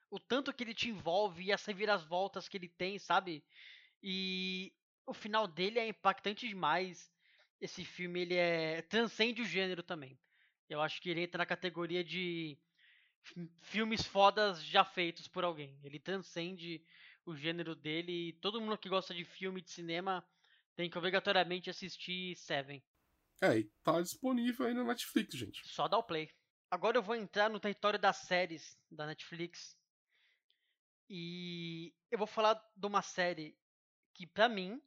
O 0.10 0.20
tanto 0.20 0.54
que 0.54 0.64
ele 0.64 0.74
te 0.74 0.90
envolve 0.90 1.46
e 1.46 1.54
as 1.54 1.66
reviravoltas 1.66 2.50
que 2.50 2.58
ele 2.58 2.70
tem, 2.70 3.00
sabe? 3.00 3.44
E 4.04 4.74
o 5.08 5.14
final 5.14 5.48
dele 5.48 5.80
é 5.80 5.88
impactante 5.88 6.48
demais. 6.48 7.12
Esse 7.62 7.86
filme, 7.86 8.22
ele 8.22 8.36
é 8.36 8.82
transcende 8.84 9.42
o 9.42 9.46
gênero 9.46 9.82
também. 9.84 10.20
Eu 10.70 10.82
acho 10.82 11.02
que 11.02 11.10
ele 11.10 11.22
entra 11.24 11.40
na 11.40 11.46
categoria 11.48 12.04
de 12.04 12.60
filmes 13.62 14.06
fodas 14.06 14.64
já 14.64 14.84
feitos 14.84 15.28
por 15.28 15.44
alguém. 15.44 15.80
Ele 15.84 16.00
transcende 16.00 16.84
o 17.26 17.36
gênero 17.36 17.76
dele 17.76 18.30
e 18.30 18.34
todo 18.34 18.60
mundo 18.60 18.78
que 18.78 18.90
gosta 18.90 19.14
de 19.14 19.24
filme 19.24 19.62
de 19.62 19.72
cinema 19.72 20.26
tem 20.76 20.90
que 20.90 20.98
obrigatoriamente 20.98 21.70
assistir 21.70 22.36
Seven. 22.36 22.84
É, 23.42 23.58
e 23.58 23.64
tá 23.84 24.00
disponível 24.02 24.68
aí 24.68 24.74
na 24.74 24.84
Netflix, 24.84 25.36
gente. 25.36 25.68
Só 25.68 25.88
dá 25.88 25.98
o 25.98 26.04
play. 26.04 26.30
Agora 26.70 26.98
eu 26.98 27.04
vou 27.04 27.16
entrar 27.16 27.50
no 27.50 27.60
território 27.60 28.00
das 28.00 28.18
séries 28.18 28.78
da 28.90 29.06
Netflix. 29.06 29.78
E 31.10 31.94
eu 32.10 32.18
vou 32.18 32.28
falar 32.28 32.54
de 32.76 32.88
uma 32.88 33.02
série 33.02 33.58
que, 34.14 34.26
pra 34.26 34.48
mim, 34.48 34.82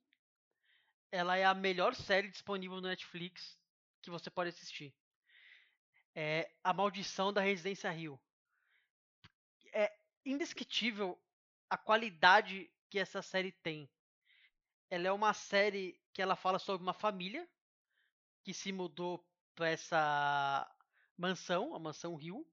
ela 1.11 1.37
é 1.37 1.45
a 1.45 1.53
melhor 1.53 1.95
série 1.95 2.29
disponível 2.29 2.81
no 2.81 2.89
Netflix 2.89 3.59
que 4.01 4.11
você 4.11 4.31
pode 4.31 4.51
assistir. 4.51 4.95
É 6.15 6.51
A 6.63 6.73
Maldição 6.73 7.33
da 7.33 7.41
Residência 7.41 7.91
Rio. 7.91 8.21
É 9.73 9.93
indescritível 10.25 11.21
a 11.69 11.77
qualidade 11.77 12.71
que 12.89 12.99
essa 12.99 13.21
série 13.21 13.53
tem. 13.53 13.91
Ela 14.91 15.09
é 15.09 15.13
uma 15.13 15.33
série 15.33 16.01
que 16.13 16.23
ela 16.23 16.37
fala 16.37 16.59
sobre 16.59 16.83
uma 16.83 16.95
família 16.95 17.49
que 18.43 18.53
se 18.53 18.73
mudou 18.73 19.27
para 19.55 19.69
essa 19.71 20.71
mansão, 21.17 21.75
a 21.75 21.79
mansão 21.79 22.15
Rio, 22.15 22.47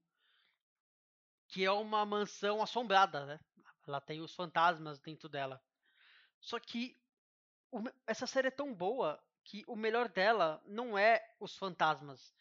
que 1.48 1.64
é 1.64 1.70
uma 1.70 2.04
mansão 2.06 2.62
assombrada, 2.62 3.26
né? 3.26 3.40
Ela 3.86 4.00
tem 4.00 4.20
os 4.20 4.34
fantasmas 4.34 4.98
dentro 5.00 5.28
dela. 5.28 5.62
Só 6.40 6.58
que 6.58 6.98
o, 7.70 7.82
essa 8.06 8.26
série 8.26 8.48
é 8.48 8.50
tão 8.50 8.74
boa 8.74 9.22
que 9.44 9.64
o 9.66 9.76
melhor 9.76 10.08
dela 10.08 10.62
não 10.66 10.96
é 10.96 11.22
os 11.38 11.56
fantasmas. 11.56 12.34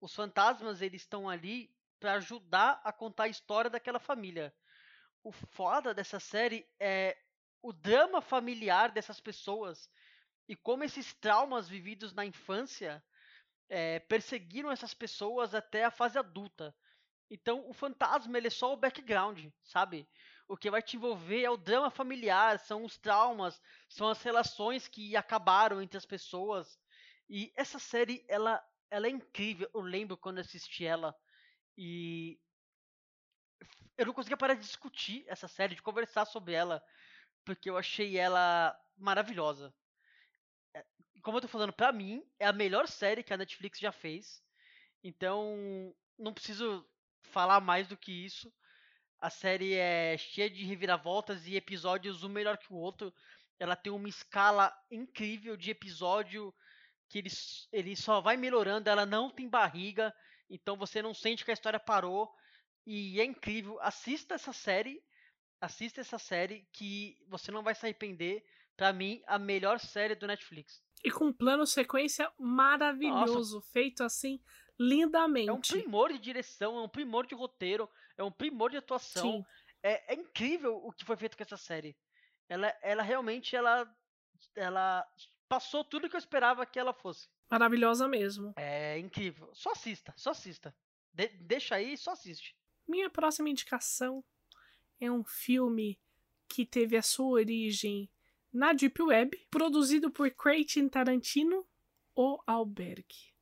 Os 0.00 0.14
fantasmas 0.14 0.82
eles 0.82 1.02
estão 1.02 1.28
ali 1.28 1.74
para 1.98 2.14
ajudar 2.14 2.80
a 2.84 2.92
contar 2.92 3.24
a 3.24 3.28
história 3.28 3.70
daquela 3.70 3.98
família. 3.98 4.54
O 5.22 5.32
foda 5.32 5.94
dessa 5.94 6.20
série 6.20 6.68
é 6.78 7.16
o 7.62 7.72
drama 7.72 8.20
familiar 8.20 8.90
dessas 8.90 9.20
pessoas 9.20 9.90
e 10.48 10.56
como 10.56 10.84
esses 10.84 11.12
traumas 11.14 11.68
vividos 11.68 12.12
na 12.12 12.24
infância 12.24 13.04
é, 13.68 13.98
perseguiram 14.00 14.70
essas 14.70 14.94
pessoas 14.94 15.54
até 15.54 15.84
a 15.84 15.90
fase 15.90 16.18
adulta. 16.18 16.74
Então 17.30 17.68
o 17.68 17.74
fantasma 17.74 18.38
ele 18.38 18.46
é 18.46 18.50
só 18.50 18.72
o 18.72 18.76
background, 18.76 19.46
sabe? 19.62 20.08
O 20.46 20.56
que 20.56 20.70
vai 20.70 20.80
te 20.82 20.96
envolver 20.96 21.42
é 21.42 21.50
o 21.50 21.58
drama 21.58 21.90
familiar, 21.90 22.58
são 22.58 22.84
os 22.84 22.96
traumas, 22.96 23.60
são 23.88 24.08
as 24.08 24.22
relações 24.22 24.88
que 24.88 25.14
acabaram 25.14 25.82
entre 25.82 25.98
as 25.98 26.06
pessoas. 26.06 26.78
E 27.28 27.52
essa 27.54 27.78
série, 27.78 28.24
ela, 28.26 28.64
ela 28.90 29.06
é 29.06 29.10
incrível. 29.10 29.70
Eu 29.74 29.82
lembro 29.82 30.16
quando 30.16 30.38
assisti 30.38 30.86
ela 30.86 31.14
e 31.76 32.40
eu 33.98 34.06
não 34.06 34.14
conseguia 34.14 34.36
parar 34.36 34.54
de 34.54 34.60
discutir 34.60 35.24
essa 35.26 35.48
série, 35.48 35.74
de 35.74 35.82
conversar 35.82 36.24
sobre 36.24 36.54
ela, 36.54 36.82
porque 37.48 37.70
eu 37.70 37.78
achei 37.78 38.18
ela 38.18 38.78
maravilhosa 38.96 39.72
como 41.28 41.36
eu 41.36 41.42
tô 41.42 41.48
falando, 41.48 41.74
pra 41.74 41.92
mim, 41.92 42.24
é 42.38 42.46
a 42.46 42.52
melhor 42.54 42.88
série 42.88 43.22
que 43.22 43.34
a 43.34 43.36
Netflix 43.36 43.78
já 43.78 43.92
fez. 43.92 44.42
Então, 45.04 45.94
não 46.18 46.32
preciso 46.32 46.88
falar 47.20 47.60
mais 47.60 47.86
do 47.86 47.98
que 47.98 48.10
isso. 48.10 48.50
A 49.20 49.28
série 49.28 49.74
é 49.74 50.16
cheia 50.16 50.48
de 50.48 50.64
reviravoltas 50.64 51.46
e 51.46 51.54
episódios 51.54 52.22
um 52.22 52.30
melhor 52.30 52.56
que 52.56 52.72
o 52.72 52.76
outro. 52.76 53.12
Ela 53.58 53.76
tem 53.76 53.92
uma 53.92 54.08
escala 54.08 54.74
incrível 54.90 55.54
de 55.54 55.70
episódio 55.70 56.54
que 57.10 57.18
ele, 57.18 57.30
ele 57.72 57.94
só 57.94 58.22
vai 58.22 58.38
melhorando. 58.38 58.88
Ela 58.88 59.04
não 59.04 59.28
tem 59.28 59.46
barriga, 59.48 60.14
então 60.48 60.78
você 60.78 61.02
não 61.02 61.12
sente 61.12 61.44
que 61.44 61.50
a 61.50 61.54
história 61.54 61.78
parou. 61.78 62.32
E 62.86 63.20
é 63.20 63.24
incrível. 63.24 63.78
Assista 63.82 64.34
essa 64.34 64.54
série. 64.54 65.02
Assista 65.60 66.00
essa 66.00 66.18
série 66.18 66.66
que 66.72 67.18
você 67.28 67.50
não 67.50 67.62
vai 67.62 67.74
se 67.74 67.84
arrepender. 67.84 68.44
Pra 68.76 68.92
mim, 68.92 69.20
a 69.26 69.38
melhor 69.38 69.80
série 69.80 70.14
do 70.14 70.26
Netflix. 70.26 70.80
E 71.02 71.10
com 71.10 71.26
um 71.26 71.32
plano 71.32 71.66
sequência 71.66 72.30
maravilhoso, 72.38 73.56
Nossa. 73.56 73.72
feito 73.72 74.04
assim 74.04 74.40
lindamente. 74.78 75.48
É 75.48 75.52
um 75.52 75.60
primor 75.60 76.12
de 76.12 76.18
direção, 76.18 76.78
é 76.78 76.82
um 76.82 76.88
primor 76.88 77.26
de 77.26 77.34
roteiro, 77.34 77.88
é 78.16 78.22
um 78.22 78.30
primor 78.30 78.70
de 78.70 78.76
atuação. 78.76 79.44
É, 79.82 80.14
é, 80.14 80.16
incrível 80.16 80.76
o 80.76 80.92
que 80.92 81.04
foi 81.04 81.16
feito 81.16 81.36
com 81.36 81.42
essa 81.42 81.56
série. 81.56 81.96
Ela, 82.48 82.74
ela 82.82 83.02
realmente 83.02 83.56
ela, 83.56 83.92
ela 84.54 85.06
passou 85.48 85.84
tudo 85.84 86.08
que 86.08 86.16
eu 86.16 86.20
esperava 86.20 86.64
que 86.64 86.78
ela 86.78 86.92
fosse. 86.92 87.28
Maravilhosa 87.50 88.06
mesmo. 88.06 88.52
É 88.56 88.98
incrível. 88.98 89.50
Só 89.54 89.72
assista, 89.72 90.12
só 90.16 90.30
assista. 90.30 90.74
De, 91.12 91.28
deixa 91.28 91.76
aí 91.76 91.94
e 91.94 91.98
só 91.98 92.12
assiste. 92.12 92.56
Minha 92.86 93.10
próxima 93.10 93.48
indicação 93.48 94.24
é 95.00 95.10
um 95.10 95.24
filme 95.24 95.98
que 96.48 96.64
teve 96.64 96.96
a 96.96 97.02
sua 97.02 97.28
origem 97.28 98.10
na 98.52 98.72
Deep 98.72 99.02
Web, 99.02 99.36
produzido 99.50 100.10
por 100.10 100.30
Quentin 100.30 100.88
Tarantino, 100.88 101.66
O 102.14 102.38
Albergue. 102.46 103.32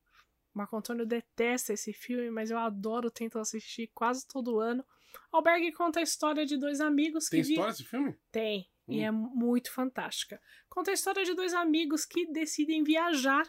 Marco 0.52 0.76
Antônio 0.76 1.06
detesta 1.06 1.72
esse 1.72 1.92
filme, 1.92 2.30
mas 2.30 2.50
eu 2.50 2.58
adoro, 2.58 3.10
tento 3.10 3.38
assistir 3.38 3.90
quase 3.94 4.26
todo 4.26 4.58
ano. 4.58 4.84
Albergue 5.30 5.72
conta 5.72 6.00
a 6.00 6.02
história 6.02 6.44
de 6.44 6.56
dois 6.56 6.80
amigos 6.80 7.28
Tem 7.28 7.40
que. 7.40 7.46
Tem 7.46 7.54
história 7.54 7.72
esse 7.72 7.84
filme? 7.84 8.18
Tem, 8.32 8.68
hum. 8.88 8.92
e 8.94 9.00
é 9.00 9.10
muito 9.10 9.72
fantástica. 9.72 10.40
Conta 10.68 10.90
a 10.90 10.94
história 10.94 11.24
de 11.24 11.34
dois 11.34 11.52
amigos 11.54 12.04
que 12.04 12.26
decidem 12.32 12.82
viajar 12.82 13.46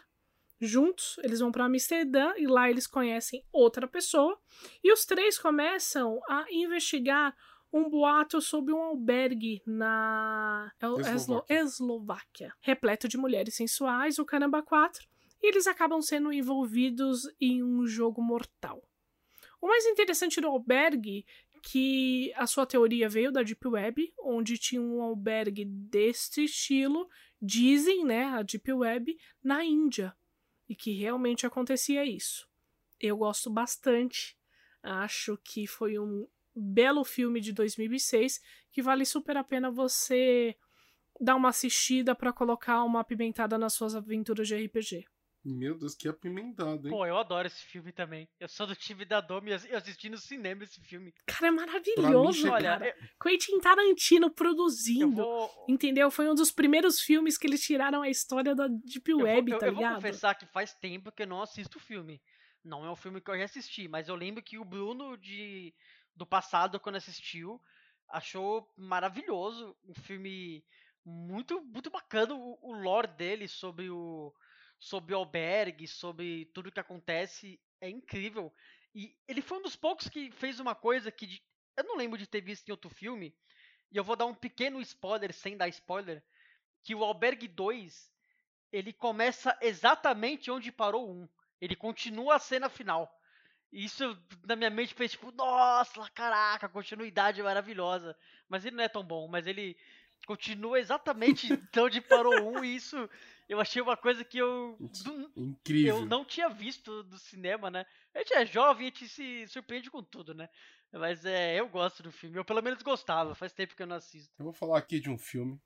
juntos. 0.60 1.18
Eles 1.22 1.40
vão 1.40 1.50
para 1.50 1.64
Amsterdã 1.64 2.32
e 2.36 2.46
lá 2.46 2.70
eles 2.70 2.86
conhecem 2.86 3.44
outra 3.52 3.86
pessoa. 3.86 4.38
E 4.82 4.92
os 4.92 5.04
três 5.04 5.38
começam 5.38 6.20
a 6.28 6.46
investigar 6.50 7.36
um 7.72 7.88
boato 7.88 8.40
sobre 8.40 8.72
um 8.72 8.82
albergue 8.82 9.62
na 9.66 10.72
Eslováquia. 10.80 11.62
Eslováquia, 11.62 12.54
repleto 12.60 13.08
de 13.08 13.18
mulheres 13.18 13.54
sensuais, 13.54 14.18
o 14.18 14.24
Caramba 14.24 14.62
4, 14.62 15.06
e 15.42 15.48
eles 15.48 15.66
acabam 15.66 16.00
sendo 16.00 16.32
envolvidos 16.32 17.22
em 17.40 17.62
um 17.62 17.86
jogo 17.86 18.22
mortal. 18.22 18.82
O 19.60 19.66
mais 19.66 19.84
interessante 19.86 20.40
do 20.40 20.48
albergue 20.48 21.26
que 21.62 22.32
a 22.36 22.46
sua 22.46 22.64
teoria 22.64 23.08
veio 23.08 23.32
da 23.32 23.42
Deep 23.42 23.66
Web, 23.66 24.12
onde 24.20 24.56
tinha 24.56 24.80
um 24.80 25.02
albergue 25.02 25.64
deste 25.64 26.44
estilo, 26.44 27.08
dizem, 27.40 28.04
né, 28.04 28.24
a 28.24 28.42
Deep 28.42 28.72
Web, 28.72 29.16
na 29.42 29.64
Índia, 29.64 30.16
e 30.68 30.74
que 30.74 30.92
realmente 30.92 31.46
acontecia 31.46 32.04
isso. 32.04 32.48
Eu 33.00 33.16
gosto 33.16 33.50
bastante, 33.50 34.36
acho 34.82 35.38
que 35.44 35.66
foi 35.66 35.98
um 35.98 36.26
belo 36.58 37.04
filme 37.04 37.40
de 37.40 37.52
2006 37.52 38.40
que 38.72 38.82
vale 38.82 39.04
super 39.04 39.36
a 39.36 39.44
pena 39.44 39.70
você 39.70 40.56
dar 41.20 41.34
uma 41.34 41.48
assistida 41.48 42.14
para 42.14 42.32
colocar 42.32 42.82
uma 42.84 43.00
apimentada 43.00 43.58
nas 43.58 43.74
suas 43.74 43.94
aventuras 43.94 44.46
de 44.46 44.54
RPG. 44.54 45.04
Meu 45.44 45.78
Deus, 45.78 45.94
que 45.94 46.08
apimentado, 46.08 46.86
hein? 46.86 46.90
Pô, 46.92 47.06
eu 47.06 47.16
adoro 47.16 47.46
esse 47.46 47.64
filme 47.64 47.92
também. 47.92 48.28
Eu 48.38 48.48
sou 48.48 48.66
do 48.66 48.74
time 48.74 49.04
da 49.04 49.20
Domi 49.20 49.50
e 49.50 49.74
assisti 49.74 50.10
no 50.10 50.18
cinema 50.18 50.64
esse 50.64 50.80
filme. 50.80 51.14
Cara, 51.26 51.46
é 51.46 51.50
maravilhoso, 51.50 52.44
mim, 52.44 52.50
cara. 52.50 52.76
Olha, 52.76 52.88
eu... 52.88 53.08
Quentin 53.22 53.58
Tarantino 53.60 54.30
produzindo. 54.30 55.22
Vou... 55.22 55.64
Entendeu? 55.68 56.10
Foi 56.10 56.28
um 56.28 56.34
dos 56.34 56.50
primeiros 56.50 57.00
filmes 57.00 57.38
que 57.38 57.46
eles 57.46 57.62
tiraram 57.62 58.02
a 58.02 58.10
história 58.10 58.54
da 58.54 58.66
Deep 58.66 59.14
Web, 59.14 59.52
eu 59.52 59.58
tá 59.58 59.66
eu, 59.66 59.72
ligado? 59.74 59.84
Eu 59.84 60.00
vou 60.00 60.10
confessar 60.10 60.34
que 60.34 60.46
faz 60.46 60.74
tempo 60.74 61.12
que 61.12 61.22
eu 61.22 61.26
não 61.26 61.40
assisto 61.40 61.78
o 61.78 61.80
filme. 61.80 62.20
Não 62.64 62.84
é 62.84 62.90
um 62.90 62.96
filme 62.96 63.20
que 63.20 63.30
eu 63.30 63.38
já 63.38 63.44
assisti, 63.44 63.88
mas 63.88 64.08
eu 64.08 64.16
lembro 64.16 64.42
que 64.42 64.58
o 64.58 64.64
Bruno 64.64 65.16
de 65.16 65.72
do 66.18 66.26
passado 66.26 66.80
quando 66.80 66.96
assistiu, 66.96 67.62
achou 68.08 68.70
maravilhoso, 68.76 69.76
um 69.84 69.94
filme 69.94 70.64
muito 71.04 71.62
muito 71.64 71.90
bacana 71.90 72.34
o, 72.34 72.58
o 72.60 72.72
lore 72.72 73.08
dele 73.08 73.48
sobre 73.48 73.88
o 73.88 74.34
sobre 74.78 75.14
o 75.14 75.18
albergue, 75.18 75.88
sobre 75.88 76.46
tudo 76.54 76.70
que 76.70 76.80
acontece, 76.80 77.60
é 77.80 77.88
incrível. 77.88 78.52
E 78.94 79.16
ele 79.26 79.42
foi 79.42 79.58
um 79.58 79.62
dos 79.62 79.76
poucos 79.76 80.08
que 80.08 80.30
fez 80.32 80.60
uma 80.60 80.74
coisa 80.74 81.10
que 81.10 81.42
eu 81.76 81.84
não 81.84 81.96
lembro 81.96 82.18
de 82.18 82.26
ter 82.26 82.40
visto 82.40 82.68
em 82.68 82.72
outro 82.72 82.90
filme, 82.90 83.34
e 83.90 83.96
eu 83.96 84.04
vou 84.04 84.16
dar 84.16 84.26
um 84.26 84.34
pequeno 84.34 84.80
spoiler 84.80 85.32
sem 85.32 85.56
dar 85.56 85.68
spoiler, 85.68 86.22
que 86.84 86.94
o 86.94 87.04
Albergue 87.04 87.48
2, 87.48 88.12
ele 88.72 88.92
começa 88.92 89.56
exatamente 89.60 90.50
onde 90.50 90.70
parou 90.70 91.10
1. 91.10 91.28
Ele 91.60 91.74
continua 91.74 92.36
a 92.36 92.38
cena 92.38 92.68
final. 92.68 93.12
Isso 93.72 94.16
na 94.46 94.56
minha 94.56 94.70
mente 94.70 94.94
fez 94.94 95.12
tipo, 95.12 95.30
nossa, 95.32 96.08
caraca, 96.10 96.68
continuidade 96.68 97.42
maravilhosa. 97.42 98.16
Mas 98.48 98.64
ele 98.64 98.76
não 98.76 98.84
é 98.84 98.88
tão 98.88 99.04
bom, 99.04 99.28
mas 99.28 99.46
ele 99.46 99.76
continua 100.26 100.78
exatamente 100.78 101.48
de 101.72 101.80
onde 101.80 102.00
parou 102.00 102.34
um, 102.40 102.64
e 102.64 102.76
isso 102.76 103.08
eu 103.48 103.60
achei 103.60 103.80
uma 103.80 103.96
coisa 103.96 104.24
que 104.24 104.38
eu. 104.38 104.76
Incrível. 105.36 105.98
Eu 105.98 106.06
não 106.06 106.24
tinha 106.24 106.48
visto 106.48 107.02
do 107.02 107.18
cinema, 107.18 107.70
né? 107.70 107.86
A 108.14 108.18
gente 108.18 108.34
é 108.34 108.46
jovem, 108.46 108.86
a 108.86 108.90
gente 108.90 109.08
se 109.08 109.46
surpreende 109.48 109.90
com 109.90 110.02
tudo, 110.02 110.34
né? 110.34 110.48
Mas 110.92 111.24
é, 111.24 111.60
eu 111.60 111.68
gosto 111.68 112.02
do 112.02 112.10
filme, 112.10 112.38
eu 112.38 112.44
pelo 112.44 112.62
menos 112.62 112.82
gostava, 112.82 113.34
faz 113.34 113.52
tempo 113.52 113.76
que 113.76 113.82
eu 113.82 113.86
não 113.86 113.96
assisto. 113.96 114.34
Eu 114.38 114.44
vou 114.44 114.54
falar 114.54 114.78
aqui 114.78 114.98
de 114.98 115.10
um 115.10 115.18
filme 115.18 115.60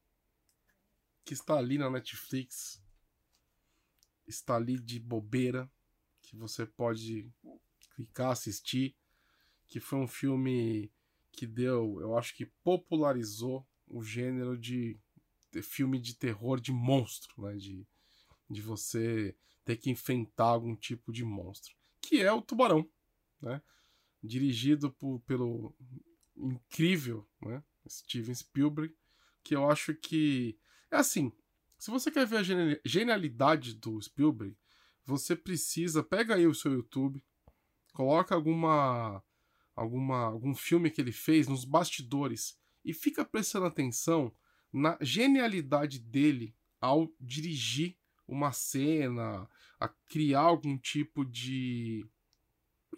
que 1.24 1.34
está 1.34 1.56
ali 1.56 1.78
na 1.78 1.88
Netflix, 1.88 2.82
está 4.26 4.56
ali 4.56 4.78
de 4.78 4.98
bobeira, 4.98 5.70
que 6.20 6.36
você 6.36 6.66
pode 6.66 7.30
clicar, 7.94 8.30
assistir, 8.30 8.96
que 9.68 9.80
foi 9.80 9.98
um 9.98 10.08
filme 10.08 10.92
que 11.32 11.46
deu, 11.46 11.98
eu 12.00 12.16
acho 12.16 12.36
que 12.36 12.46
popularizou 12.62 13.66
o 13.86 14.02
gênero 14.02 14.56
de, 14.56 14.98
filme 15.62 15.98
de 15.98 16.14
terror 16.14 16.60
de 16.60 16.72
monstro, 16.72 17.42
né? 17.42 17.56
De, 17.56 17.86
de 18.48 18.60
você 18.62 19.36
ter 19.64 19.76
que 19.76 19.90
enfrentar 19.90 20.46
algum 20.46 20.74
tipo 20.74 21.12
de 21.12 21.24
monstro, 21.24 21.74
que 22.00 22.20
é 22.20 22.32
o 22.32 22.42
Tubarão, 22.42 22.88
né? 23.40 23.62
Dirigido 24.22 24.90
por, 24.90 25.20
pelo 25.20 25.74
incrível, 26.36 27.28
né? 27.40 27.62
Steven 27.88 28.34
Spielberg, 28.34 28.94
que 29.42 29.54
eu 29.54 29.68
acho 29.68 29.94
que 29.94 30.58
é 30.90 30.96
assim. 30.96 31.32
Se 31.78 31.90
você 31.90 32.10
quer 32.10 32.26
ver 32.26 32.38
a 32.38 32.78
genialidade 32.84 33.74
do 33.74 34.00
Spielberg, 34.00 34.56
você 35.04 35.34
precisa 35.34 36.02
pega 36.02 36.36
aí 36.36 36.46
o 36.46 36.54
seu 36.54 36.72
YouTube, 36.72 37.22
coloca 37.92 38.34
alguma 38.34 39.22
alguma 39.74 40.26
algum 40.26 40.54
filme 40.54 40.90
que 40.90 41.00
ele 41.00 41.12
fez 41.12 41.48
nos 41.48 41.64
bastidores 41.64 42.58
e 42.84 42.92
fica 42.92 43.24
prestando 43.24 43.66
atenção 43.66 44.32
na 44.72 44.96
genialidade 45.00 45.98
dele 45.98 46.54
ao 46.80 47.12
dirigir 47.20 47.96
uma 48.26 48.52
cena, 48.52 49.48
a 49.78 49.88
criar 49.88 50.40
algum 50.40 50.78
tipo 50.78 51.24
de, 51.24 52.06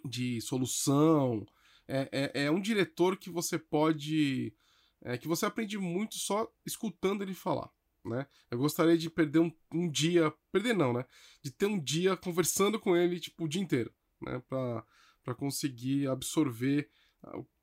de 0.03 0.39
solução. 0.41 1.45
É, 1.87 2.31
é, 2.33 2.45
é 2.45 2.51
um 2.51 2.61
diretor 2.61 3.17
que 3.17 3.29
você 3.29 3.59
pode. 3.59 4.53
É, 5.01 5.17
que 5.17 5.27
você 5.27 5.45
aprende 5.45 5.77
muito 5.77 6.15
só 6.15 6.51
escutando 6.65 7.21
ele 7.21 7.33
falar. 7.33 7.69
Né? 8.03 8.25
Eu 8.49 8.57
gostaria 8.57 8.97
de 8.97 9.09
perder 9.09 9.39
um, 9.39 9.51
um 9.71 9.89
dia. 9.89 10.33
Perder 10.51 10.73
não, 10.73 10.93
né? 10.93 11.05
De 11.43 11.51
ter 11.51 11.65
um 11.65 11.79
dia 11.79 12.15
conversando 12.15 12.79
com 12.79 12.95
ele 12.95 13.19
tipo, 13.19 13.45
o 13.45 13.47
dia 13.47 13.61
inteiro. 13.61 13.93
Né? 14.25 14.41
Para 14.49 15.35
conseguir 15.35 16.07
absorver 16.07 16.89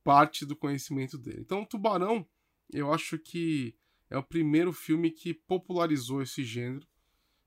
parte 0.02 0.44
do 0.44 0.56
conhecimento 0.56 1.18
dele. 1.18 1.40
Então, 1.40 1.64
Tubarão, 1.64 2.26
eu 2.72 2.92
acho 2.92 3.18
que 3.18 3.76
é 4.10 4.18
o 4.18 4.22
primeiro 4.22 4.72
filme 4.72 5.10
que 5.10 5.32
popularizou 5.32 6.22
esse 6.22 6.44
gênero. 6.44 6.86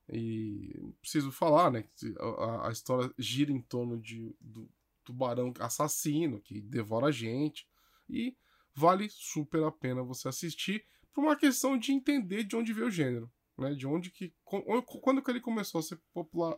E 0.09 0.93
preciso 1.01 1.32
falar, 1.32 1.72
né? 1.72 1.84
A, 2.20 2.68
a 2.68 2.72
história 2.72 3.11
gira 3.18 3.51
em 3.51 3.61
torno 3.61 3.99
de, 3.99 4.36
do 4.39 4.70
tubarão 5.03 5.53
assassino 5.59 6.41
que 6.41 6.61
devora 6.61 7.07
a 7.07 7.11
gente. 7.11 7.68
E 8.09 8.36
vale 8.74 9.07
super 9.09 9.63
a 9.63 9.72
pena 9.72 10.03
você 10.03 10.28
assistir 10.28 10.86
por 11.13 11.24
uma 11.24 11.36
questão 11.36 11.78
de 11.78 11.91
entender 11.91 12.43
de 12.43 12.55
onde 12.55 12.74
veio 12.74 12.88
o 12.88 12.91
gênero. 12.91 13.32
Né? 13.57 13.74
De 13.74 13.88
onde 13.88 14.11
que. 14.11 14.34
Quando 14.43 15.24
que 15.24 15.32
ele 15.32 15.41
começou 15.41 15.80
a 15.80 15.84
ser 15.84 15.99
popular, 16.13 16.55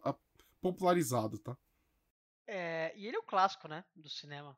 popularizado, 0.62 1.38
tá? 1.38 1.58
É, 2.48 2.93
e 2.95 3.06
ele 3.08 3.16
é 3.18 3.20
o 3.20 3.24
clássico, 3.24 3.68
né? 3.68 3.84
Do 3.95 4.10
cinema. 4.10 4.58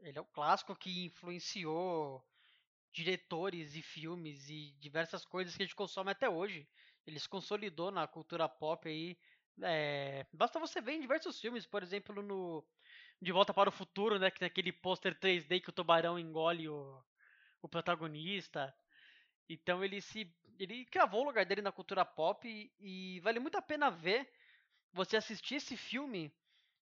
Ele 0.00 0.18
é 0.18 0.20
o 0.20 0.26
clássico 0.26 0.74
que 0.76 1.04
influenciou 1.06 2.24
diretores 2.92 3.76
e 3.76 3.82
filmes 3.82 4.48
e 4.50 4.72
diversas 4.80 5.24
coisas 5.24 5.56
que 5.56 5.62
a 5.62 5.66
gente 5.66 5.76
consome 5.76 6.10
até 6.10 6.28
hoje. 6.28 6.68
Ele 7.06 7.18
se 7.18 7.28
consolidou 7.28 7.90
na 7.90 8.06
cultura 8.06 8.48
pop 8.48 8.88
aí. 8.88 9.18
É, 9.62 10.26
basta 10.32 10.58
você 10.58 10.80
ver 10.80 10.92
em 10.92 11.00
diversos 11.00 11.40
filmes, 11.40 11.66
por 11.66 11.82
exemplo, 11.82 12.22
no 12.22 12.64
De 13.22 13.32
Volta 13.32 13.54
para 13.54 13.68
o 13.68 13.72
Futuro, 13.72 14.18
né? 14.18 14.30
Que 14.30 14.40
tem 14.40 14.46
aquele 14.46 14.72
pôster 14.72 15.18
3D 15.18 15.60
que 15.60 15.70
o 15.70 15.72
tubarão 15.72 16.18
engole 16.18 16.68
o, 16.68 17.02
o 17.62 17.68
protagonista. 17.68 18.74
Então 19.48 19.84
ele 19.84 20.00
se. 20.00 20.32
ele 20.58 20.84
cravou 20.86 21.22
o 21.22 21.26
lugar 21.26 21.46
dele 21.46 21.62
na 21.62 21.72
cultura 21.72 22.04
pop 22.04 22.48
e, 22.48 22.72
e 22.80 23.20
vale 23.20 23.40
muito 23.40 23.58
a 23.58 23.62
pena 23.62 23.90
ver 23.90 24.30
você 24.92 25.16
assistir 25.16 25.56
esse 25.56 25.76
filme 25.76 26.32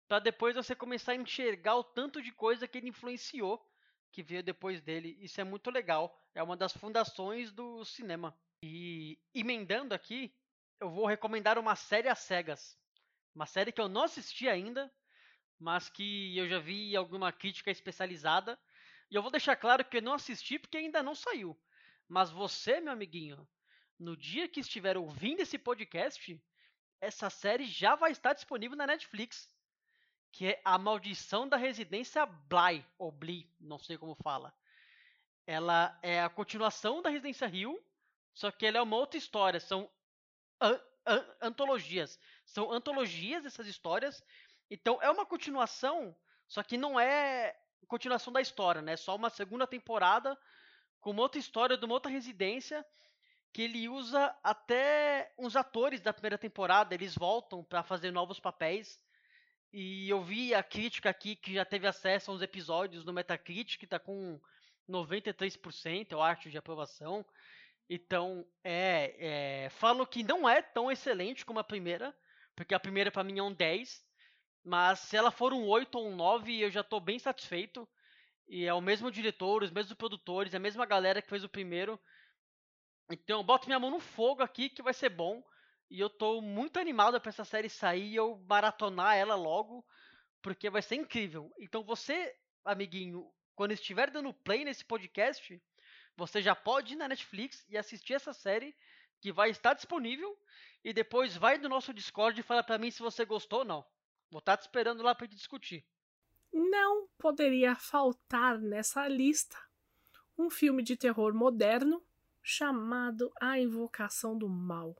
para 0.07 0.19
depois 0.19 0.55
você 0.55 0.75
começar 0.75 1.13
a 1.13 1.15
enxergar 1.15 1.75
o 1.75 1.83
tanto 1.83 2.21
de 2.21 2.31
coisa 2.31 2.67
que 2.67 2.77
ele 2.77 2.89
influenciou 2.89 3.65
que 4.11 4.21
veio 4.21 4.43
depois 4.43 4.79
dele. 4.79 5.17
Isso 5.19 5.41
é 5.41 5.43
muito 5.43 5.71
legal. 5.71 6.15
É 6.35 6.43
uma 6.43 6.55
das 6.55 6.71
fundações 6.71 7.51
do 7.51 7.83
cinema. 7.83 8.37
E 8.63 9.19
emendando 9.33 9.93
aqui, 9.93 10.33
eu 10.79 10.89
vou 10.89 11.07
recomendar 11.07 11.57
uma 11.57 11.75
série 11.75 12.07
às 12.07 12.19
cegas. 12.19 12.77
Uma 13.33 13.47
série 13.47 13.71
que 13.71 13.81
eu 13.81 13.89
não 13.89 14.03
assisti 14.03 14.47
ainda, 14.47 14.91
mas 15.59 15.89
que 15.89 16.37
eu 16.37 16.47
já 16.47 16.59
vi 16.59 16.95
alguma 16.95 17.31
crítica 17.31 17.71
especializada. 17.71 18.59
E 19.09 19.15
eu 19.15 19.21
vou 19.21 19.31
deixar 19.31 19.55
claro 19.55 19.83
que 19.83 19.97
eu 19.97 20.01
não 20.01 20.13
assisti 20.13 20.59
porque 20.59 20.77
ainda 20.77 21.01
não 21.01 21.15
saiu. 21.15 21.59
Mas 22.07 22.29
você, 22.29 22.79
meu 22.79 22.93
amiguinho, 22.93 23.47
no 23.97 24.15
dia 24.15 24.47
que 24.47 24.59
estiver 24.59 24.95
ouvindo 24.95 25.41
esse 25.41 25.57
podcast, 25.57 26.39
essa 27.01 27.29
série 27.29 27.65
já 27.65 27.95
vai 27.95 28.11
estar 28.11 28.33
disponível 28.33 28.77
na 28.77 28.85
Netflix 28.85 29.47
que 30.33 30.47
é 30.47 30.61
A 30.65 30.79
Maldição 30.79 31.47
da 31.47 31.55
Residência 31.55 32.25
Bly, 32.25 32.83
ou 32.97 33.11
Bly, 33.11 33.47
não 33.59 33.77
sei 33.77 33.99
como 33.99 34.15
fala. 34.15 34.51
Ela 35.45 35.97
é 36.01 36.23
a 36.23 36.29
continuação 36.29 37.03
da 37.03 37.09
Residência 37.09 37.47
Rio, 37.47 37.79
só 38.33 38.49
que 38.49 38.65
ela 38.65 38.79
é 38.79 38.81
uma 38.81 38.97
outra 38.97 39.17
história, 39.17 39.59
são 39.59 39.87
an 40.59 40.79
an 41.05 41.23
antologias. 41.39 42.19
São 42.45 42.71
antologias 42.71 43.43
dessas 43.43 43.67
histórias, 43.67 44.23
então 44.71 44.99
é 45.03 45.09
uma 45.11 45.25
continuação, 45.25 46.15
só 46.47 46.63
que 46.63 46.77
não 46.77 46.99
é 46.99 47.55
continuação 47.87 48.33
da 48.33 48.41
história, 48.41 48.81
né? 48.81 48.93
É 48.93 48.97
só 48.97 49.15
uma 49.15 49.29
segunda 49.29 49.67
temporada 49.67 50.35
com 50.99 51.11
uma 51.11 51.21
outra 51.21 51.39
história 51.39 51.77
de 51.77 51.85
uma 51.85 51.93
outra 51.93 52.11
residência 52.11 52.83
que 53.51 53.61
ele 53.61 53.87
usa 53.87 54.35
até 54.41 55.31
uns 55.37 55.55
atores 55.55 56.01
da 56.01 56.11
primeira 56.11 56.39
temporada, 56.39 56.95
eles 56.95 57.13
voltam 57.13 57.63
para 57.63 57.83
fazer 57.83 58.09
novos 58.09 58.39
papéis. 58.39 58.99
E 59.73 60.07
eu 60.07 60.21
vi 60.21 60.53
a 60.53 60.61
crítica 60.61 61.09
aqui 61.09 61.35
que 61.35 61.55
já 61.55 61.65
teve 61.65 61.87
acesso 61.87 62.29
a 62.29 62.33
uns 62.35 62.43
episódios 62.43 63.03
no 63.03 63.11
Metacritic, 63.11 63.87
tá 63.87 63.97
com 63.97 64.39
93%, 64.87 66.11
eu 66.11 66.21
acho, 66.21 66.51
de 66.51 66.59
aprovação. 66.59 67.25
Então, 67.89 68.45
é, 68.63 69.63
é, 69.65 69.69
Falo 69.71 70.05
que 70.05 70.23
não 70.23 70.47
é 70.47 70.61
tão 70.61 70.91
excelente 70.91 71.43
como 71.43 71.57
a 71.57 71.63
primeira, 71.63 72.15
porque 72.55 72.75
a 72.75 72.79
primeira 72.79 73.11
para 73.11 73.23
mim 73.23 73.39
é 73.39 73.43
um 73.43 73.51
10. 73.51 74.05
Mas 74.63 74.99
se 74.99 75.17
ela 75.17 75.31
for 75.31 75.51
um 75.51 75.65
8 75.65 75.97
ou 75.97 76.07
um 76.07 76.15
9, 76.15 76.55
eu 76.59 76.69
já 76.69 76.81
estou 76.81 76.99
bem 76.99 77.17
satisfeito. 77.17 77.89
E 78.47 78.65
é 78.65 78.73
o 78.75 78.81
mesmo 78.81 79.09
diretor, 79.09 79.63
os 79.63 79.71
mesmos 79.71 79.95
produtores, 79.95 80.53
a 80.53 80.59
mesma 80.59 80.85
galera 80.85 81.19
que 81.19 81.29
fez 81.29 81.43
o 81.43 81.49
primeiro. 81.49 81.99
Então, 83.09 83.43
boto 83.43 83.65
minha 83.65 83.79
mão 83.79 83.89
no 83.89 83.99
fogo 83.99 84.43
aqui 84.43 84.69
que 84.69 84.83
vai 84.83 84.93
ser 84.93 85.09
bom. 85.09 85.43
E 85.93 85.99
eu 85.99 86.09
tô 86.09 86.41
muito 86.41 86.79
animado 86.79 87.21
para 87.21 87.29
essa 87.29 87.45
série 87.45 87.69
sair 87.69 88.13
e 88.13 88.15
eu 88.15 88.43
maratonar 88.49 89.15
ela 89.15 89.35
logo, 89.35 89.85
porque 90.41 90.67
vai 90.67 90.81
ser 90.81 90.95
incrível. 90.95 91.53
Então 91.59 91.83
você, 91.83 92.35
amiguinho, 92.65 93.31
quando 93.53 93.73
estiver 93.73 94.09
dando 94.09 94.33
play 94.33 94.65
nesse 94.65 94.83
podcast, 94.83 95.61
você 96.17 96.41
já 96.41 96.55
pode 96.55 96.93
ir 96.93 96.95
na 96.95 97.07
Netflix 97.07 97.63
e 97.69 97.77
assistir 97.77 98.15
essa 98.15 98.33
série 98.33 98.75
que 99.21 99.31
vai 99.31 99.51
estar 99.51 99.75
disponível 99.75 100.35
e 100.83 100.93
depois 100.93 101.37
vai 101.37 101.59
no 101.59 101.69
nosso 101.69 101.93
Discord 101.93 102.39
e 102.39 102.43
fala 102.43 102.63
para 102.63 102.79
mim 102.79 102.89
se 102.89 103.03
você 103.03 103.23
gostou 103.23 103.59
ou 103.59 103.65
não. 103.65 103.85
Vou 104.31 104.39
estar 104.39 104.57
te 104.57 104.61
esperando 104.61 105.03
lá 105.03 105.13
para 105.13 105.27
gente 105.27 105.37
discutir. 105.37 105.85
Não 106.51 107.07
poderia 107.19 107.75
faltar 107.75 108.57
nessa 108.57 109.07
lista 109.07 109.59
um 110.35 110.49
filme 110.49 110.81
de 110.81 110.97
terror 110.97 111.35
moderno 111.35 112.03
chamado 112.41 113.31
A 113.39 113.59
Invocação 113.59 114.35
do 114.35 114.49
Mal 114.49 114.95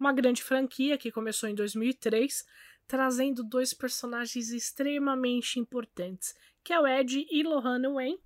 uma 0.00 0.12
grande 0.14 0.42
franquia 0.42 0.96
que 0.96 1.12
começou 1.12 1.46
em 1.46 1.54
2003, 1.54 2.44
trazendo 2.88 3.44
dois 3.44 3.74
personagens 3.74 4.48
extremamente 4.48 5.60
importantes, 5.60 6.34
que 6.64 6.72
é 6.72 6.80
o 6.80 6.86
Ed 6.86 7.26
e 7.30 7.42
Lohana 7.42 7.92
Wayne. 7.92 8.18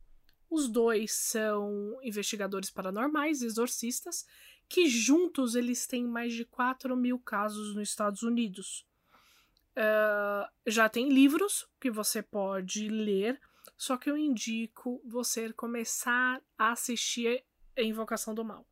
Os 0.49 0.69
dois 0.69 1.13
são 1.13 1.99
investigadores 2.03 2.71
paranormais, 2.71 3.43
exorcistas, 3.43 4.25
que 4.69 4.89
juntos 4.89 5.57
eles 5.57 5.87
têm 5.87 6.07
mais 6.07 6.33
de 6.33 6.45
4 6.45 6.97
mil 6.97 7.19
casos 7.19 7.75
nos 7.75 7.89
Estados 7.89 8.23
Unidos. 8.23 8.87
Uh, 9.77 10.49
já 10.65 10.89
tem 10.89 11.09
livros 11.09 11.67
que 11.81 11.91
você 11.91 12.23
pode 12.23 12.89
ler, 12.89 13.41
só 13.77 13.97
que 13.97 14.09
eu 14.09 14.17
indico 14.17 15.03
você 15.05 15.53
começar 15.53 16.41
a 16.57 16.71
assistir 16.71 17.45
a 17.77 17.83
Invocação 17.83 18.33
do 18.33 18.45
Mal. 18.45 18.65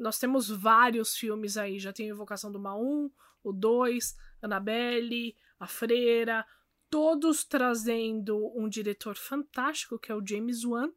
Nós 0.00 0.18
temos 0.18 0.48
vários 0.48 1.16
filmes 1.16 1.56
aí, 1.56 1.78
já 1.78 1.92
tem 1.92 2.08
Invocação 2.08 2.50
do 2.50 2.58
Mal 2.58 2.82
1, 2.82 3.10
o 3.44 3.52
2, 3.52 4.16
Annabelle, 4.42 5.36
A 5.58 5.66
Freira, 5.66 6.46
todos 6.88 7.44
trazendo 7.44 8.52
um 8.56 8.68
diretor 8.68 9.16
fantástico, 9.16 9.98
que 9.98 10.10
é 10.10 10.14
o 10.14 10.26
James 10.26 10.64
Wan. 10.64 10.90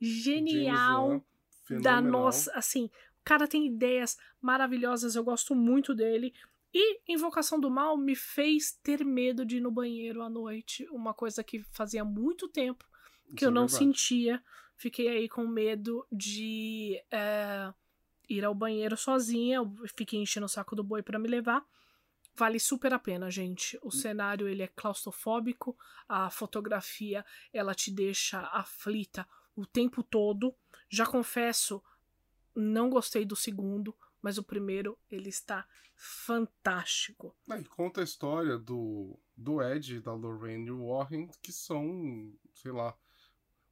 Genial 0.00 1.08
James 1.10 1.24
Wan, 1.70 1.80
da 1.80 2.00
nossa, 2.00 2.52
assim, 2.52 2.86
o 2.86 3.24
cara 3.24 3.48
tem 3.48 3.66
ideias 3.66 4.16
maravilhosas, 4.40 5.16
eu 5.16 5.24
gosto 5.24 5.54
muito 5.54 5.94
dele. 5.94 6.32
E 6.72 7.00
Invocação 7.12 7.58
do 7.58 7.70
Mal 7.70 7.96
me 7.96 8.14
fez 8.14 8.72
ter 8.82 9.04
medo 9.04 9.44
de 9.44 9.56
ir 9.56 9.60
no 9.60 9.70
banheiro 9.70 10.22
à 10.22 10.30
noite, 10.30 10.86
uma 10.90 11.12
coisa 11.12 11.42
que 11.42 11.62
fazia 11.72 12.04
muito 12.04 12.48
tempo 12.48 12.84
que 13.28 13.36
Isso 13.36 13.46
eu 13.46 13.50
é 13.50 13.54
não 13.54 13.64
é 13.64 13.68
sentia. 13.68 14.42
Fiquei 14.76 15.08
aí 15.08 15.28
com 15.28 15.46
medo 15.46 16.06
de 16.10 17.02
é, 17.10 17.72
ir 18.28 18.44
ao 18.44 18.54
banheiro 18.54 18.96
sozinha, 18.96 19.56
eu 19.56 19.74
fiquei 19.96 20.20
enchendo 20.20 20.46
o 20.46 20.48
saco 20.48 20.76
do 20.76 20.84
boi 20.84 21.02
para 21.02 21.18
me 21.18 21.28
levar. 21.28 21.64
Vale 22.36 22.60
super 22.60 22.92
a 22.92 22.98
pena, 22.98 23.30
gente. 23.30 23.78
O 23.82 23.90
cenário 23.90 24.46
ele 24.46 24.62
é 24.62 24.68
claustrofóbico, 24.68 25.76
a 26.08 26.30
fotografia 26.30 27.24
ela 27.52 27.74
te 27.74 27.90
deixa 27.90 28.40
aflita 28.52 29.26
o 29.56 29.66
tempo 29.66 30.04
todo. 30.04 30.54
Já 30.88 31.04
confesso, 31.04 31.82
não 32.54 32.88
gostei 32.88 33.24
do 33.24 33.34
segundo, 33.34 33.92
mas 34.22 34.38
o 34.38 34.44
primeiro 34.44 34.96
ele 35.10 35.28
está 35.28 35.66
fantástico. 35.96 37.34
É, 37.50 37.58
e 37.58 37.64
conta 37.64 38.00
a 38.00 38.04
história 38.04 38.56
do, 38.56 39.18
do 39.36 39.60
Ed 39.60 40.00
da 40.00 40.14
Lorraine 40.14 40.70
Warren, 40.70 41.28
que 41.42 41.50
são, 41.50 42.32
sei 42.54 42.70
lá, 42.70 42.96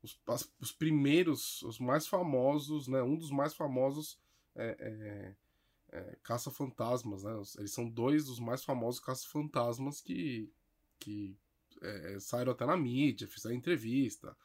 os, 0.02 0.20
as, 0.26 0.52
os 0.60 0.72
primeiros, 0.72 1.62
os 1.62 1.78
mais 1.78 2.08
famosos, 2.08 2.88
né? 2.88 3.00
Um 3.00 3.16
dos 3.16 3.30
mais 3.30 3.54
famosos 3.54 4.18
é, 4.56 4.76
é, 4.78 5.98
é, 5.98 6.16
caça-fantasmas, 6.22 7.22
né? 7.22 7.32
Eles 7.58 7.72
são 7.72 7.88
dois 7.88 8.26
dos 8.26 8.40
mais 8.40 8.64
famosos 8.64 9.00
caça-fantasmas 9.00 10.00
que, 10.00 10.50
que 10.98 11.36
é, 11.82 12.18
saíram 12.18 12.52
até 12.52 12.66
na 12.66 12.76
mídia, 12.76 13.28
fizeram 13.28 13.54
entrevista, 13.54 14.36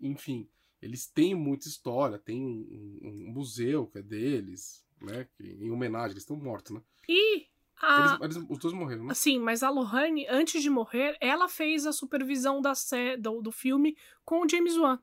enfim. 0.00 0.48
Eles 0.80 1.06
têm 1.06 1.34
muita 1.34 1.68
história, 1.68 2.18
tem 2.18 2.42
um, 2.42 2.98
um 3.02 3.32
museu 3.32 3.86
que 3.86 3.98
é 3.98 4.02
deles, 4.02 4.84
né? 5.00 5.26
Que, 5.36 5.44
em 5.44 5.70
homenagem, 5.70 6.12
eles 6.12 6.22
estão 6.22 6.36
mortos, 6.36 6.72
né? 6.72 6.82
E 7.08 7.46
a... 7.80 8.18
Eles, 8.22 8.36
eles, 8.36 8.48
os 8.50 8.58
dois 8.58 8.74
morreram, 8.74 9.04
né? 9.04 9.14
Sim, 9.14 9.38
mas 9.38 9.62
a 9.62 9.70
Lohane, 9.70 10.26
antes 10.28 10.62
de 10.62 10.70
morrer, 10.70 11.16
ela 11.20 11.48
fez 11.48 11.86
a 11.86 11.92
supervisão 11.92 12.60
da 12.60 12.74
sé... 12.74 13.16
do, 13.16 13.42
do 13.42 13.52
filme 13.52 13.96
com 14.24 14.44
o 14.44 14.48
James 14.48 14.76
Wan. 14.76 14.98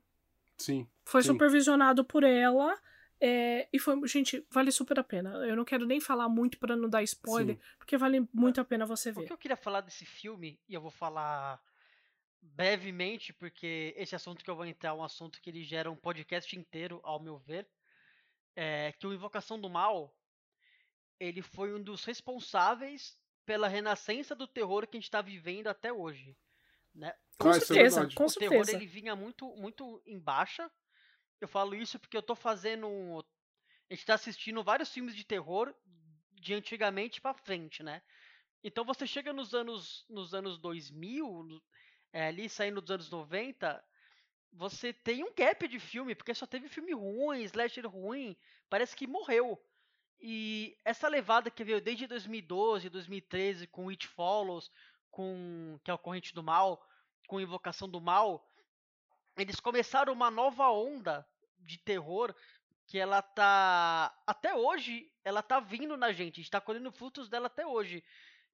Sim. 0.58 0.88
Foi 1.06 1.22
sim. 1.22 1.30
supervisionado 1.30 2.04
por 2.04 2.24
ela. 2.24 2.78
É, 3.20 3.68
e 3.74 3.80
foi, 3.80 4.08
gente, 4.08 4.46
vale 4.52 4.72
super 4.72 5.00
a 5.00 5.04
pena. 5.04 5.30
Eu 5.48 5.56
não 5.56 5.66
quero 5.66 5.86
nem 5.86 6.00
falar 6.00 6.30
muito 6.30 6.58
para 6.60 6.76
não 6.76 6.88
dar 6.90 7.02
spoiler, 7.04 7.56
Sim. 7.56 7.62
porque 7.78 7.98
vale 7.98 8.28
muito 8.34 8.62
a 8.62 8.66
pena 8.66 8.86
você 8.86 9.10
O 9.10 9.14
ver. 9.16 9.26
que 9.28 9.34
eu 9.34 9.38
queria 9.38 9.58
falar 9.58 9.82
desse 9.82 10.06
filme, 10.06 10.60
e 10.70 10.74
eu 10.74 10.82
vou 10.82 10.92
falar 10.92 11.60
brevemente, 12.42 13.34
porque 13.34 13.94
esse 13.98 14.16
assunto 14.16 14.44
que 14.44 14.50
eu 14.50 14.56
vou 14.56 14.66
entrar 14.66 14.90
é 14.92 14.94
um 14.94 15.04
assunto 15.04 15.42
que 15.42 15.50
ele 15.50 15.64
gera 15.64 15.92
um 15.92 15.96
podcast 15.96 16.56
inteiro, 16.58 17.00
ao 17.04 17.20
meu 17.20 17.38
ver, 17.38 17.68
é 18.56 18.94
que 18.98 19.06
o 19.08 19.14
Invocação 19.14 19.60
do 19.60 19.70
Mal, 19.70 20.16
ele 21.20 21.42
foi 21.42 21.74
um 21.74 21.82
dos 21.82 22.04
responsáveis 22.06 23.18
pela 23.46 23.68
renascença 23.68 24.36
do 24.36 24.48
terror 24.48 24.86
que 24.88 24.98
a 24.98 25.00
gente 25.00 25.06
está 25.08 25.22
vivendo 25.22 25.68
até 25.68 25.92
hoje. 25.92 26.38
Né? 26.94 27.14
Com 27.38 27.50
Ah, 27.50 27.58
é 27.58 27.60
certeza, 27.60 27.96
verdade. 28.02 28.16
com 28.16 28.26
o 28.26 28.34
terror 28.34 28.66
certeza. 28.66 28.78
ele 28.78 28.86
vinha 28.88 29.16
muito, 29.16 29.56
muito 29.56 30.02
em 30.06 30.20
baixa. 30.20 30.70
Eu 31.42 31.48
falo 31.48 31.76
isso 31.76 32.00
porque 32.00 32.18
eu 32.18 32.22
tô 32.24 32.36
fazendo. 32.36 32.88
um- 32.88 33.20
A 33.20 33.94
gente 33.94 34.06
tá 34.06 34.16
assistindo 34.16 34.64
vários 34.64 34.92
filmes 34.94 35.16
de 35.16 35.24
terror 35.26 35.74
de 36.34 36.54
antigamente 36.54 37.22
pra 37.22 37.34
frente, 37.34 37.84
né? 37.84 38.02
Então 38.64 38.86
você 38.86 39.08
chega 39.08 39.34
nos 39.34 39.54
anos, 39.56 40.06
nos 40.10 40.34
anos 40.34 40.58
2000, 40.60 41.44
no- 41.44 41.64
é, 42.14 42.28
ali 42.28 42.50
saindo 42.50 42.82
dos 42.82 42.92
anos 42.92 43.10
90, 43.12 43.84
você 44.54 44.94
tem 44.94 45.24
um 45.24 45.34
gap 45.36 45.68
de 45.68 45.80
filme, 45.80 46.16
porque 46.16 46.34
só 46.36 46.46
teve 46.48 46.70
filme 46.70 46.94
ruim, 46.94 47.44
slasher 47.44 47.88
ruim, 47.88 48.38
parece 48.70 48.96
que 48.96 49.08
morreu. 49.08 49.62
E 50.20 50.78
essa 50.86 51.08
levada 51.08 51.52
que 51.52 51.64
veio 51.64 51.82
desde 51.82 52.08
2012, 52.08 52.90
2013, 52.90 53.68
com 53.68 53.90
It 53.90 54.08
Follows, 54.08 54.72
com 55.12 55.80
que 55.84 55.92
é 55.92 55.94
o 55.94 55.98
Corrente 55.98 56.34
do 56.34 56.44
Mal, 56.44 56.84
com 57.28 57.40
Invocação 57.42 57.90
do 57.90 58.02
Mal, 58.02 58.48
eles 59.38 59.60
começaram 59.60 60.14
uma 60.14 60.32
nova 60.32 60.70
onda 60.70 61.28
de 61.60 61.78
terror 61.78 62.34
que 62.88 62.98
ela 62.98 63.22
tá 63.22 64.18
até 64.26 64.56
hoje, 64.56 65.12
ela 65.24 65.44
tá 65.44 65.60
vindo 65.60 65.98
na 65.98 66.12
gente, 66.12 66.40
a 66.40 66.42
gente 66.42 66.52
tá 66.52 66.62
colhendo 66.62 66.92
frutos 66.92 67.30
dela 67.30 67.48
até 67.48 67.66
hoje. 67.66 68.04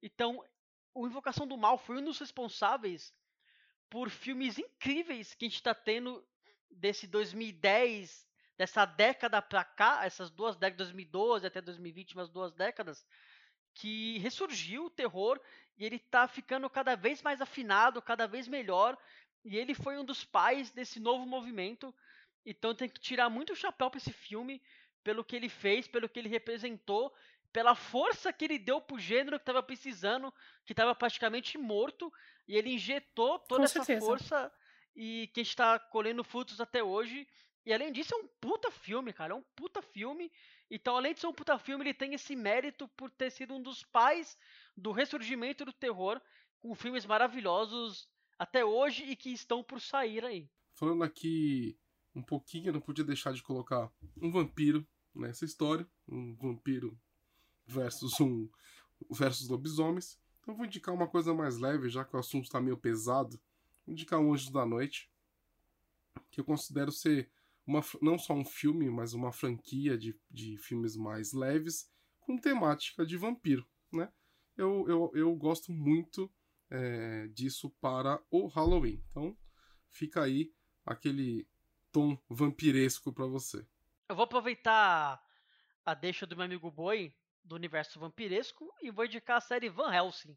Então, 0.02 0.44
o 0.92 1.06
Invocação 1.06 1.46
do 1.46 1.56
Mal 1.56 1.78
foi 1.78 1.98
um 1.98 2.04
dos 2.04 2.18
responsáveis 2.18 3.12
por 3.88 4.10
filmes 4.10 4.58
incríveis 4.58 5.34
que 5.34 5.46
a 5.46 5.48
gente 5.48 5.62
tá 5.62 5.74
tendo 5.74 6.26
desse 6.70 7.06
2010, 7.06 8.26
dessa 8.58 8.84
década 8.84 9.40
pra 9.40 9.64
cá, 9.64 10.04
essas 10.04 10.30
duas 10.30 10.56
décadas, 10.56 10.88
2012 10.88 11.46
até 11.46 11.60
2020, 11.60 12.14
umas 12.14 12.28
duas 12.28 12.52
décadas, 12.52 13.06
que 13.72 14.18
ressurgiu 14.18 14.86
o 14.86 14.90
terror 14.90 15.40
e 15.76 15.84
ele 15.84 15.98
tá 15.98 16.26
ficando 16.28 16.68
cada 16.70 16.94
vez 16.94 17.22
mais 17.22 17.40
afinado, 17.40 18.02
cada 18.02 18.26
vez 18.26 18.46
melhor. 18.46 18.96
E 19.44 19.58
ele 19.58 19.74
foi 19.74 19.98
um 19.98 20.04
dos 20.04 20.24
pais 20.24 20.70
desse 20.70 20.98
novo 20.98 21.26
movimento. 21.26 21.94
Então 22.46 22.74
tem 22.74 22.88
que 22.88 23.00
tirar 23.00 23.28
muito 23.28 23.52
o 23.52 23.56
chapéu 23.56 23.90
pra 23.90 23.98
esse 23.98 24.12
filme, 24.12 24.60
pelo 25.02 25.24
que 25.24 25.36
ele 25.36 25.48
fez, 25.48 25.86
pelo 25.86 26.08
que 26.08 26.18
ele 26.18 26.28
representou, 26.28 27.14
pela 27.52 27.74
força 27.74 28.32
que 28.32 28.44
ele 28.44 28.58
deu 28.58 28.80
pro 28.80 28.98
gênero 28.98 29.38
que 29.38 29.44
tava 29.44 29.62
precisando, 29.62 30.32
que 30.64 30.74
tava 30.74 30.94
praticamente 30.94 31.56
morto, 31.58 32.12
e 32.48 32.56
ele 32.56 32.70
injetou 32.70 33.38
toda 33.38 33.60
Com 33.60 33.64
essa 33.64 33.84
certeza. 33.84 34.06
força 34.06 34.52
e 34.96 35.28
que 35.28 35.40
a 35.40 35.44
gente 35.44 35.56
tá 35.56 35.78
colhendo 35.78 36.24
frutos 36.24 36.60
até 36.60 36.82
hoje. 36.82 37.28
E 37.66 37.72
além 37.72 37.92
disso, 37.92 38.14
é 38.14 38.18
um 38.18 38.26
puta 38.40 38.70
filme, 38.70 39.12
cara. 39.12 39.32
É 39.32 39.36
um 39.36 39.42
puta 39.54 39.80
filme. 39.80 40.30
Então, 40.70 40.96
além 40.96 41.14
de 41.14 41.20
ser 41.20 41.26
um 41.26 41.32
puta 41.32 41.58
filme, 41.58 41.84
ele 41.84 41.94
tem 41.94 42.14
esse 42.14 42.34
mérito 42.36 42.88
por 42.88 43.10
ter 43.10 43.30
sido 43.30 43.54
um 43.54 43.62
dos 43.62 43.82
pais 43.82 44.38
do 44.76 44.92
ressurgimento 44.92 45.64
do 45.64 45.72
terror, 45.72 46.20
com 46.60 46.74
filmes 46.74 47.06
maravilhosos 47.06 48.08
até 48.38 48.64
hoje 48.64 49.04
e 49.04 49.16
que 49.16 49.30
estão 49.30 49.62
por 49.62 49.80
sair 49.80 50.24
aí. 50.24 50.48
Falando 50.74 51.04
aqui 51.04 51.76
um 52.14 52.22
pouquinho, 52.22 52.68
eu 52.68 52.72
não 52.72 52.80
podia 52.80 53.04
deixar 53.04 53.32
de 53.32 53.42
colocar 53.42 53.90
um 54.16 54.30
vampiro 54.30 54.86
nessa 55.14 55.44
história. 55.44 55.88
Um 56.08 56.34
vampiro 56.34 56.98
versus 57.66 58.20
um 58.20 58.48
versus 59.10 59.48
lobisomens. 59.48 60.18
Então 60.40 60.54
vou 60.54 60.66
indicar 60.66 60.94
uma 60.94 61.08
coisa 61.08 61.32
mais 61.32 61.58
leve, 61.58 61.88
já 61.88 62.04
que 62.04 62.14
o 62.14 62.18
assunto 62.18 62.44
está 62.44 62.60
meio 62.60 62.76
pesado. 62.76 63.40
Vou 63.86 63.92
indicar 63.92 64.20
um 64.20 64.32
Anjo 64.32 64.52
da 64.52 64.66
Noite, 64.66 65.10
que 66.30 66.40
eu 66.40 66.44
considero 66.44 66.92
ser 66.92 67.30
uma, 67.66 67.80
não 68.02 68.18
só 68.18 68.34
um 68.34 68.44
filme, 68.44 68.90
mas 68.90 69.14
uma 69.14 69.32
franquia 69.32 69.96
de, 69.96 70.18
de 70.30 70.58
filmes 70.58 70.96
mais 70.96 71.32
leves 71.32 71.90
com 72.20 72.36
temática 72.36 73.04
de 73.06 73.16
vampiro, 73.16 73.66
né? 73.92 74.12
Eu, 74.56 74.86
eu, 74.88 75.10
eu 75.14 75.34
gosto 75.34 75.72
muito 75.72 76.30
é, 76.70 77.28
disso 77.28 77.70
para 77.80 78.22
o 78.30 78.46
Halloween. 78.46 79.02
Então 79.10 79.36
fica 79.88 80.22
aí 80.22 80.52
aquele 80.84 81.48
tom 81.92 82.18
vampiresco 82.28 83.12
para 83.12 83.26
você. 83.26 83.66
Eu 84.08 84.16
vou 84.16 84.24
aproveitar 84.24 85.22
a 85.84 85.94
deixa 85.94 86.26
do 86.26 86.36
meu 86.36 86.44
amigo 86.44 86.70
Boi 86.70 87.14
do 87.44 87.54
universo 87.54 88.00
vampiresco 88.00 88.72
e 88.82 88.90
vou 88.90 89.04
indicar 89.04 89.36
a 89.36 89.40
série 89.40 89.68
Van 89.68 89.94
Helsing, 89.94 90.36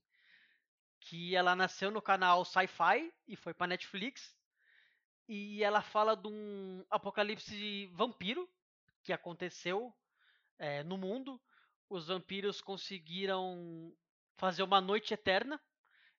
que 1.00 1.36
ela 1.36 1.56
nasceu 1.56 1.90
no 1.90 2.02
canal 2.02 2.44
Sci-Fi 2.44 3.14
e 3.28 3.36
foi 3.36 3.54
para 3.54 3.68
Netflix. 3.68 4.36
E 5.28 5.64
ela 5.64 5.82
fala 5.82 6.16
de 6.16 6.28
um 6.28 6.86
apocalipse 6.90 7.88
vampiro 7.88 8.50
que 9.04 9.12
aconteceu 9.12 9.94
eh, 10.60 10.84
no 10.84 10.98
mundo. 10.98 11.42
Os 11.90 12.08
vampiros 12.08 12.62
conseguiram 12.62 13.94
fazer 14.38 14.64
uma 14.64 14.80
noite 14.80 15.14
eterna, 15.14 15.60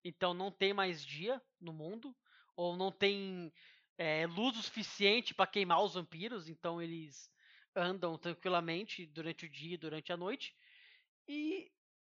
então 0.05 0.35
não 0.35 0.51
tem 0.51 0.73
mais 0.73 1.05
dia 1.05 1.43
no 1.61 1.73
mundo, 1.73 2.15
ou 2.57 2.77
não 2.77 2.91
tem 2.91 3.53
eh, 3.97 4.27
luz 4.27 4.57
o 4.59 4.63
suficiente 4.63 5.35
para 5.35 5.47
queimar 5.47 5.83
os 5.83 5.95
vampiros, 5.95 6.49
então 6.49 6.81
eles 6.81 7.31
andam 7.75 8.19
tranquilamente 8.19 9.07
durante 9.07 9.47
o 9.47 9.51
dia 9.51 9.75
e 9.75 9.79
durante 9.79 10.13
a 10.13 10.17
noite. 10.17 10.57
E 11.27 11.71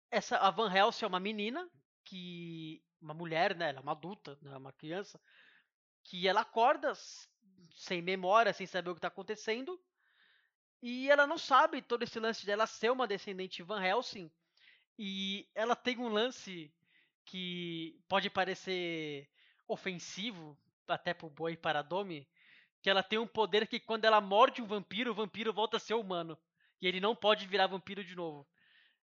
essa 0.09 0.37
a 0.37 0.49
Van 0.51 0.73
Helsing 0.73 1.05
é 1.05 1.07
uma 1.07 1.19
menina 1.19 1.69
que 2.03 2.83
uma 3.01 3.13
mulher, 3.13 3.55
né, 3.55 3.69
ela 3.69 3.79
é 3.79 3.81
uma 3.81 3.93
adulta, 3.93 4.37
não 4.41 4.53
é 4.53 4.57
uma 4.57 4.73
criança, 4.73 5.19
que 6.03 6.27
ela 6.27 6.41
acorda 6.41 6.93
sem 7.75 8.01
memória, 8.01 8.53
sem 8.53 8.67
saber 8.67 8.89
o 8.89 8.93
que 8.93 8.99
está 8.99 9.07
acontecendo, 9.07 9.79
e 10.81 11.09
ela 11.09 11.27
não 11.27 11.37
sabe 11.37 11.81
todo 11.81 12.03
esse 12.03 12.19
lance 12.19 12.45
dela 12.45 12.65
ser 12.67 12.91
uma 12.91 13.07
descendente 13.07 13.63
Van 13.63 13.83
Helsing, 13.83 14.31
e 14.97 15.49
ela 15.55 15.75
tem 15.75 15.97
um 15.97 16.09
lance 16.09 16.73
que 17.25 17.99
pode 18.07 18.29
parecer 18.29 19.29
ofensivo 19.67 20.57
até 20.87 21.13
pro 21.13 21.29
boi 21.29 21.53
e 21.53 21.57
para 21.57 21.79
a 21.79 21.83
Domi, 21.83 22.27
que 22.81 22.89
ela 22.89 23.03
tem 23.03 23.19
um 23.19 23.27
poder 23.27 23.67
que 23.67 23.79
quando 23.79 24.05
ela 24.05 24.19
morde 24.19 24.61
um 24.61 24.67
vampiro, 24.67 25.11
o 25.11 25.15
vampiro 25.15 25.53
volta 25.53 25.77
a 25.77 25.79
ser 25.79 25.93
humano. 25.93 26.37
E 26.81 26.87
ele 26.87 26.99
não 26.99 27.15
pode 27.15 27.45
virar 27.45 27.67
vampiro 27.67 28.03
de 28.03 28.15
novo. 28.15 28.47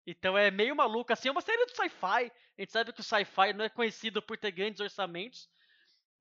Então 0.08 0.38
é 0.38 0.50
meio 0.50 0.76
maluco, 0.76 1.12
assim, 1.12 1.28
é 1.28 1.32
uma 1.32 1.42
série 1.42 1.66
do 1.66 1.76
sci-fi. 1.76 2.32
A 2.58 2.62
gente 2.62 2.72
sabe 2.72 2.94
que 2.94 3.02
o 3.02 3.04
sci-fi 3.04 3.54
não 3.54 3.66
é 3.66 3.70
conhecido 3.70 4.22
por 4.22 4.38
ter 4.38 4.52
grandes 4.52 4.80
orçamentos, 4.80 5.50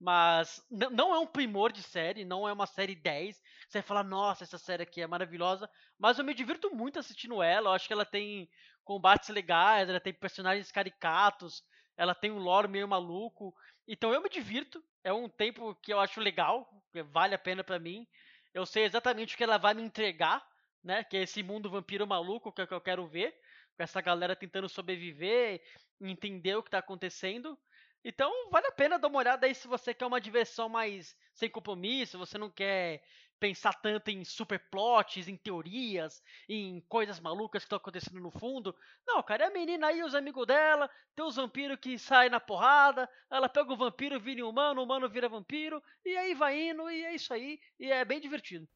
mas 0.01 0.63
não 0.71 1.15
é 1.15 1.19
um 1.19 1.27
primor 1.27 1.71
de 1.71 1.83
série, 1.83 2.25
não 2.25 2.49
é 2.49 2.53
uma 2.53 2.67
série 2.67 2.95
10. 2.95 3.37
Você 3.69 3.79
vai 3.79 3.83
falar, 3.83 4.03
nossa, 4.03 4.45
essa 4.45 4.59
série 4.59 4.83
aqui 4.83 5.01
é 5.01 5.07
maravilhosa. 5.07 5.71
Mas 5.99 6.19
eu 6.19 6.25
me 6.25 6.35
divirto 6.35 6.75
muito 6.75 6.99
assistindo 6.99 7.43
ela. 7.43 7.71
Eu 7.71 7.75
acho 7.75 7.87
que 7.87 7.93
ela 7.93 8.05
tem 8.05 8.49
combates 8.85 9.29
legais, 9.29 9.89
ela 9.89 10.01
tem 10.01 10.13
personagens 10.13 10.73
caricatos, 10.73 11.63
ela 11.97 12.15
tem 12.15 12.31
um 12.31 12.39
lore 12.39 12.69
meio 12.69 12.89
maluco. 12.89 13.55
Então 13.87 14.13
eu 14.13 14.23
me 14.23 14.29
divirto. 14.29 14.83
É 15.03 15.13
um 15.13 15.29
tempo 15.29 15.75
que 15.77 15.93
eu 15.93 16.01
acho 16.01 16.21
legal, 16.21 16.69
vale 17.13 17.35
a 17.35 17.39
pena 17.39 17.63
pra 17.63 17.79
mim. 17.79 18.07
Eu 18.55 18.65
sei 18.67 18.85
exatamente 18.85 19.35
o 19.35 19.39
que 19.39 19.45
ela 19.45 19.59
vai 19.59 19.75
me 19.75 19.83
entregar, 19.83 20.47
né? 20.83 21.05
Que 21.05 21.17
é 21.19 21.23
esse 21.23 21.43
mundo 21.43 21.71
vampiro 21.71 22.07
maluco 22.07 22.53
que 22.53 22.63
eu 22.63 22.81
quero 22.81 23.07
ver. 23.07 23.33
com 23.77 23.83
essa 23.83 24.01
galera 24.01 24.37
tentando 24.37 24.69
sobreviver, 24.69 25.63
entender 26.01 26.57
o 26.57 26.63
que 26.63 26.71
tá 26.71 26.79
acontecendo. 26.79 27.59
Então, 28.05 28.31
vale 28.51 28.67
a 28.67 28.73
pena 28.73 28.99
dar 28.99 29.09
uma 29.09 29.19
olhada 29.19 29.47
aí 29.47 29.55
se 29.55 29.67
você 29.67 29.95
quer 29.95 30.07
uma 30.07 30.21
diversão 30.21 30.69
mais 30.69 31.17
sem 31.33 31.49
compromisso, 31.51 32.19
você 32.19 32.37
não 32.39 32.51
quer 32.51 33.03
pensar 33.45 33.75
tanto 33.75 34.09
em 34.09 34.25
super 34.25 34.59
plots, 34.71 35.29
em 35.29 35.37
teorias, 35.37 36.23
em 36.49 36.81
coisas 36.89 37.21
malucas 37.21 37.63
que 37.63 37.67
estão 37.67 37.77
acontecendo 37.77 38.19
no 38.19 38.31
fundo. 38.31 38.75
Não, 39.07 39.23
cara, 39.23 39.45
é 39.45 39.47
a 39.49 39.51
menina 39.51 39.89
aí, 39.89 40.03
os 40.03 40.15
amigos 40.15 40.47
dela, 40.47 40.89
tem 41.15 41.23
os 41.23 41.37
vampiros 41.37 41.79
que 41.79 41.99
saem 41.99 42.31
na 42.31 42.41
porrada, 42.41 43.07
ela 43.31 43.47
pega 43.47 43.71
o 43.71 43.77
vampiro, 43.77 44.19
vira 44.19 44.47
humano, 44.47 44.81
o 44.81 44.85
humano 44.85 45.11
vira 45.11 45.29
vampiro, 45.29 45.83
e 46.07 46.17
aí 46.17 46.33
vai 46.33 46.71
indo, 46.71 46.91
e 46.91 47.05
é 47.05 47.15
isso 47.15 47.35
aí, 47.35 47.61
e 47.79 47.93
é 47.93 48.03
bem 48.03 48.19
divertido. 48.19 48.67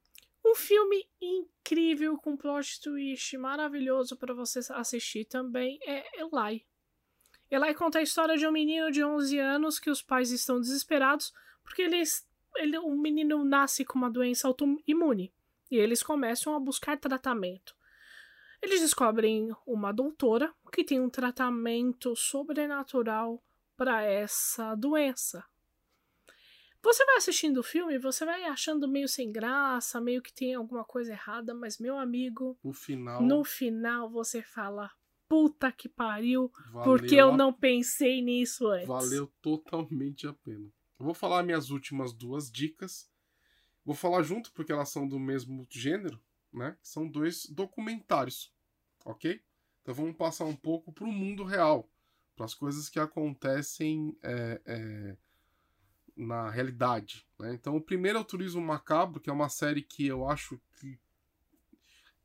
Um 0.44 0.54
filme 0.54 1.08
incrível 1.18 2.18
com 2.18 2.36
plot 2.36 2.78
twist 2.82 3.38
maravilhoso 3.38 4.18
para 4.18 4.34
você 4.34 4.60
assistir 4.74 5.24
também 5.24 5.78
é 5.86 6.20
Eli. 6.20 6.66
Eli 7.50 7.74
conta 7.74 8.00
a 8.00 8.02
história 8.02 8.36
de 8.36 8.46
um 8.46 8.52
menino 8.52 8.90
de 8.90 9.02
11 9.02 9.38
anos 9.38 9.78
que 9.78 9.88
os 9.88 10.02
pais 10.02 10.30
estão 10.30 10.60
desesperados 10.60 11.32
porque 11.68 11.82
eles, 11.82 12.27
ele, 12.56 12.78
o 12.78 12.96
menino 12.96 13.44
nasce 13.44 13.84
com 13.84 13.98
uma 13.98 14.10
doença 14.10 14.48
autoimune 14.48 15.32
e 15.70 15.76
eles 15.76 16.02
começam 16.02 16.54
a 16.54 16.60
buscar 16.60 16.98
tratamento. 16.98 17.76
Eles 18.60 18.80
descobrem 18.80 19.54
uma 19.66 19.92
doutora 19.92 20.52
que 20.72 20.82
tem 20.82 21.00
um 21.00 21.10
tratamento 21.10 22.16
sobrenatural 22.16 23.42
para 23.76 24.02
essa 24.02 24.74
doença. 24.74 25.44
Você 26.82 27.04
vai 27.04 27.16
assistindo 27.16 27.58
o 27.58 27.62
filme, 27.62 27.98
você 27.98 28.24
vai 28.24 28.44
achando 28.44 28.88
meio 28.88 29.08
sem 29.08 29.30
graça, 29.30 30.00
meio 30.00 30.22
que 30.22 30.32
tem 30.32 30.54
alguma 30.54 30.84
coisa 30.84 31.12
errada, 31.12 31.54
mas 31.54 31.78
meu 31.78 31.98
amigo, 31.98 32.58
no 32.62 32.72
final, 32.72 33.22
no 33.22 33.44
final 33.44 34.10
você 34.10 34.42
fala 34.42 34.90
puta 35.28 35.70
que 35.70 35.88
pariu, 35.88 36.50
porque 36.84 37.16
eu 37.16 37.32
a... 37.32 37.36
não 37.36 37.52
pensei 37.52 38.22
nisso 38.22 38.68
antes. 38.68 38.88
Valeu 38.88 39.30
totalmente 39.42 40.26
a 40.26 40.32
pena. 40.32 40.72
Eu 40.98 41.04
vou 41.04 41.14
falar 41.14 41.42
minhas 41.42 41.70
últimas 41.70 42.12
duas 42.12 42.50
dicas. 42.50 43.08
Vou 43.84 43.94
falar 43.94 44.22
junto 44.22 44.52
porque 44.52 44.72
elas 44.72 44.88
são 44.90 45.06
do 45.06 45.18
mesmo 45.18 45.66
gênero, 45.70 46.20
né? 46.52 46.76
São 46.82 47.08
dois 47.08 47.46
documentários, 47.46 48.52
ok? 49.04 49.40
Então 49.82 49.94
vamos 49.94 50.16
passar 50.16 50.44
um 50.44 50.56
pouco 50.56 50.92
para 50.92 51.04
o 51.04 51.12
mundo 51.12 51.44
real, 51.44 51.90
para 52.36 52.44
as 52.44 52.52
coisas 52.52 52.90
que 52.90 53.00
acontecem 53.00 54.14
é, 54.22 54.60
é, 54.66 55.16
na 56.14 56.50
realidade. 56.50 57.26
Né? 57.38 57.54
Então 57.54 57.76
o 57.76 57.80
primeiro 57.80 58.18
é 58.18 58.20
o 58.20 58.24
Turismo 58.24 58.60
Macabro, 58.60 59.20
que 59.20 59.30
é 59.30 59.32
uma 59.32 59.48
série 59.48 59.82
que 59.82 60.06
eu 60.06 60.28
acho 60.28 60.60
que 60.78 60.98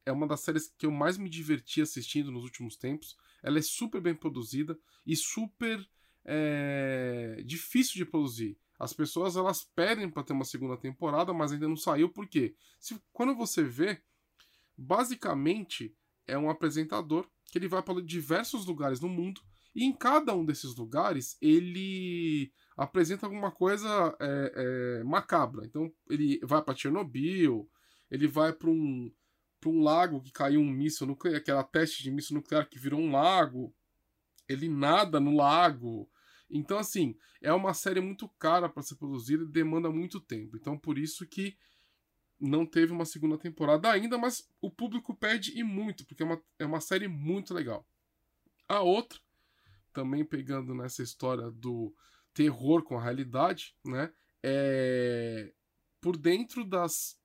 é 0.06 0.12
uma 0.12 0.28
das 0.28 0.42
séries 0.42 0.74
que 0.78 0.86
eu 0.86 0.92
mais 0.92 1.18
me 1.18 1.30
diverti 1.30 1.82
assistindo 1.82 2.32
nos 2.32 2.44
últimos 2.44 2.76
tempos. 2.76 3.16
Ela 3.42 3.60
é 3.60 3.62
super 3.62 4.02
bem 4.02 4.14
produzida 4.14 4.78
e 5.06 5.16
super 5.16 5.88
é, 6.26 7.42
difícil 7.46 7.96
de 7.96 8.06
produzir. 8.06 8.58
As 8.84 8.94
pessoas 8.94 9.36
elas 9.36 9.64
pedem 9.64 10.10
para 10.10 10.24
ter 10.24 10.34
uma 10.34 10.46
segunda 10.46 10.78
temporada, 10.78 11.34
mas 11.34 11.52
ainda 11.52 11.68
não 11.68 11.78
saiu 11.78 12.10
porque 12.10 12.56
se 12.80 13.02
quando 13.12 13.36
você 13.36 13.64
vê, 13.64 14.02
basicamente 14.78 15.96
é 16.28 16.38
um 16.38 16.50
apresentador 16.50 17.28
que 17.46 17.58
ele 17.58 17.68
vai 17.68 17.82
para 17.82 18.02
diversos 18.02 18.66
lugares 18.66 19.00
no 19.00 19.08
mundo 19.08 19.42
e 19.76 19.86
em 19.86 19.94
cada 19.94 20.36
um 20.36 20.46
desses 20.46 20.76
lugares 20.76 21.38
ele 21.42 22.52
apresenta 22.78 23.26
alguma 23.26 23.52
coisa 23.52 24.16
é, 24.20 25.00
é, 25.00 25.04
macabra. 25.04 25.66
Então 25.66 25.92
ele 26.10 26.40
vai 26.44 26.62
para 26.62 26.76
Chernobyl, 26.76 27.70
ele 28.10 28.28
vai 28.28 28.54
para 28.54 28.70
um 28.70 29.12
para 29.60 29.70
um 29.70 29.82
lago 29.82 30.22
que 30.22 30.30
caiu 30.30 30.60
um 30.60 30.70
míssil 30.70 31.08
nuclear, 31.08 31.38
aquela 31.38 31.64
teste 31.64 32.04
de 32.04 32.12
míssil 32.12 32.36
nuclear 32.36 32.68
que 32.68 32.78
virou 32.78 33.00
um 33.00 33.12
lago. 33.12 33.74
Ele 34.48 34.68
nada 34.68 35.22
no 35.22 35.34
lago. 35.34 36.10
Então, 36.56 36.78
assim, 36.78 37.18
é 37.42 37.52
uma 37.52 37.74
série 37.74 38.00
muito 38.00 38.30
cara 38.38 38.70
para 38.70 38.84
ser 38.84 38.96
produzida 38.96 39.44
e 39.44 39.48
demanda 39.48 39.90
muito 39.90 40.20
tempo. 40.20 40.56
Então, 40.56 40.78
por 40.78 41.00
isso 41.00 41.26
que 41.26 41.58
não 42.40 42.64
teve 42.66 42.92
uma 42.92 43.06
segunda 43.06 43.38
temporada 43.38 43.92
ainda, 43.92 44.18
mas 44.20 44.48
o 44.62 44.70
público 44.70 45.16
pede 45.16 45.58
e 45.58 45.64
muito, 45.64 46.06
porque 46.06 46.22
é 46.22 46.26
uma, 46.26 46.42
é 46.60 46.66
uma 46.66 46.80
série 46.80 47.08
muito 47.08 47.56
legal. 47.56 47.88
A 48.70 48.82
outra, 48.82 49.20
também 49.92 50.24
pegando 50.24 50.76
nessa 50.76 51.02
história 51.02 51.50
do 51.50 51.92
terror 52.34 52.84
com 52.84 52.98
a 52.98 53.04
realidade, 53.04 53.76
né? 53.84 54.14
É 54.44 55.54
por 56.00 56.18
dentro 56.18 56.66
das 56.66 57.18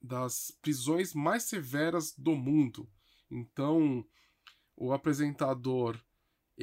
das 0.00 0.50
prisões 0.60 1.14
mais 1.14 1.44
severas 1.44 2.12
do 2.18 2.34
mundo. 2.34 2.88
Então, 3.30 4.04
o 4.76 4.92
apresentador, 4.92 5.96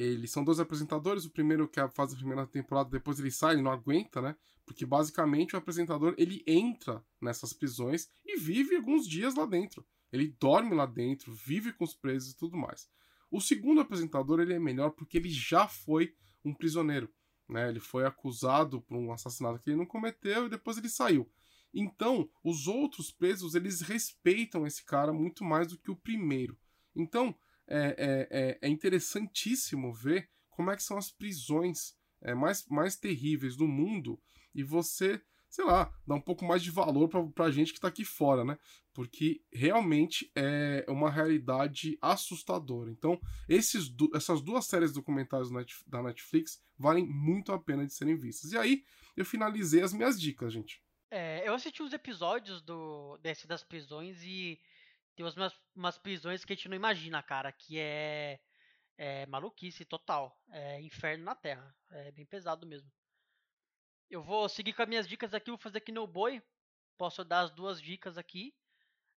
eles 0.02 0.30
são 0.30 0.42
dois 0.42 0.58
apresentadores, 0.58 1.24
o 1.24 1.30
primeiro 1.30 1.68
que 1.68 1.80
faz 1.88 2.12
a 2.12 2.16
primeira 2.16 2.46
temporada, 2.46 2.88
depois 2.88 3.18
ele 3.18 3.30
sai, 3.30 3.54
ele 3.54 3.62
não 3.62 3.70
aguenta, 3.70 4.22
né? 4.22 4.36
Porque 4.64 4.86
basicamente 4.86 5.54
o 5.54 5.58
apresentador, 5.58 6.14
ele 6.16 6.42
entra 6.46 7.04
nessas 7.20 7.52
prisões 7.52 8.08
e 8.24 8.38
vive 8.38 8.76
alguns 8.76 9.06
dias 9.06 9.34
lá 9.34 9.44
dentro. 9.44 9.84
Ele 10.12 10.34
dorme 10.40 10.74
lá 10.74 10.86
dentro, 10.86 11.32
vive 11.32 11.72
com 11.72 11.84
os 11.84 11.94
presos 11.94 12.32
e 12.32 12.36
tudo 12.36 12.56
mais. 12.56 12.88
O 13.30 13.40
segundo 13.40 13.80
apresentador, 13.80 14.40
ele 14.40 14.54
é 14.54 14.58
melhor 14.58 14.90
porque 14.90 15.18
ele 15.18 15.30
já 15.30 15.68
foi 15.68 16.14
um 16.44 16.54
prisioneiro, 16.54 17.12
né? 17.48 17.68
Ele 17.68 17.80
foi 17.80 18.06
acusado 18.06 18.80
por 18.80 18.96
um 18.96 19.12
assassinato 19.12 19.60
que 19.60 19.70
ele 19.70 19.76
não 19.76 19.86
cometeu 19.86 20.46
e 20.46 20.50
depois 20.50 20.78
ele 20.78 20.88
saiu. 20.88 21.30
Então, 21.72 22.28
os 22.42 22.66
outros 22.66 23.12
presos, 23.12 23.54
eles 23.54 23.80
respeitam 23.80 24.66
esse 24.66 24.84
cara 24.84 25.12
muito 25.12 25.44
mais 25.44 25.68
do 25.68 25.78
que 25.78 25.90
o 25.90 25.96
primeiro. 25.96 26.58
Então, 26.96 27.34
é, 27.70 27.94
é, 27.96 28.28
é, 28.30 28.58
é 28.62 28.68
interessantíssimo 28.68 29.92
ver 29.92 30.28
como 30.50 30.70
é 30.70 30.76
que 30.76 30.82
são 30.82 30.98
as 30.98 31.10
prisões 31.10 31.94
é, 32.20 32.34
mais, 32.34 32.66
mais 32.66 32.96
terríveis 32.96 33.56
do 33.56 33.66
mundo 33.66 34.20
e 34.54 34.62
você, 34.62 35.22
sei 35.48 35.64
lá, 35.64 35.90
dá 36.06 36.14
um 36.14 36.20
pouco 36.20 36.44
mais 36.44 36.62
de 36.62 36.70
valor 36.70 37.08
pra, 37.08 37.24
pra 37.28 37.50
gente 37.50 37.72
que 37.72 37.80
tá 37.80 37.88
aqui 37.88 38.04
fora, 38.04 38.44
né? 38.44 38.58
Porque 38.92 39.42
realmente 39.52 40.30
é 40.34 40.84
uma 40.88 41.10
realidade 41.10 41.96
assustadora. 42.02 42.90
Então, 42.90 43.18
esses, 43.48 43.90
essas 44.14 44.42
duas 44.42 44.66
séries 44.66 44.92
documentários 44.92 45.50
da 45.86 46.02
Netflix 46.02 46.60
valem 46.76 47.06
muito 47.06 47.52
a 47.52 47.58
pena 47.58 47.86
de 47.86 47.94
serem 47.94 48.16
vistas. 48.16 48.52
E 48.52 48.58
aí, 48.58 48.84
eu 49.16 49.24
finalizei 49.24 49.82
as 49.82 49.92
minhas 49.92 50.20
dicas, 50.20 50.52
gente. 50.52 50.82
É, 51.10 51.46
eu 51.46 51.54
assisti 51.54 51.82
uns 51.82 51.92
episódios 51.92 52.62
do 52.62 53.18
desse 53.18 53.46
das 53.46 53.64
prisões 53.64 54.22
e 54.22 54.60
tem 55.20 55.42
umas, 55.42 55.60
umas 55.74 55.98
prisões 55.98 56.44
que 56.44 56.52
a 56.52 56.56
gente 56.56 56.68
não 56.68 56.76
imagina, 56.76 57.22
cara, 57.22 57.52
que 57.52 57.78
é, 57.78 58.40
é 58.96 59.26
maluquice 59.26 59.84
total. 59.84 60.34
É 60.50 60.80
inferno 60.80 61.24
na 61.24 61.34
Terra. 61.34 61.74
É 61.90 62.10
bem 62.12 62.24
pesado 62.24 62.66
mesmo. 62.66 62.90
Eu 64.08 64.22
vou 64.22 64.48
seguir 64.48 64.72
com 64.72 64.82
as 64.82 64.88
minhas 64.88 65.06
dicas 65.06 65.34
aqui, 65.34 65.50
vou 65.50 65.58
fazer 65.58 65.78
aqui 65.78 65.92
no 65.92 66.06
boi. 66.06 66.42
Posso 66.96 67.22
dar 67.24 67.40
as 67.40 67.50
duas 67.50 67.80
dicas 67.80 68.16
aqui. 68.16 68.54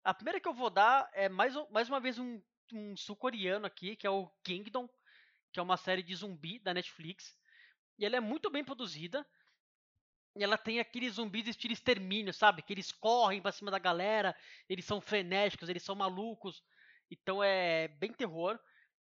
A 0.02 0.12
primeira 0.12 0.40
que 0.40 0.46
eu 0.46 0.52
vou 0.52 0.68
dar 0.68 1.08
é 1.14 1.28
mais, 1.28 1.54
mais 1.70 1.88
uma 1.88 2.00
vez 2.00 2.18
um, 2.18 2.40
um 2.72 2.96
sul-coreano 2.96 3.66
aqui, 3.66 3.96
que 3.96 4.06
é 4.06 4.10
o 4.10 4.28
Kingdom, 4.42 4.88
que 5.52 5.58
é 5.58 5.62
uma 5.62 5.76
série 5.76 6.02
de 6.02 6.14
zumbi 6.14 6.58
da 6.58 6.74
Netflix. 6.74 7.34
E 7.98 8.04
ela 8.04 8.16
é 8.16 8.20
muito 8.20 8.50
bem 8.50 8.62
produzida. 8.62 9.26
E 10.36 10.42
ela 10.42 10.58
tem 10.58 10.80
aqueles 10.80 11.14
zumbis 11.14 11.46
estilo 11.46 11.72
extermínio, 11.72 12.32
sabe? 12.32 12.62
Que 12.62 12.72
eles 12.72 12.90
correm 12.90 13.40
pra 13.40 13.52
cima 13.52 13.70
da 13.70 13.78
galera, 13.78 14.36
eles 14.68 14.84
são 14.84 15.00
frenéticos, 15.00 15.68
eles 15.68 15.82
são 15.82 15.94
malucos. 15.94 16.62
Então 17.10 17.42
é 17.42 17.88
bem 17.88 18.12
terror. 18.12 18.58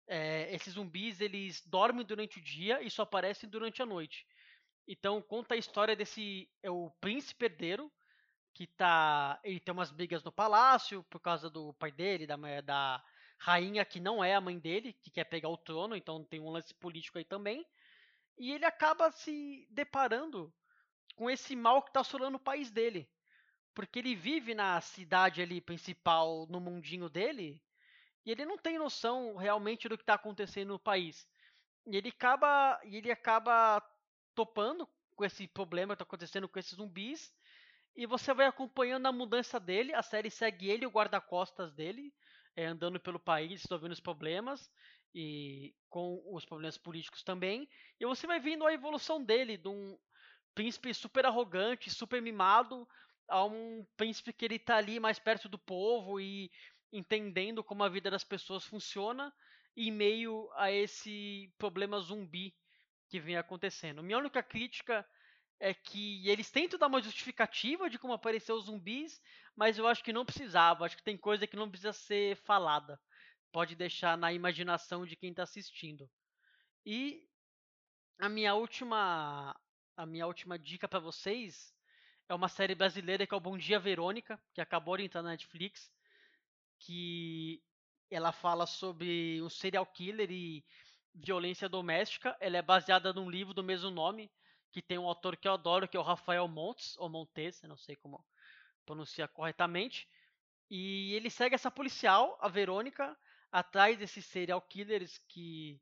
É, 0.08 0.54
esses 0.54 0.74
zumbis, 0.74 1.22
eles 1.22 1.66
dormem 1.66 2.06
durante 2.06 2.40
o 2.40 2.44
dia 2.44 2.82
e 2.82 2.90
só 2.90 3.04
aparecem 3.04 3.50
durante 3.50 3.82
a 3.82 3.86
noite. 3.86 4.28
Então 4.88 5.22
conta 5.22 5.56
a 5.56 5.58
história 5.58 5.96
desse... 5.96 6.50
É 6.62 6.70
o 6.70 6.92
príncipe 7.02 7.46
herdeiro, 7.46 7.92
que 8.54 8.68
tá... 8.68 9.40
Ele 9.44 9.60
tem 9.60 9.74
umas 9.74 9.92
brigas 9.92 10.24
no 10.24 10.32
palácio 10.32 11.04
por 11.10 11.20
causa 11.20 11.50
do 11.50 11.74
pai 11.76 11.92
dele, 11.92 12.28
da, 12.28 12.36
da 12.62 13.04
rainha 13.40 13.84
que 13.84 14.00
não 14.00 14.24
é 14.24 14.36
a 14.36 14.42
mãe 14.42 14.60
dele, 14.60 14.94
que 14.94 15.10
quer 15.10 15.24
pegar 15.24 15.50
o 15.50 15.58
trono, 15.58 15.96
então 15.96 16.24
tem 16.24 16.40
um 16.40 16.50
lance 16.50 16.74
político 16.76 17.18
aí 17.18 17.26
também. 17.26 17.66
E 18.38 18.52
ele 18.52 18.66
acaba 18.66 19.12
se 19.12 19.68
deparando 19.72 20.54
com 21.16 21.30
esse 21.30 21.56
mal 21.56 21.82
que 21.82 21.90
está 21.90 22.02
assolando 22.02 22.38
o 22.38 22.42
país 22.42 22.72
dele. 22.72 23.10
Porque 23.74 24.00
ele 24.00 24.16
vive 24.16 24.54
na 24.54 24.80
cidade 24.82 25.42
ali 25.42 25.60
principal, 25.60 26.46
no 26.48 26.60
mundinho 26.60 27.10
dele, 27.10 27.62
e 28.26 28.32
ele 28.32 28.46
não 28.46 28.58
tem 28.58 28.78
noção 28.78 29.36
realmente 29.36 29.90
do 29.90 29.98
que 29.98 30.04
está 30.04 30.14
acontecendo 30.14 30.70
no 30.70 30.80
país. 30.80 31.28
E 31.88 31.98
ele 31.98 32.10
acaba, 32.10 32.80
e 32.86 32.96
ele 32.98 33.12
acaba 33.12 33.82
topando 34.34 34.88
com 35.16 35.26
esse 35.26 35.48
problema 35.48 35.96
que 35.96 36.02
está 36.02 36.04
acontecendo 36.04 36.48
com 36.48 36.60
esses 36.60 36.76
zumbis. 36.76 37.34
E 37.96 38.06
você 38.06 38.34
vai 38.34 38.48
acompanhando 38.48 39.06
a 39.08 39.12
mudança 39.12 39.60
dele. 39.60 39.94
A 39.94 40.02
série 40.02 40.30
segue 40.30 40.70
ele, 40.70 40.86
o 40.86 40.92
guarda-costas 40.92 41.74
dele, 41.74 42.14
é, 42.56 42.66
andando 42.66 43.00
pelo 43.00 43.20
país, 43.20 43.64
resolvendo 43.64 43.92
os 43.92 44.00
problemas 44.00 44.72
e 45.14 45.76
com 45.90 46.24
os 46.34 46.46
problemas 46.46 46.78
políticos 46.78 47.24
também. 47.24 47.70
E 48.00 48.06
você 48.06 48.26
vai 48.26 48.40
vendo 48.40 48.66
a 48.66 48.74
evolução 48.74 49.24
dele, 49.24 49.58
de 49.58 49.68
um, 49.68 49.98
príncipe 50.56 50.94
super 50.94 51.26
arrogante, 51.26 51.90
super 51.90 52.22
mimado, 52.22 52.88
a 53.28 53.44
um 53.46 53.86
príncipe 53.98 54.34
que 54.34 54.46
ele 54.46 54.60
tá 54.60 54.78
ali 54.78 55.00
mais 55.00 55.20
perto 55.20 55.50
do 55.50 55.58
povo 55.58 56.20
e 56.20 56.52
entendendo 56.92 57.64
como 57.64 57.84
a 57.84 57.90
vida 57.90 58.10
das 58.12 58.24
pessoas 58.24 58.66
funciona. 58.66 59.34
em 59.76 59.92
meio 59.92 60.50
a 60.56 60.72
esse 60.72 61.52
problema 61.58 62.00
zumbi 62.00 62.56
que 63.10 63.20
vem 63.20 63.38
acontecendo. 63.38 64.04
Minha 64.04 64.20
única 64.20 64.44
crítica 64.44 65.06
é 65.60 65.74
que 65.74 66.28
eles 66.30 66.52
tentam 66.52 66.78
dar 66.80 66.88
uma 66.88 67.02
justificativa 67.02 67.90
de 67.90 67.98
como 67.98 68.14
apareceu 68.14 68.56
os 68.56 68.66
zumbis, 68.66 69.22
mas 69.56 69.78
eu 69.78 69.88
acho 69.88 70.04
que 70.04 70.14
não 70.14 70.26
precisava. 70.26 70.86
Acho 70.86 70.98
que 70.98 71.04
tem 71.04 71.18
coisa 71.18 71.48
que 71.48 71.56
não 71.56 71.70
precisa 71.70 71.94
ser 71.94 72.36
falada. 72.38 73.00
Pode 73.52 73.76
deixar 73.76 74.18
na 74.18 74.34
imaginação 74.34 75.06
de 75.06 75.16
quem 75.16 75.32
está 75.32 75.44
assistindo. 75.44 76.10
E 76.86 77.24
a 78.20 78.30
minha 78.30 78.56
última 78.56 79.56
a 79.96 80.06
minha 80.06 80.26
última 80.26 80.58
dica 80.58 80.88
para 80.88 81.00
vocês 81.00 81.74
é 82.28 82.34
uma 82.34 82.50
série 82.50 82.74
brasileira 82.74 83.28
que 83.28 83.34
é 83.34 83.38
o 83.38 83.42
Bom 83.42 83.58
Dia 83.58 83.80
Verônica, 83.80 84.42
que 84.54 84.62
acabou 84.62 84.98
de 84.98 85.04
entrar 85.04 85.22
na 85.22 85.32
Netflix, 85.32 85.92
que 86.80 87.62
ela 88.10 88.32
fala 88.32 88.66
sobre 88.66 89.42
um 89.42 89.50
serial 89.50 89.86
killer 89.86 90.32
e 90.32 90.66
violência 91.14 91.70
doméstica. 91.70 92.36
Ela 92.40 92.58
é 92.58 92.62
baseada 92.62 93.14
num 93.14 93.30
livro 93.30 93.54
do 93.54 93.64
mesmo 93.64 93.92
nome, 93.92 94.32
que 94.72 94.82
tem 94.82 94.98
um 94.98 95.08
autor 95.08 95.38
que 95.38 95.48
eu 95.48 95.54
adoro, 95.54 95.88
que 95.88 95.98
é 95.98 96.00
o 96.00 96.04
Rafael 96.04 96.48
Montes, 96.48 96.98
ou 96.98 97.10
Montes, 97.10 97.62
não 97.64 97.78
sei 97.78 97.96
como 97.96 98.24
pronunciar 98.86 99.28
corretamente. 99.30 100.08
E 100.70 101.14
ele 101.14 101.30
segue 101.30 101.56
essa 101.56 101.70
policial, 101.70 102.38
a 102.42 102.48
Verônica, 102.48 103.16
atrás 103.52 103.98
desses 103.98 104.26
serial 104.26 104.62
killers 104.62 105.20
que 105.28 105.80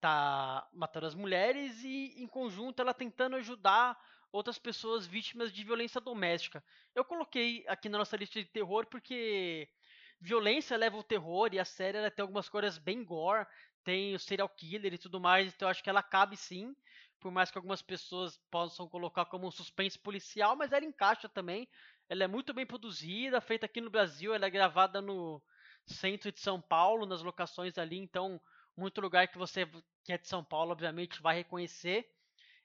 tá 0.00 0.68
matando 0.72 1.06
as 1.06 1.14
mulheres 1.14 1.82
e 1.84 2.14
em 2.16 2.26
conjunto 2.26 2.80
ela 2.80 2.94
tentando 2.94 3.36
ajudar 3.36 3.98
outras 4.32 4.58
pessoas 4.58 5.06
vítimas 5.06 5.52
de 5.52 5.64
violência 5.64 6.00
doméstica. 6.00 6.64
Eu 6.94 7.04
coloquei 7.04 7.64
aqui 7.68 7.88
na 7.88 7.98
nossa 7.98 8.16
lista 8.16 8.40
de 8.40 8.48
terror 8.48 8.86
porque 8.86 9.68
violência 10.20 10.76
leva 10.76 10.96
o 10.96 11.02
terror 11.02 11.50
e 11.52 11.58
a 11.58 11.64
série 11.64 11.98
ela 11.98 12.10
tem 12.10 12.22
algumas 12.22 12.48
coisas 12.48 12.78
bem 12.78 13.04
gore, 13.04 13.46
tem 13.82 14.14
o 14.14 14.18
serial 14.18 14.48
killer 14.48 14.94
e 14.94 14.98
tudo 14.98 15.20
mais, 15.20 15.52
então 15.52 15.66
eu 15.66 15.70
acho 15.70 15.82
que 15.82 15.90
ela 15.90 16.02
cabe 16.02 16.36
sim, 16.36 16.74
por 17.18 17.30
mais 17.32 17.50
que 17.50 17.58
algumas 17.58 17.82
pessoas 17.82 18.38
possam 18.50 18.88
colocar 18.88 19.24
como 19.26 19.46
um 19.46 19.50
suspense 19.50 19.98
policial, 19.98 20.56
mas 20.56 20.72
ela 20.72 20.84
encaixa 20.84 21.28
também. 21.28 21.68
Ela 22.08 22.24
é 22.24 22.26
muito 22.26 22.52
bem 22.52 22.66
produzida, 22.66 23.40
feita 23.40 23.66
aqui 23.66 23.80
no 23.80 23.90
Brasil, 23.90 24.34
ela 24.34 24.46
é 24.46 24.50
gravada 24.50 25.00
no 25.00 25.42
centro 25.86 26.30
de 26.30 26.40
São 26.40 26.60
Paulo, 26.60 27.06
nas 27.06 27.22
locações 27.22 27.78
ali, 27.78 27.98
então 27.98 28.40
muito 28.76 29.00
lugar 29.00 29.28
que 29.28 29.38
você 29.38 29.66
que 30.04 30.12
é 30.12 30.18
de 30.18 30.28
São 30.28 30.42
Paulo, 30.42 30.72
obviamente, 30.72 31.20
vai 31.20 31.36
reconhecer. 31.36 32.10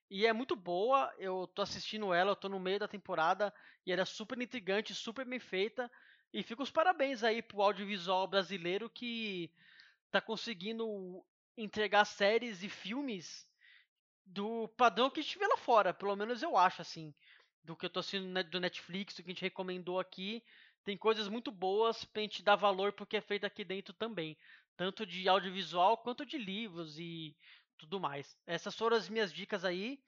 E 0.09 0.25
é 0.25 0.33
muito 0.33 0.55
boa, 0.55 1.13
eu 1.17 1.47
tô 1.47 1.61
assistindo 1.61 2.13
ela, 2.13 2.31
eu 2.31 2.35
tô 2.35 2.47
no 2.47 2.59
meio 2.59 2.79
da 2.79 2.87
temporada 2.87 3.53
e 3.85 3.91
ela 3.91 4.03
é 4.03 4.05
super 4.05 4.39
intrigante, 4.39 4.93
super 4.93 5.25
bem 5.25 5.39
feita. 5.39 5.91
E 6.31 6.43
fica 6.43 6.63
os 6.63 6.71
parabéns 6.71 7.23
aí 7.23 7.41
pro 7.41 7.61
audiovisual 7.61 8.27
brasileiro 8.27 8.89
que 8.89 9.51
tá 10.11 10.21
conseguindo 10.21 11.25
entregar 11.57 12.05
séries 12.05 12.63
e 12.63 12.69
filmes 12.69 13.49
do 14.25 14.67
padrão 14.69 15.09
que 15.09 15.19
a 15.19 15.23
gente 15.23 15.37
vê 15.39 15.47
lá 15.47 15.57
fora, 15.57 15.93
pelo 15.93 16.15
menos 16.15 16.41
eu 16.41 16.55
acho 16.57 16.81
assim. 16.81 17.13
Do 17.63 17.75
que 17.75 17.85
eu 17.85 17.89
tô 17.89 17.99
assistindo 17.99 18.43
do 18.43 18.59
Netflix, 18.59 19.15
do 19.15 19.23
que 19.23 19.29
a 19.29 19.33
gente 19.33 19.41
recomendou 19.41 19.99
aqui. 19.99 20.43
Tem 20.83 20.95
coisas 20.95 21.27
muito 21.27 21.51
boas 21.51 22.05
pra 22.05 22.21
gente 22.21 22.43
dar 22.43 22.55
valor 22.55 22.93
porque 22.93 23.17
é 23.17 23.21
feito 23.21 23.45
aqui 23.45 23.63
dentro 23.63 23.91
também 23.93 24.37
tanto 24.75 25.05
de 25.05 25.27
audiovisual 25.27 25.97
quanto 25.97 26.25
de 26.25 26.37
livros 26.37 26.97
e 26.99 27.35
tudo 27.77 27.99
mais. 27.99 28.37
Essas 28.45 28.75
foram 28.75 28.97
as 28.97 29.09
minhas 29.09 29.33
dicas 29.33 29.63
aí. 29.63 29.99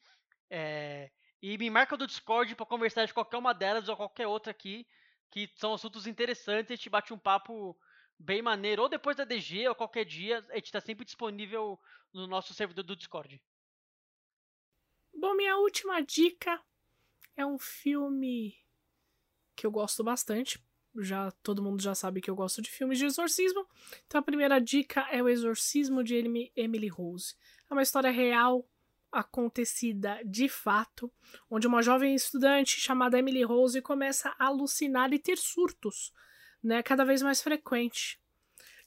É, 0.50 1.12
e 1.42 1.58
me 1.58 1.70
marca 1.70 1.98
do 1.98 2.08
Discord 2.08 2.56
para 2.56 2.66
conversar 2.66 3.06
de 3.06 3.14
qualquer 3.14 3.38
uma 3.38 3.54
delas 3.54 3.88
ou 3.90 3.96
qualquer 3.96 4.28
outra 4.28 4.52
aqui, 4.52 4.88
que 5.30 5.50
são 5.56 5.74
assuntos 5.74 6.08
interessantes. 6.08 6.72
A 6.72 6.76
gente 6.76 6.90
bate 6.90 7.14
um 7.14 7.20
papo 7.20 7.78
bem 8.18 8.42
maneiro, 8.42 8.82
ou 8.82 8.90
depois 8.90 9.16
da 9.16 9.24
DG, 9.24 9.68
ou 9.68 9.76
qualquer 9.76 10.06
dia. 10.06 10.46
A 10.50 10.56
gente 10.56 10.66
está 10.66 10.82
sempre 10.82 11.06
disponível 11.06 11.80
no 12.14 12.28
nosso 12.28 12.54
servidor 12.54 12.84
do 12.84 12.96
Discord. 12.96 13.42
Bom, 15.14 15.36
minha 15.36 15.58
última 15.58 16.02
dica 16.02 16.62
é 17.36 17.46
um 17.46 17.60
filme 17.60 18.58
que 19.56 19.66
eu 19.66 19.72
gosto 19.72 20.04
bastante, 20.04 20.64
já 21.00 21.32
todo 21.44 21.64
mundo 21.64 21.82
já 21.82 21.94
sabe 21.96 22.22
que 22.22 22.30
eu 22.30 22.36
gosto 22.36 22.62
de 22.62 22.70
filmes 22.70 22.98
de 22.98 23.06
exorcismo. 23.06 23.66
Então 24.06 24.20
a 24.20 24.24
primeira 24.24 24.60
dica 24.60 25.08
é 25.12 25.22
o 25.22 25.30
Exorcismo 25.30 26.04
de 26.04 26.16
Emily 26.56 26.88
Rose. 26.88 27.36
É 27.70 27.74
uma 27.74 27.84
história 27.84 28.12
real 28.12 28.68
acontecida 29.12 30.20
de 30.26 30.50
fato, 30.50 31.12
onde 31.50 31.68
uma 31.68 31.82
jovem 31.82 32.14
estudante 32.14 32.80
chamada 32.80 33.18
Emily 33.18 33.44
Rose 33.44 33.82
começa 33.82 34.36
a 34.38 34.46
alucinar 34.48 35.14
e 35.14 35.20
ter 35.20 35.38
surtos, 35.38 36.14
né, 36.62 36.84
cada 36.84 37.04
vez 37.04 37.22
mais 37.22 37.42
frequente. 37.42 38.20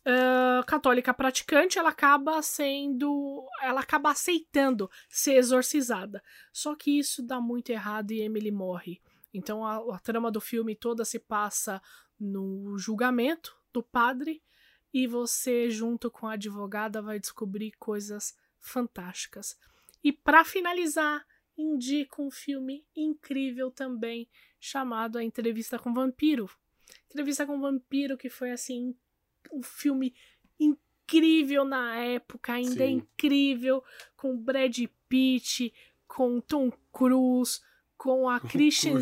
Uh, 0.01 0.65
católica 0.65 1.13
praticante, 1.13 1.79
ela 1.79 1.91
acaba 1.91 2.41
sendo, 2.41 3.47
ela 3.61 3.81
acaba 3.81 4.11
aceitando 4.11 4.91
ser 5.11 5.35
exorcizada. 5.35 6.23
Só 6.53 6.75
que 6.75 6.99
isso 6.99 7.23
dá 7.23 7.39
muito 7.39 7.71
errado 7.71 8.11
e 8.11 8.23
Emily 8.23 8.51
morre. 8.51 9.01
Então 9.33 9.65
a, 9.65 9.97
a 9.97 9.99
trama 9.99 10.31
do 10.31 10.41
filme 10.41 10.75
toda 10.75 11.05
se 11.05 11.19
passa 11.19 11.81
no 12.19 12.77
julgamento 12.79 13.57
do 13.73 13.83
padre 13.83 14.43
e 14.93 15.07
você, 15.07 15.71
junto 15.71 16.11
com 16.11 16.27
a 16.27 16.33
advogada, 16.33 17.01
vai 17.01 17.19
descobrir 17.19 17.73
coisas 17.79 18.37
fantásticas. 18.59 19.59
E 20.03 20.13
para 20.13 20.45
finalizar, 20.45 21.25
indico 21.57 22.23
um 22.23 22.31
filme 22.31 22.85
incrível 22.97 23.71
também 23.71 24.29
chamado 24.59 25.19
A 25.19 25.25
Entrevista 25.25 25.79
com 25.79 25.91
o 25.91 25.95
Vampiro. 25.95 26.51
Entrevista 27.07 27.47
com 27.47 27.57
o 27.57 27.61
Vampiro, 27.61 28.17
que 28.17 28.29
foi 28.29 28.51
assim 28.51 28.95
um 29.53 29.63
filme 29.63 30.15
incrível 30.59 31.65
na 31.65 31.97
época, 31.97 32.53
ainda 32.53 32.85
é 32.85 32.89
Sim. 32.89 32.95
incrível, 32.95 33.83
com 34.17 34.37
Brad 34.37 34.79
Pitt, 35.09 35.73
com 36.07 36.41
Tom 36.41 36.71
Cruise, 36.93 37.61
com 38.01 38.31
a 38.31 38.41
Christian. 38.41 38.99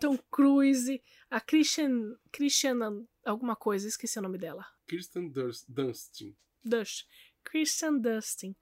Tom 0.00 0.16
Cruise, 0.30 1.02
a 1.28 1.38
Christian 1.40 2.16
Christian 2.32 3.04
alguma 3.22 3.54
coisa, 3.54 3.86
esqueci 3.86 4.18
o 4.18 4.22
nome 4.22 4.38
dela. 4.38 4.64
Kristen 4.86 5.28
Dustin. 5.68 6.34
Dust. 6.64 7.06
Christian 7.44 7.98
Dustin. 7.98 8.56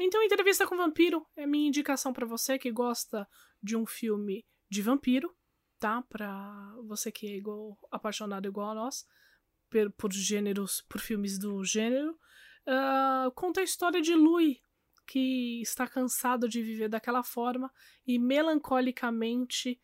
Então, 0.00 0.20
entrevista 0.22 0.66
com 0.66 0.76
vampiro 0.76 1.24
é 1.36 1.46
minha 1.46 1.68
indicação 1.68 2.12
para 2.12 2.26
você 2.26 2.58
que 2.58 2.72
gosta 2.72 3.28
de 3.62 3.76
um 3.76 3.86
filme 3.86 4.44
de 4.68 4.82
vampiro, 4.82 5.32
tá? 5.78 6.02
Para 6.02 6.74
você 6.88 7.12
que 7.12 7.28
é 7.28 7.36
igual 7.36 7.78
apaixonado 7.90 8.48
igual 8.48 8.70
a 8.70 8.74
nós 8.74 9.06
por, 9.68 9.92
por 9.92 10.12
gêneros, 10.12 10.80
por 10.88 11.00
filmes 11.00 11.38
do 11.38 11.62
gênero. 11.62 12.18
Uh, 12.66 13.30
conta 13.36 13.60
a 13.60 13.64
história 13.64 14.00
de 14.00 14.14
Louis, 14.14 14.58
que 15.10 15.60
está 15.60 15.88
cansado 15.88 16.48
de 16.48 16.62
viver 16.62 16.88
daquela 16.88 17.24
forma 17.24 17.68
e 18.06 18.16
melancolicamente 18.16 19.82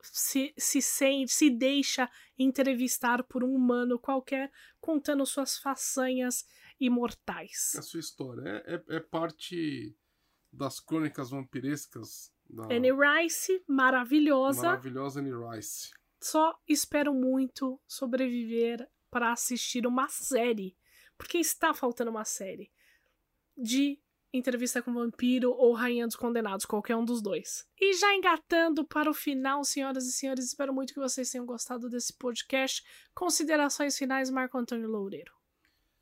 se, 0.00 0.54
se 0.56 0.80
sente, 0.80 1.32
se 1.32 1.50
deixa 1.50 2.08
entrevistar 2.38 3.24
por 3.24 3.42
um 3.42 3.52
humano 3.52 3.98
qualquer, 3.98 4.52
contando 4.80 5.26
suas 5.26 5.58
façanhas 5.58 6.46
imortais. 6.78 7.74
A 7.76 7.82
sua 7.82 7.98
história 7.98 8.62
é, 8.64 8.74
é, 8.74 8.96
é 8.96 9.00
parte 9.00 9.96
das 10.52 10.78
crônicas 10.78 11.30
vampirescas 11.30 12.32
da... 12.48 12.72
Annie 12.72 12.92
Rice, 12.92 13.60
maravilhosa. 13.66 14.68
Maravilhosa 14.68 15.18
Annie 15.18 15.32
Rice. 15.34 15.90
Só 16.20 16.56
espero 16.68 17.12
muito 17.12 17.80
sobreviver 17.88 18.88
para 19.10 19.32
assistir 19.32 19.84
uma 19.84 20.08
série, 20.08 20.76
porque 21.18 21.38
está 21.38 21.74
faltando 21.74 22.12
uma 22.12 22.24
série 22.24 22.70
de 23.56 23.98
Entrevista 24.36 24.82
com 24.82 24.90
o 24.90 24.94
Vampiro 24.94 25.52
ou 25.52 25.74
Rainha 25.74 26.08
dos 26.08 26.16
Condenados, 26.16 26.66
qualquer 26.66 26.96
um 26.96 27.04
dos 27.04 27.22
dois. 27.22 27.68
E 27.80 27.94
já 27.94 28.12
engatando 28.16 28.84
para 28.84 29.08
o 29.08 29.14
final, 29.14 29.62
senhoras 29.62 30.08
e 30.08 30.12
senhores, 30.12 30.46
espero 30.46 30.74
muito 30.74 30.92
que 30.92 30.98
vocês 30.98 31.30
tenham 31.30 31.46
gostado 31.46 31.88
desse 31.88 32.12
podcast. 32.12 32.82
Considerações 33.14 33.96
finais, 33.96 34.30
Marco 34.30 34.58
Antônio 34.58 34.88
Loureiro. 34.88 35.32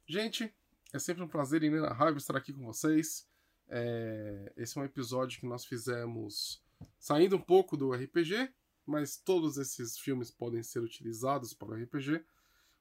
Gente, 0.07 0.51
é 0.95 0.99
sempre 0.99 1.23
um 1.23 1.29
prazer 1.29 1.63
inenarrável 1.63 2.17
estar 2.17 2.35
aqui 2.35 2.55
com 2.55 2.65
vocês. 2.65 3.29
É... 3.69 4.51
Esse 4.57 4.79
é 4.79 4.81
um 4.81 4.85
episódio 4.87 5.39
que 5.39 5.47
nós 5.47 5.67
fizemos 5.67 6.65
saindo 6.99 7.37
um 7.37 7.43
pouco 7.43 7.77
do 7.77 7.93
RPG, 7.93 8.51
mas 8.87 9.15
todos 9.15 9.59
esses 9.59 9.99
filmes 9.99 10.31
podem 10.31 10.63
ser 10.63 10.81
utilizados 10.81 11.53
para 11.53 11.69
o 11.69 11.75
RPG, 11.75 12.25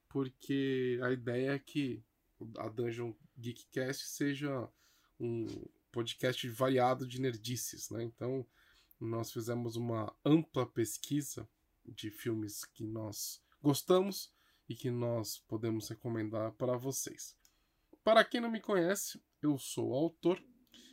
porque 0.08 0.98
a 1.04 1.12
ideia 1.12 1.56
é 1.56 1.60
que 1.60 2.02
a 2.58 2.70
Dungeon 2.70 3.12
Geekcast 3.38 4.08
seja 4.08 4.70
um 5.22 5.46
podcast 5.92 6.48
variado 6.50 7.06
de 7.08 7.22
nerdices, 7.22 7.90
né? 7.92 8.04
Então, 8.04 8.46
nós 9.00 9.32
fizemos 9.32 9.76
uma 9.76 10.14
ampla 10.26 10.66
pesquisa 10.66 11.48
de 11.86 12.10
filmes 12.10 12.66
que 12.66 12.84
nós 12.84 13.42
gostamos 13.62 14.34
e 14.68 14.76
que 14.76 14.90
nós 14.90 15.38
podemos 15.48 15.90
recomendar 15.90 16.52
para 16.54 16.76
vocês. 16.78 17.38
Para 18.04 18.26
quem 18.26 18.42
não 18.42 18.50
me 18.50 18.60
conhece, 18.60 19.22
eu 19.42 19.58
sou 19.58 19.94
autor, 19.94 20.42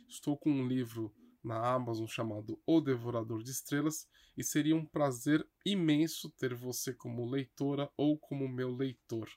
estou 0.07 0.37
com 0.37 0.51
um 0.51 0.67
livro 0.67 1.13
na 1.43 1.73
Amazon 1.73 2.05
chamado 2.05 2.61
O 2.65 2.81
Devorador 2.81 3.41
de 3.41 3.51
Estrelas 3.51 4.07
e 4.37 4.43
seria 4.43 4.75
um 4.75 4.85
prazer 4.85 5.47
imenso 5.65 6.29
ter 6.31 6.53
você 6.53 6.93
como 6.93 7.29
leitora 7.29 7.89
ou 7.97 8.17
como 8.17 8.47
meu 8.47 8.75
leitor, 8.75 9.29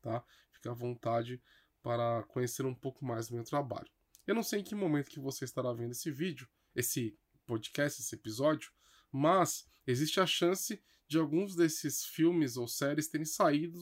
tá? 0.00 0.24
Fique 0.52 0.68
à 0.68 0.72
vontade 0.72 1.42
para 1.82 2.22
conhecer 2.24 2.64
um 2.64 2.74
pouco 2.74 3.04
mais 3.04 3.28
do 3.28 3.34
meu 3.34 3.44
trabalho. 3.44 3.90
Eu 4.28 4.34
não 4.34 4.42
sei 4.42 4.60
em 4.60 4.62
que 4.62 4.74
momento 4.74 5.08
que 5.08 5.18
você 5.18 5.46
estará 5.46 5.72
vendo 5.72 5.92
esse 5.92 6.10
vídeo, 6.10 6.46
esse 6.74 7.18
podcast, 7.46 8.02
esse 8.02 8.14
episódio, 8.14 8.70
mas 9.10 9.66
existe 9.86 10.20
a 10.20 10.26
chance 10.26 10.84
de 11.08 11.16
alguns 11.16 11.56
desses 11.56 12.04
filmes 12.04 12.58
ou 12.58 12.68
séries 12.68 13.08
terem 13.08 13.24
saído, 13.24 13.80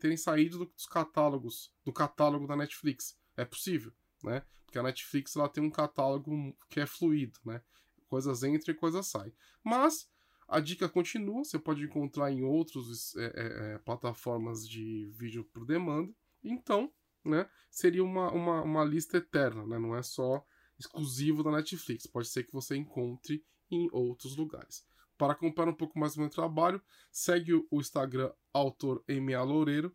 terem 0.00 0.16
saído 0.16 0.66
dos 0.66 0.86
catálogos, 0.86 1.72
do 1.84 1.92
catálogo 1.92 2.44
da 2.44 2.56
Netflix. 2.56 3.16
É 3.36 3.44
possível, 3.44 3.92
né? 4.24 4.42
Porque 4.66 4.80
a 4.80 4.82
Netflix 4.82 5.36
ela 5.36 5.48
tem 5.48 5.62
um 5.62 5.70
catálogo 5.70 6.52
que 6.68 6.80
é 6.80 6.86
fluido, 6.86 7.38
né? 7.44 7.62
Coisas 8.08 8.42
entram 8.42 8.74
e 8.74 8.76
coisas 8.76 9.06
saem. 9.06 9.32
Mas 9.62 10.10
a 10.48 10.58
dica 10.58 10.88
continua, 10.88 11.44
você 11.44 11.56
pode 11.56 11.84
encontrar 11.84 12.32
em 12.32 12.42
outras 12.42 13.14
é, 13.14 13.24
é, 13.26 13.74
é, 13.74 13.78
plataformas 13.78 14.68
de 14.68 15.08
vídeo 15.16 15.44
por 15.52 15.64
demanda. 15.64 16.12
Então, 16.42 16.92
né, 17.24 17.48
seria 17.70 18.04
uma, 18.04 18.30
uma, 18.30 18.62
uma 18.62 18.84
lista 18.84 19.16
eterna, 19.16 19.66
né? 19.66 19.78
Não 19.78 19.96
é 19.96 20.02
só 20.02 20.44
exclusivo 20.78 21.42
da 21.42 21.50
Netflix. 21.50 22.06
Pode 22.06 22.28
ser 22.28 22.44
que 22.44 22.52
você 22.52 22.76
encontre 22.76 23.44
em 23.70 23.88
outros 23.92 24.36
lugares. 24.36 24.86
Para 25.16 25.32
acompanhar 25.32 25.70
um 25.70 25.76
pouco 25.76 25.98
mais 25.98 26.14
do 26.14 26.20
meu 26.20 26.30
trabalho, 26.30 26.82
segue 27.10 27.54
o 27.54 27.80
Instagram 27.80 28.32
autor 28.52 29.04
MA 29.08 29.42
Loureiro, 29.42 29.94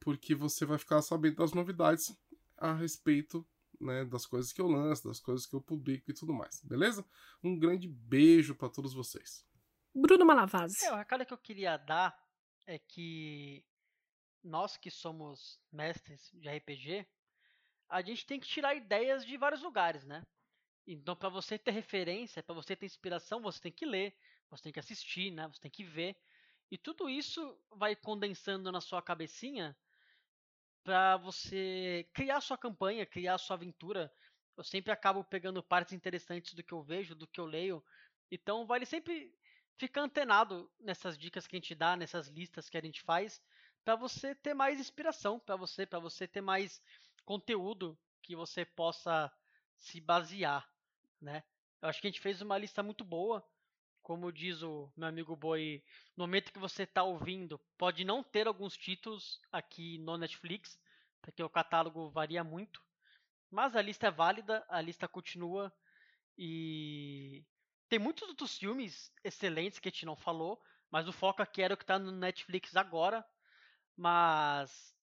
porque 0.00 0.34
você 0.34 0.64
vai 0.64 0.78
ficar 0.78 1.02
sabendo 1.02 1.36
das 1.36 1.52
novidades 1.52 2.16
a 2.56 2.72
respeito 2.72 3.46
né, 3.80 4.04
das 4.04 4.26
coisas 4.26 4.52
que 4.52 4.60
eu 4.60 4.66
lanço, 4.66 5.06
das 5.06 5.20
coisas 5.20 5.46
que 5.46 5.54
eu 5.54 5.60
publico 5.60 6.10
e 6.10 6.14
tudo 6.14 6.32
mais, 6.32 6.60
beleza? 6.62 7.04
Um 7.42 7.58
grande 7.58 7.86
beijo 7.86 8.54
para 8.54 8.68
todos 8.68 8.94
vocês. 8.94 9.44
Bruno 9.94 10.24
Malavase. 10.24 10.84
É, 10.84 10.92
o 10.92 10.96
recado 10.96 11.24
que 11.24 11.32
eu 11.32 11.38
queria 11.38 11.76
dar 11.76 12.16
é 12.66 12.78
que 12.78 13.64
nós 14.46 14.76
que 14.76 14.90
somos 14.90 15.60
mestres 15.72 16.30
de 16.32 16.48
RPG, 16.48 17.06
a 17.88 18.00
gente 18.00 18.24
tem 18.24 18.40
que 18.40 18.46
tirar 18.46 18.74
ideias 18.74 19.24
de 19.24 19.36
vários 19.36 19.62
lugares, 19.62 20.04
né? 20.04 20.24
Então, 20.86 21.16
para 21.16 21.28
você 21.28 21.58
ter 21.58 21.72
referência, 21.72 22.42
para 22.42 22.54
você 22.54 22.76
ter 22.76 22.86
inspiração, 22.86 23.40
você 23.40 23.60
tem 23.60 23.72
que 23.72 23.84
ler, 23.84 24.16
você 24.48 24.64
tem 24.64 24.72
que 24.72 24.78
assistir, 24.78 25.30
né? 25.32 25.48
Você 25.48 25.60
tem 25.60 25.70
que 25.70 25.84
ver. 25.84 26.16
E 26.70 26.78
tudo 26.78 27.08
isso 27.08 27.58
vai 27.70 27.94
condensando 27.96 28.70
na 28.70 28.80
sua 28.80 29.02
cabecinha 29.02 29.76
para 30.84 31.16
você 31.16 32.08
criar 32.14 32.40
sua 32.40 32.56
campanha, 32.56 33.04
criar 33.04 33.38
sua 33.38 33.56
aventura. 33.56 34.12
Eu 34.56 34.62
sempre 34.62 34.92
acabo 34.92 35.24
pegando 35.24 35.62
partes 35.62 35.92
interessantes 35.92 36.54
do 36.54 36.62
que 36.62 36.72
eu 36.72 36.82
vejo, 36.82 37.14
do 37.14 37.26
que 37.26 37.40
eu 37.40 37.46
leio. 37.46 37.84
Então, 38.30 38.64
vale 38.66 38.86
sempre 38.86 39.34
ficar 39.76 40.02
antenado 40.02 40.70
nessas 40.78 41.18
dicas 41.18 41.46
que 41.46 41.56
a 41.56 41.58
gente 41.58 41.74
dá, 41.74 41.96
nessas 41.96 42.28
listas 42.28 42.68
que 42.68 42.78
a 42.78 42.80
gente 42.80 43.02
faz, 43.02 43.42
para 43.86 43.96
você 43.96 44.34
ter 44.34 44.52
mais 44.52 44.80
inspiração, 44.80 45.38
para 45.38 45.56
você, 45.56 45.86
para 45.86 46.00
você 46.00 46.28
ter 46.28 46.42
mais 46.42 46.82
conteúdo 47.24 47.98
que 48.22 48.36
você 48.36 48.64
possa 48.64 49.32
se 49.78 50.00
basear 50.00 50.68
né? 51.20 51.42
Eu 51.80 51.88
acho 51.88 52.00
que 52.00 52.06
a 52.06 52.10
gente 52.10 52.20
fez 52.20 52.40
uma 52.40 52.58
lista 52.58 52.82
muito 52.82 53.04
boa. 53.04 53.44
Como 54.02 54.32
diz 54.32 54.62
o 54.62 54.90
meu 54.96 55.08
amigo 55.08 55.34
Boi, 55.34 55.82
no 56.16 56.24
momento 56.24 56.52
que 56.52 56.58
você 56.58 56.84
está 56.84 57.02
ouvindo, 57.02 57.60
pode 57.76 58.04
não 58.04 58.22
ter 58.22 58.46
alguns 58.46 58.76
títulos 58.76 59.40
aqui 59.50 59.98
no 59.98 60.16
Netflix, 60.16 60.78
porque 61.20 61.42
o 61.42 61.50
catálogo 61.50 62.08
varia 62.10 62.44
muito. 62.44 62.80
Mas 63.50 63.74
a 63.74 63.82
lista 63.82 64.06
é 64.06 64.10
válida, 64.10 64.64
a 64.68 64.80
lista 64.80 65.08
continua 65.08 65.72
e 66.38 67.44
tem 67.88 67.98
muitos 67.98 68.28
outros 68.28 68.56
filmes 68.56 69.12
excelentes 69.24 69.78
que 69.80 69.88
a 69.88 69.90
gente 69.90 70.06
não 70.06 70.16
falou, 70.16 70.60
mas 70.90 71.08
o 71.08 71.12
foco 71.12 71.42
aqui 71.42 71.62
era 71.62 71.74
o 71.74 71.76
que 71.76 71.82
está 71.82 71.98
no 71.98 72.12
Netflix 72.12 72.76
agora. 72.76 73.24
Mas 73.96 74.94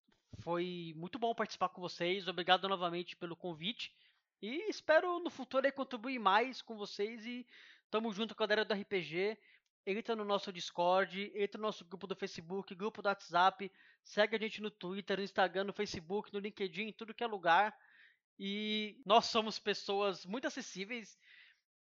foi 0.41 0.94
muito 0.96 1.18
bom 1.18 1.34
participar 1.34 1.70
com 1.70 1.82
vocês. 1.82 2.28
Obrigado 2.28 2.68
novamente 2.68 3.16
pelo 3.16 3.36
convite. 3.36 3.94
E 4.41 4.70
espero 4.70 5.20
no 5.20 5.30
futuro 5.30 5.72
contribuir 5.72 6.20
mais 6.20 6.62
com 6.62 6.76
vocês 6.76 7.26
e 7.26 7.48
tamo 7.89 8.12
junto 8.12 8.36
com 8.36 8.44
a 8.44 8.48
galera 8.48 8.66
do 8.66 8.74
RPG. 8.74 9.38
Entra 9.86 10.16
no 10.16 10.24
nosso 10.24 10.52
Discord, 10.52 11.32
entra 11.36 11.58
no 11.58 11.68
nosso 11.68 11.84
grupo 11.86 12.08
do 12.08 12.16
Facebook, 12.16 12.74
grupo 12.76 13.02
do 13.02 13.08
WhatsApp, 13.08 13.72
segue 14.04 14.36
a 14.36 14.39
gente 14.39 14.62
no 14.62 14.72
Twitter, 14.72 15.18
no 15.18 15.24
Instagram, 15.24 15.66
no 15.66 15.74
Facebook, 15.74 16.32
no 16.34 16.39
LinkedIn, 16.39 16.84
em 16.84 16.94
tudo 16.94 17.14
que 17.14 17.24
é 17.24 17.28
lugar. 17.28 17.76
E 18.39 19.02
nós 19.06 19.26
somos 19.26 19.60
pessoas 19.60 20.26
muito 20.26 20.48
acessíveis. 20.48 21.18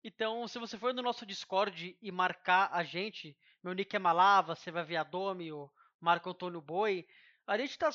Então, 0.03 0.47
se 0.47 0.57
você 0.57 0.77
for 0.77 0.93
no 0.93 1.01
nosso 1.01 1.25
Discord 1.25 1.95
e 2.01 2.11
marcar 2.11 2.69
a 2.71 2.83
gente, 2.83 3.37
meu 3.63 3.73
nick 3.73 3.95
é 3.95 3.99
Malava, 3.99 4.55
você 4.55 4.71
vai 4.71 4.83
ver 4.83 4.97
a 4.97 5.03
Domi, 5.03 5.51
o 5.51 5.69
Marco 6.01 6.29
Antônio 6.29 6.59
Boi, 6.59 7.07
a 7.45 7.57
gente 7.57 7.77
tá 7.77 7.89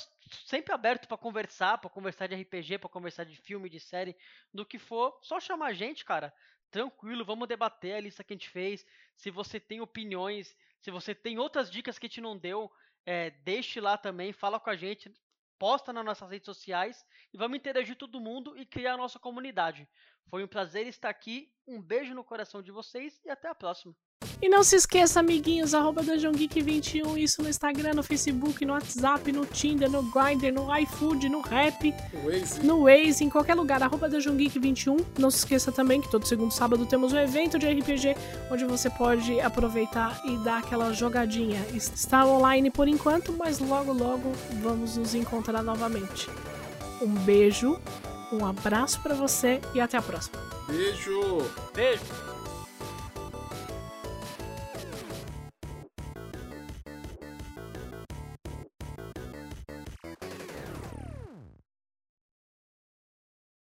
sempre 0.47 0.73
aberto 0.73 1.09
para 1.09 1.17
conversar, 1.17 1.79
para 1.79 1.91
conversar 1.91 2.27
de 2.29 2.35
RPG, 2.35 2.79
para 2.79 2.89
conversar 2.89 3.25
de 3.25 3.37
filme, 3.37 3.69
de 3.69 3.81
série, 3.81 4.17
do 4.53 4.65
que 4.65 4.79
for. 4.79 5.19
Só 5.23 5.41
chamar 5.41 5.67
a 5.67 5.73
gente, 5.73 6.05
cara. 6.05 6.33
Tranquilo, 6.71 7.25
vamos 7.25 7.49
debater 7.49 7.95
a 7.95 8.01
lista 8.01 8.25
que 8.25 8.33
a 8.33 8.37
gente 8.37 8.49
fez. 8.49 8.87
Se 9.17 9.31
você 9.31 9.59
tem 9.59 9.81
opiniões, 9.81 10.57
se 10.81 10.91
você 10.91 11.15
tem 11.15 11.39
outras 11.39 11.71
dicas 11.71 11.99
que 11.99 12.07
a 12.07 12.09
gente 12.09 12.21
não 12.21 12.37
deu, 12.37 12.71
é, 13.05 13.31
deixe 13.31 13.81
lá 13.81 13.97
também, 13.97 14.33
fala 14.33 14.61
com 14.61 14.71
a 14.71 14.77
gente, 14.77 15.13
posta 15.59 15.93
nas 15.93 16.05
nossas 16.05 16.31
redes 16.31 16.47
sociais 16.47 17.05
e 17.33 17.39
vamos 17.39 17.57
interagir 17.57 17.97
todo 17.97 18.21
mundo 18.21 18.57
e 18.57 18.67
criar 18.67 18.95
a 18.95 18.99
nossa 18.99 19.19
comunidade. 19.19 19.89
Foi 20.29 20.45
um 20.45 20.49
prazer 20.49 20.87
estar 20.87 21.09
aqui, 21.09 21.53
um 21.67 21.81
beijo 21.81 22.15
no 22.15 22.25
coração 22.25 22.63
de 22.63 22.73
vocês 22.73 23.21
e 23.25 23.31
até 23.31 23.49
a 23.49 23.55
próxima. 23.55 23.97
E 24.41 24.49
não 24.49 24.63
se 24.63 24.77
esqueça, 24.77 25.21
amiguinhos, 25.21 25.75
arroba 25.75 26.03
DungeonGeek21, 26.03 27.19
isso 27.19 27.43
no 27.43 27.49
Instagram, 27.49 27.95
no 27.95 28.03
Facebook, 28.03 28.65
no 28.65 28.75
WhatsApp, 28.75 29.33
no 29.33 29.47
Tinder, 29.47 29.91
no 29.91 30.03
Grindr, 30.03 30.53
no 30.53 30.75
iFood, 30.79 31.29
no 31.29 31.41
Rap, 31.41 31.95
no 32.13 32.31
Waze, 32.31 32.61
no 32.61 32.83
Waze 32.83 33.25
em 33.25 33.31
qualquer 33.31 33.55
lugar, 33.55 33.83
arroba 33.83 34.09
DungeonGeek21. 34.11 35.05
Não 35.19 35.31
se 35.31 35.39
esqueça 35.39 35.73
também 35.73 36.01
que 36.01 36.11
todo 36.11 36.27
segundo 36.27 36.53
sábado 36.53 36.85
temos 36.85 37.13
um 37.13 37.19
evento 37.19 37.59
de 37.59 37.67
RPG, 37.67 38.15
onde 38.51 38.65
você 38.67 38.91
pode 38.91 39.41
aproveitar 39.41 40.21
e 40.27 40.37
dar 40.45 40.59
aquela 40.59 40.93
jogadinha. 40.93 41.65
Está 41.75 42.27
online 42.27 42.71
por 42.71 42.89
enquanto, 42.89 43.33
mas 43.33 43.59
logo 43.59 43.93
logo 43.93 44.33
vamos 44.63 44.97
nos 44.97 45.15
encontrar 45.15 45.63
novamente. 45.63 46.29
Um 47.01 47.09
beijo, 47.09 47.81
um 48.31 48.45
abraço 48.45 49.01
para 49.03 49.15
você 49.15 49.61
e 49.75 49.81
até 49.81 49.97
a 49.97 50.03
próxima. 50.03 50.39
Beijo! 50.69 51.39
Beijo! 51.75 52.36